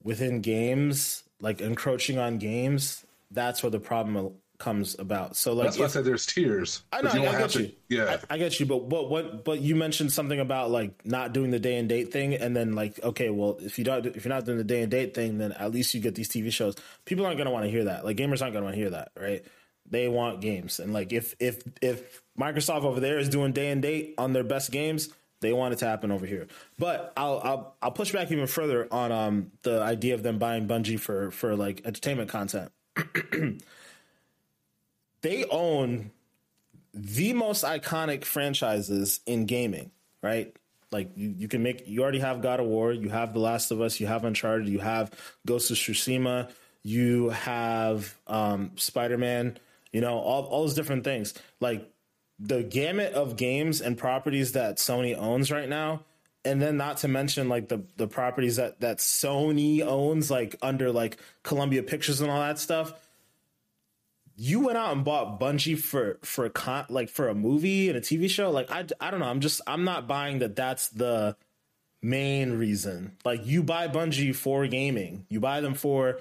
[0.02, 5.36] within games, like encroaching on games, that's where the problem comes about.
[5.36, 6.82] So, like, That's why I said there's tears.
[6.92, 7.72] I know, I, I get to- you.
[7.88, 8.18] Yeah.
[8.30, 8.66] I, I get you.
[8.66, 12.12] But what, what, but you mentioned something about like not doing the day and date
[12.12, 14.82] thing, and then like, okay, well, if you don't, if you're not doing the day
[14.82, 16.76] and date thing, then at least you get these TV shows.
[17.04, 18.04] People aren't going to want to hear that.
[18.04, 19.44] Like gamers aren't going to want to hear that, right?
[19.92, 23.82] They want games, and like if if if Microsoft over there is doing day and
[23.82, 25.10] date on their best games,
[25.42, 26.46] they want it to happen over here.
[26.78, 30.66] But I'll I'll I'll push back even further on um the idea of them buying
[30.66, 32.72] Bungie for for like entertainment content.
[35.20, 36.10] they own
[36.94, 39.90] the most iconic franchises in gaming,
[40.22, 40.56] right?
[40.90, 43.70] Like you, you can make you already have God of War, you have The Last
[43.70, 45.10] of Us, you have Uncharted, you have
[45.44, 46.50] Ghost of Tsushima,
[46.82, 49.58] you have um, Spider Man,
[49.92, 51.34] you know, all all those different things.
[51.60, 51.90] Like
[52.38, 56.04] the gamut of games and properties that Sony owns right now,
[56.44, 60.90] and then not to mention like the the properties that that Sony owns, like under
[60.92, 62.92] like Columbia Pictures and all that stuff
[64.36, 68.00] you went out and bought Bungie for for con- like for a movie and a
[68.00, 69.26] TV show, like I I don't know.
[69.26, 70.56] I'm just I'm not buying that.
[70.56, 71.36] That's the
[72.02, 73.16] main reason.
[73.24, 75.26] Like you buy Bungie for gaming.
[75.28, 76.20] You buy them for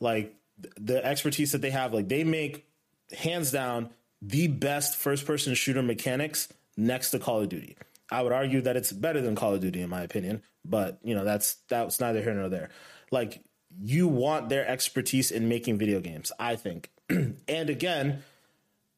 [0.00, 0.34] like
[0.78, 1.94] the expertise that they have.
[1.94, 2.65] Like they make
[3.12, 3.90] hands down
[4.22, 7.76] the best first person shooter mechanics next to Call of Duty.
[8.10, 11.14] I would argue that it's better than Call of Duty in my opinion, but you
[11.14, 12.70] know that's that's neither here nor there.
[13.10, 13.42] Like
[13.78, 16.90] you want their expertise in making video games, I think.
[17.10, 18.22] and again,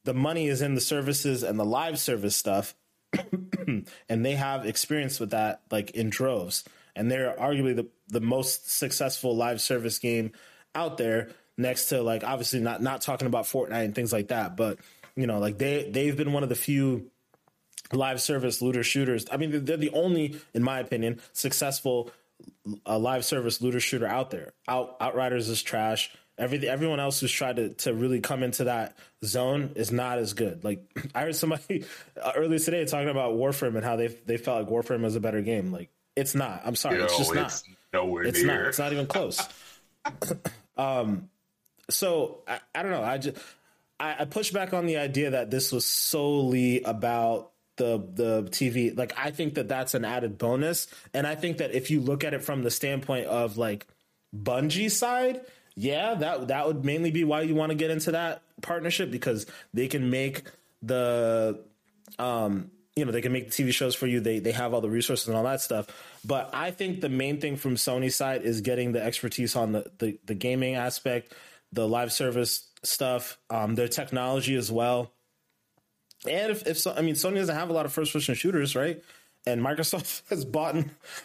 [0.05, 2.75] the money is in the services and the live service stuff,
[3.67, 6.63] and they have experience with that like in droves.
[6.95, 10.31] And they're arguably the the most successful live service game
[10.75, 11.29] out there
[11.59, 14.79] next to like obviously not not talking about Fortnite and things like that, but
[15.15, 17.11] you know, like they they've been one of the few
[17.91, 19.25] live service looter shooters.
[19.31, 22.11] I mean, they're the only, in my opinion, successful
[22.85, 24.53] uh, live service looter shooter out there.
[24.67, 26.11] Out Outriders is trash.
[26.37, 28.95] Every everyone else who's tried to to really come into that
[29.25, 30.63] zone is not as good.
[30.63, 30.83] Like
[31.15, 31.83] I heard somebody
[32.23, 35.19] uh, earlier today talking about Warframe and how they they felt like Warframe was a
[35.19, 35.71] better game.
[35.73, 36.61] Like it's not.
[36.63, 37.45] I'm sorry, Yo, it's just not.
[37.47, 37.63] it's
[37.93, 38.57] nowhere It's near.
[38.59, 38.67] not.
[38.67, 39.41] It's not even close.
[40.77, 41.28] um,
[41.89, 43.03] so I, I don't know.
[43.03, 43.37] I just
[43.99, 48.95] I, I push back on the idea that this was solely about the the TV.
[48.97, 52.23] Like I think that that's an added bonus, and I think that if you look
[52.23, 53.87] at it from the standpoint of like
[54.35, 55.41] Bungie side,
[55.75, 59.45] yeah, that that would mainly be why you want to get into that partnership because
[59.73, 60.43] they can make
[60.81, 61.59] the
[62.17, 64.19] um you know they can make the TV shows for you.
[64.19, 65.87] They they have all the resources and all that stuff.
[66.25, 69.89] But I think the main thing from Sony side is getting the expertise on the
[69.99, 71.33] the, the gaming aspect,
[71.71, 75.11] the live service stuff, um, their technology as well.
[76.27, 78.75] And if, if so, I mean, Sony doesn't have a lot of first person shooters,
[78.75, 79.01] right?
[79.45, 80.75] And Microsoft has bought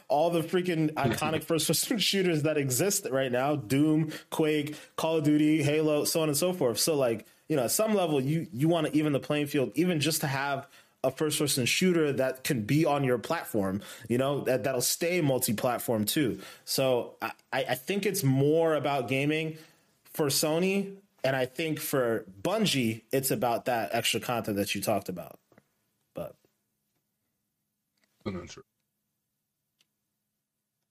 [0.08, 5.24] all the freaking iconic first person shooters that exist right now Doom, Quake, Call of
[5.24, 6.78] Duty, Halo, so on and so forth.
[6.78, 9.72] So, like, you know, at some level, you, you want to even the playing field,
[9.74, 10.66] even just to have
[11.02, 15.20] a first person shooter that can be on your platform, you know, that, that'll stay
[15.20, 16.38] multi platform too.
[16.64, 19.58] So, I, I think it's more about gaming
[20.15, 25.09] for Sony and I think for Bungie, it's about that extra content that you talked
[25.09, 25.39] about.
[26.15, 26.35] But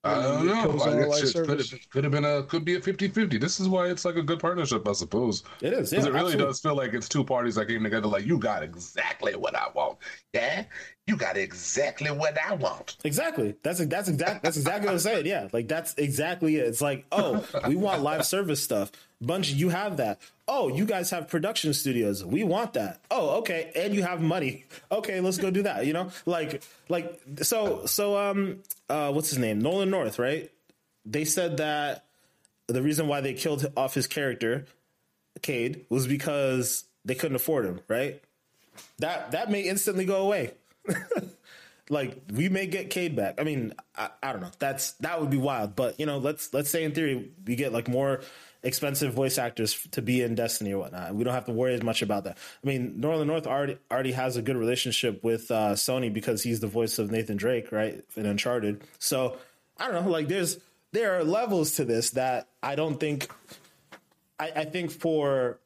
[0.05, 0.63] I don't know.
[0.63, 1.71] Kills I on the guess live it could service.
[1.71, 3.39] have, could have been a could be a 50-50.
[3.39, 5.43] This is why it's like a good partnership, I suppose.
[5.61, 6.45] it is, yeah, Because it really absolutely.
[6.45, 8.07] does feel like it's two parties that came together.
[8.07, 9.99] Like you got exactly what I want.
[10.33, 10.65] Yeah,
[11.07, 12.97] you got exactly what I want.
[13.05, 13.55] Exactly.
[13.63, 14.43] That's that's exact.
[14.43, 15.25] That's exactly what I'm saying.
[15.25, 16.67] Yeah, like that's exactly it.
[16.67, 18.91] It's like, oh, we want live service stuff.
[19.23, 20.19] Bungie, you have that.
[20.47, 22.23] Oh, you guys have production studios.
[22.23, 22.99] We want that.
[23.09, 24.65] Oh, okay, and you have money.
[24.91, 25.87] Okay, let's go do that.
[25.87, 28.59] You know, like like so so um
[28.89, 29.59] uh what's his name?
[29.59, 30.51] Nolan North, right?
[31.03, 32.05] They said that
[32.67, 34.65] the reason why they killed off his character,
[35.41, 38.21] Cayde, was because they couldn't afford him, right?
[38.99, 40.51] That that may instantly go away.
[41.89, 43.35] like we may get Cayde back.
[43.39, 44.51] I mean, I, I don't know.
[44.59, 45.75] That's that would be wild.
[45.75, 48.21] But you know, let's let's say in theory we get like more
[48.63, 51.13] expensive voice actors to be in Destiny or whatnot.
[51.13, 52.37] We don't have to worry as much about that.
[52.63, 56.59] I mean, Nolan North already already has a good relationship with uh, Sony because he's
[56.59, 58.83] the voice of Nathan Drake, right, in Uncharted.
[58.99, 59.37] So
[59.77, 60.11] I don't know.
[60.11, 60.59] Like, there's
[60.91, 63.29] there are levels to this that I don't think.
[64.39, 65.59] I, I think for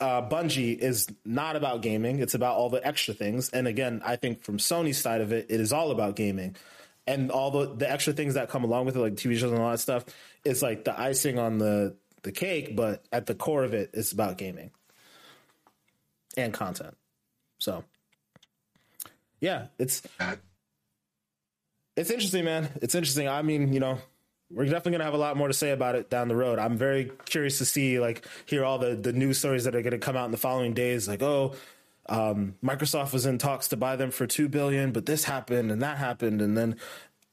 [0.00, 2.20] uh, Bungie is not about gaming.
[2.20, 3.50] It's about all the extra things.
[3.50, 6.56] And again, I think from Sony's side of it, it is all about gaming.
[7.06, 9.60] And all the, the extra things that come along with it, like TV shows and
[9.60, 10.04] all that stuff,
[10.44, 12.76] is like the icing on the, the cake.
[12.76, 14.70] But at the core of it, it's about gaming
[16.36, 16.96] and content.
[17.58, 17.84] So,
[19.40, 20.02] yeah, it's
[21.96, 22.68] it's interesting, man.
[22.80, 23.28] It's interesting.
[23.28, 23.98] I mean, you know,
[24.50, 26.58] we're definitely gonna have a lot more to say about it down the road.
[26.58, 29.98] I'm very curious to see, like, hear all the the news stories that are gonna
[29.98, 31.08] come out in the following days.
[31.08, 31.54] Like, oh,
[32.08, 35.82] um, Microsoft was in talks to buy them for two billion, but this happened and
[35.82, 36.76] that happened, and then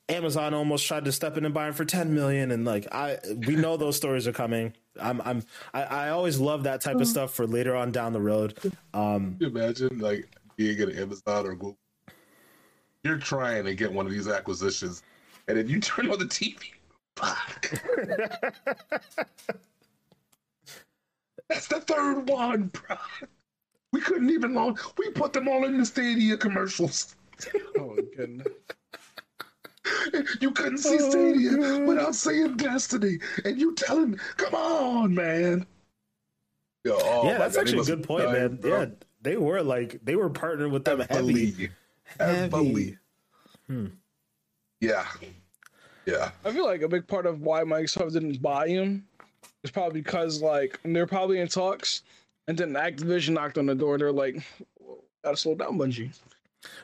[0.07, 2.51] Amazon almost tried to step in and buy him for ten million.
[2.51, 3.17] And like, I
[3.47, 4.73] we know those stories are coming.
[5.01, 8.21] I'm I'm I, I always love that type of stuff for later on down the
[8.21, 8.57] road.
[8.93, 11.77] Um, Can you imagine like being at Amazon or Google?
[13.03, 15.03] You're trying to get one of these acquisitions,
[15.47, 16.71] and then you turn on the TV.
[17.15, 17.79] Fuck.
[21.49, 22.97] That's the third one, bro.
[23.91, 24.79] We couldn't even launch.
[24.97, 27.15] We put them all in the Stadia commercials.
[27.77, 28.47] Oh my goodness.
[30.41, 31.87] You couldn't see Oh, Stadia God.
[31.87, 35.65] without saying Destiny, and you telling, "Come on, man."
[36.83, 38.55] Yo, oh yeah, that's God, actually a good point, dying, man.
[38.57, 38.79] bro.
[38.81, 38.85] Yeah,
[39.21, 41.11] they were like they were partnering with them heavy.
[41.15, 41.51] Heavily.
[41.51, 41.71] Heavy.
[42.19, 42.97] Heavily.
[43.67, 43.85] Hmm.
[44.81, 45.05] Yeah.
[46.05, 46.31] Yeah.
[46.43, 49.07] I feel like a big part of why Microsoft didn't buy him
[49.63, 52.03] is probably because like they're probably in talks,
[52.47, 53.95] and then Activision knocked on the door.
[53.95, 54.43] and They're like,
[55.23, 56.11] "Gotta slow down, Bungie."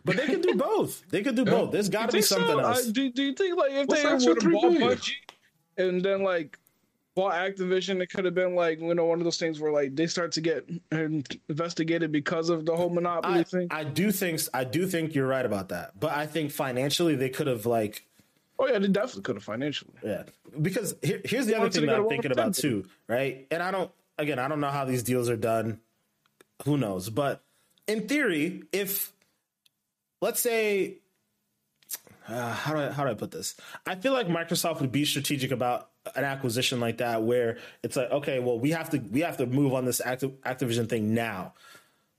[0.04, 1.04] But they could do both.
[1.10, 1.72] They could do both.
[1.72, 2.36] There's got to be Think so?
[2.38, 2.88] something uh, else.
[2.88, 4.98] I, do, do you think like if What's they extra would have three bought billion?
[4.98, 5.12] Bungie
[5.78, 6.58] and then like
[7.16, 9.96] bought Activision, it could have been like you know one of those things where like
[9.96, 10.70] they start to get
[11.50, 13.68] investigated because of the whole monopoly I, thing.
[13.72, 17.30] I do think I do think you're right about that, but I think financially they
[17.30, 18.06] could have like
[18.60, 19.94] oh yeah, they definitely could have financially.
[20.04, 20.24] Yeah,
[20.62, 23.48] because here, here's the other thing that I'm thinking about too, right?
[23.52, 25.80] And I don't, again, I don't know how these deals are done.
[26.66, 27.10] Who knows?
[27.10, 27.42] But
[27.88, 29.12] in theory, if
[30.22, 31.00] let's say,
[32.28, 33.56] uh, how do I how do I put this?
[33.86, 38.10] I feel like Microsoft would be strategic about an acquisition like that, where it's like,
[38.12, 41.54] okay, well, we have to we have to move on this Activ- Activision thing now.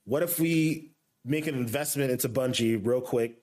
[0.05, 0.91] What if we
[1.25, 3.43] make an investment into Bungie real quick?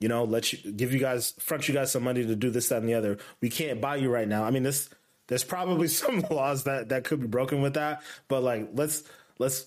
[0.00, 2.68] you know, let you give you guys front you guys some money to do this,
[2.68, 3.18] that, and the other.
[3.40, 4.44] We can't buy you right now.
[4.44, 4.88] I mean, this
[5.26, 9.02] there's probably some laws that that could be broken with that, but like let's
[9.38, 9.66] let's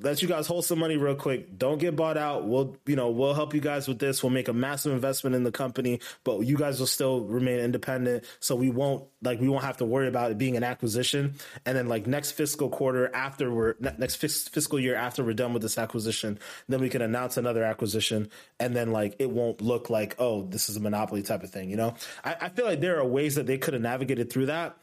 [0.00, 1.58] let you guys hold some money real quick.
[1.58, 2.46] Don't get bought out.
[2.46, 4.22] We'll you know we'll help you guys with this.
[4.22, 8.24] We'll make a massive investment in the company, but you guys will still remain independent.
[8.40, 11.34] So we won't like we won't have to worry about it being an acquisition.
[11.64, 15.52] And then like next fiscal quarter after we're next fis- fiscal year after we're done
[15.52, 16.38] with this acquisition,
[16.68, 18.28] then we can announce another acquisition.
[18.60, 21.70] And then like it won't look like oh this is a monopoly type of thing.
[21.70, 24.46] You know, I, I feel like there are ways that they could have navigated through
[24.46, 24.76] that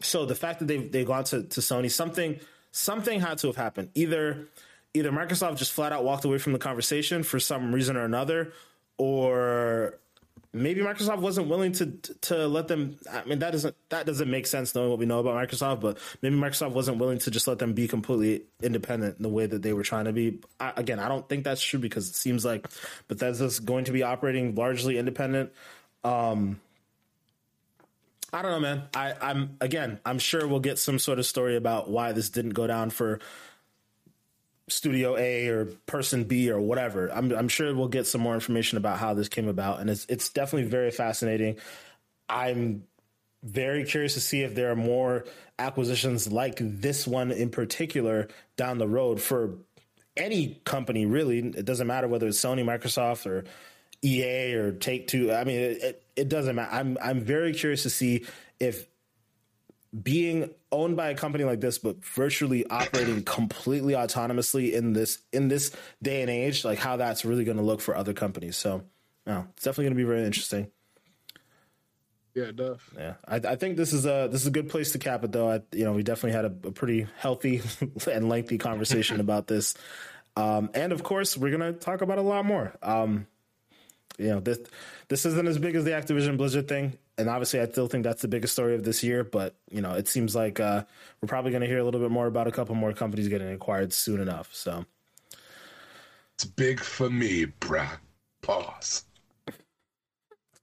[0.00, 2.38] so the fact that they've they've gone to, to Sony, something
[2.76, 3.90] something had to have happened.
[3.94, 4.48] Either
[4.94, 8.52] either Microsoft just flat out walked away from the conversation for some reason or another,
[8.98, 9.98] or
[10.52, 11.86] maybe Microsoft wasn't willing to
[12.22, 12.98] to let them.
[13.10, 15.80] I mean, that doesn't that doesn't make sense knowing what we know about Microsoft.
[15.80, 19.46] But maybe Microsoft wasn't willing to just let them be completely independent in the way
[19.46, 20.40] that they were trying to be.
[20.60, 22.68] I, again, I don't think that's true because it seems like
[23.08, 25.50] Bethesda's going to be operating largely independent.
[26.04, 26.60] Um,
[28.36, 28.82] I don't know, man.
[28.92, 29.98] I, I'm again.
[30.04, 33.18] I'm sure we'll get some sort of story about why this didn't go down for
[34.68, 37.10] Studio A or Person B or whatever.
[37.10, 40.04] I'm, I'm sure we'll get some more information about how this came about, and it's
[40.10, 41.56] it's definitely very fascinating.
[42.28, 42.84] I'm
[43.42, 45.24] very curious to see if there are more
[45.58, 49.54] acquisitions like this one in particular down the road for
[50.14, 51.06] any company.
[51.06, 53.44] Really, it doesn't matter whether it's Sony, Microsoft, or
[54.04, 55.32] EA or Take Two.
[55.32, 56.72] I mean, it, it, doesn't matter.
[56.72, 58.26] I'm I'm very curious to see
[58.58, 58.86] if
[60.02, 65.48] being owned by a company like this, but virtually operating completely autonomously in this in
[65.48, 65.72] this
[66.02, 68.56] day and age, like how that's really going to look for other companies.
[68.56, 68.82] So,
[69.26, 70.70] no, it's definitely going to be very interesting.
[72.34, 72.78] Yeah, it does.
[72.94, 75.32] Yeah, I, I think this is a this is a good place to cap it,
[75.32, 75.50] though.
[75.50, 77.62] I, you know, we definitely had a, a pretty healthy
[78.12, 79.74] and lengthy conversation about this,
[80.36, 82.74] um, and of course, we're gonna talk about a lot more.
[82.82, 83.26] Um,
[84.18, 84.58] you know, this
[85.08, 88.22] this isn't as big as the Activision Blizzard thing, and obviously, I still think that's
[88.22, 89.24] the biggest story of this year.
[89.24, 90.84] But you know, it seems like uh,
[91.20, 93.92] we're probably gonna hear a little bit more about a couple more companies getting acquired
[93.92, 94.54] soon enough.
[94.54, 94.84] So,
[96.34, 97.98] It's big for me, bruh.
[98.42, 99.04] Pause.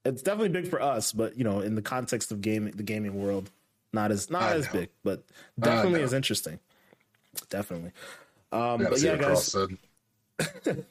[0.05, 3.21] it's definitely big for us, but you know, in the context of game the gaming
[3.21, 3.49] world,
[3.91, 4.81] not as not I as know.
[4.81, 5.23] big, but
[5.59, 6.59] definitely as interesting.
[7.49, 7.91] Definitely.
[8.51, 9.69] Um, but yeah, guys, said.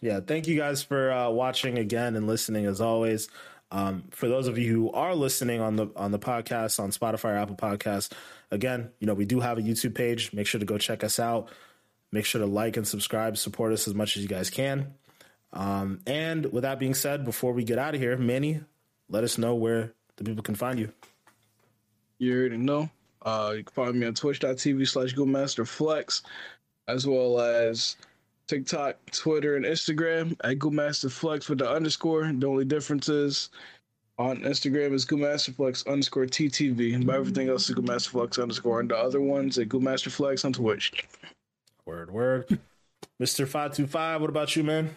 [0.01, 3.29] Yeah, thank you guys for uh, watching again and listening as always.
[3.71, 7.31] Um, for those of you who are listening on the on the podcast on Spotify
[7.31, 8.13] or Apple Podcasts,
[8.51, 10.33] again, you know we do have a YouTube page.
[10.33, 11.49] Make sure to go check us out.
[12.13, 14.95] Make sure to like and subscribe, support us as much as you guys can.
[15.55, 18.61] Um, and with that being said, before we get out of here, Manny,
[19.09, 20.93] let us know where the people can find you.
[22.19, 22.91] You already know.
[23.23, 26.23] Uh, you can find me on twitch.tv slash GoMasterFlex,
[26.89, 27.97] as well as
[28.47, 32.31] TikTok, Twitter, and Instagram at GoMasterFlex with the underscore.
[32.33, 33.51] The only difference is
[34.19, 38.81] on Instagram is GoMasterFlex underscore TTV, but everything else is GoMasterFlex underscore.
[38.81, 41.07] And the other ones at GoMasterFlex on Twitch.
[41.87, 42.59] Word, word.
[43.21, 43.47] Mr.
[43.47, 44.95] 525, what about you, man?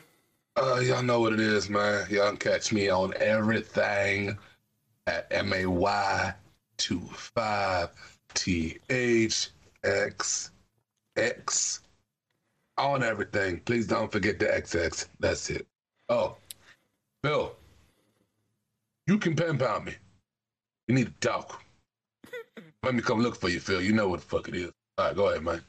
[0.57, 2.05] Uh, y'all know what it is, man.
[2.09, 4.37] Y'all can catch me on everything
[5.07, 6.33] at M A Y
[6.77, 7.89] two five
[8.33, 9.49] T H
[9.83, 10.51] X
[11.17, 11.81] X
[12.77, 13.59] on everything.
[13.61, 15.07] Please don't forget the XX.
[15.19, 15.67] That's it.
[16.09, 16.37] Oh,
[17.23, 17.55] Bill,
[19.07, 19.93] you can pen pound me.
[20.87, 21.63] You need to talk.
[22.83, 23.81] Let me come look for you, Phil.
[23.81, 24.71] You know what the fuck it is.
[24.97, 25.61] All right, go ahead, man.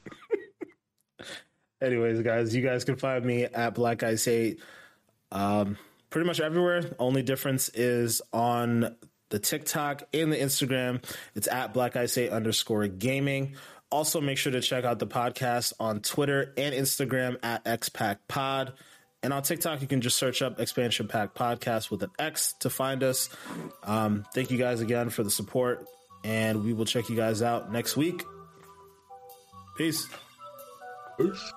[1.81, 4.59] Anyways, guys, you guys can find me at Black Ice 8
[5.31, 5.77] um,
[6.09, 6.95] pretty much everywhere.
[6.99, 8.95] Only difference is on
[9.29, 11.03] the TikTok and the Instagram.
[11.35, 13.55] It's at Black Ice 8 underscore gaming.
[13.89, 18.73] Also, make sure to check out the podcast on Twitter and Instagram at XPack Pod.
[19.23, 22.69] And on TikTok, you can just search up Expansion Pack Podcast with an X to
[22.69, 23.29] find us.
[23.83, 25.85] Um, thank you guys again for the support,
[26.23, 28.23] and we will check you guys out next week.
[29.77, 30.07] Peace.
[31.17, 31.53] Peace.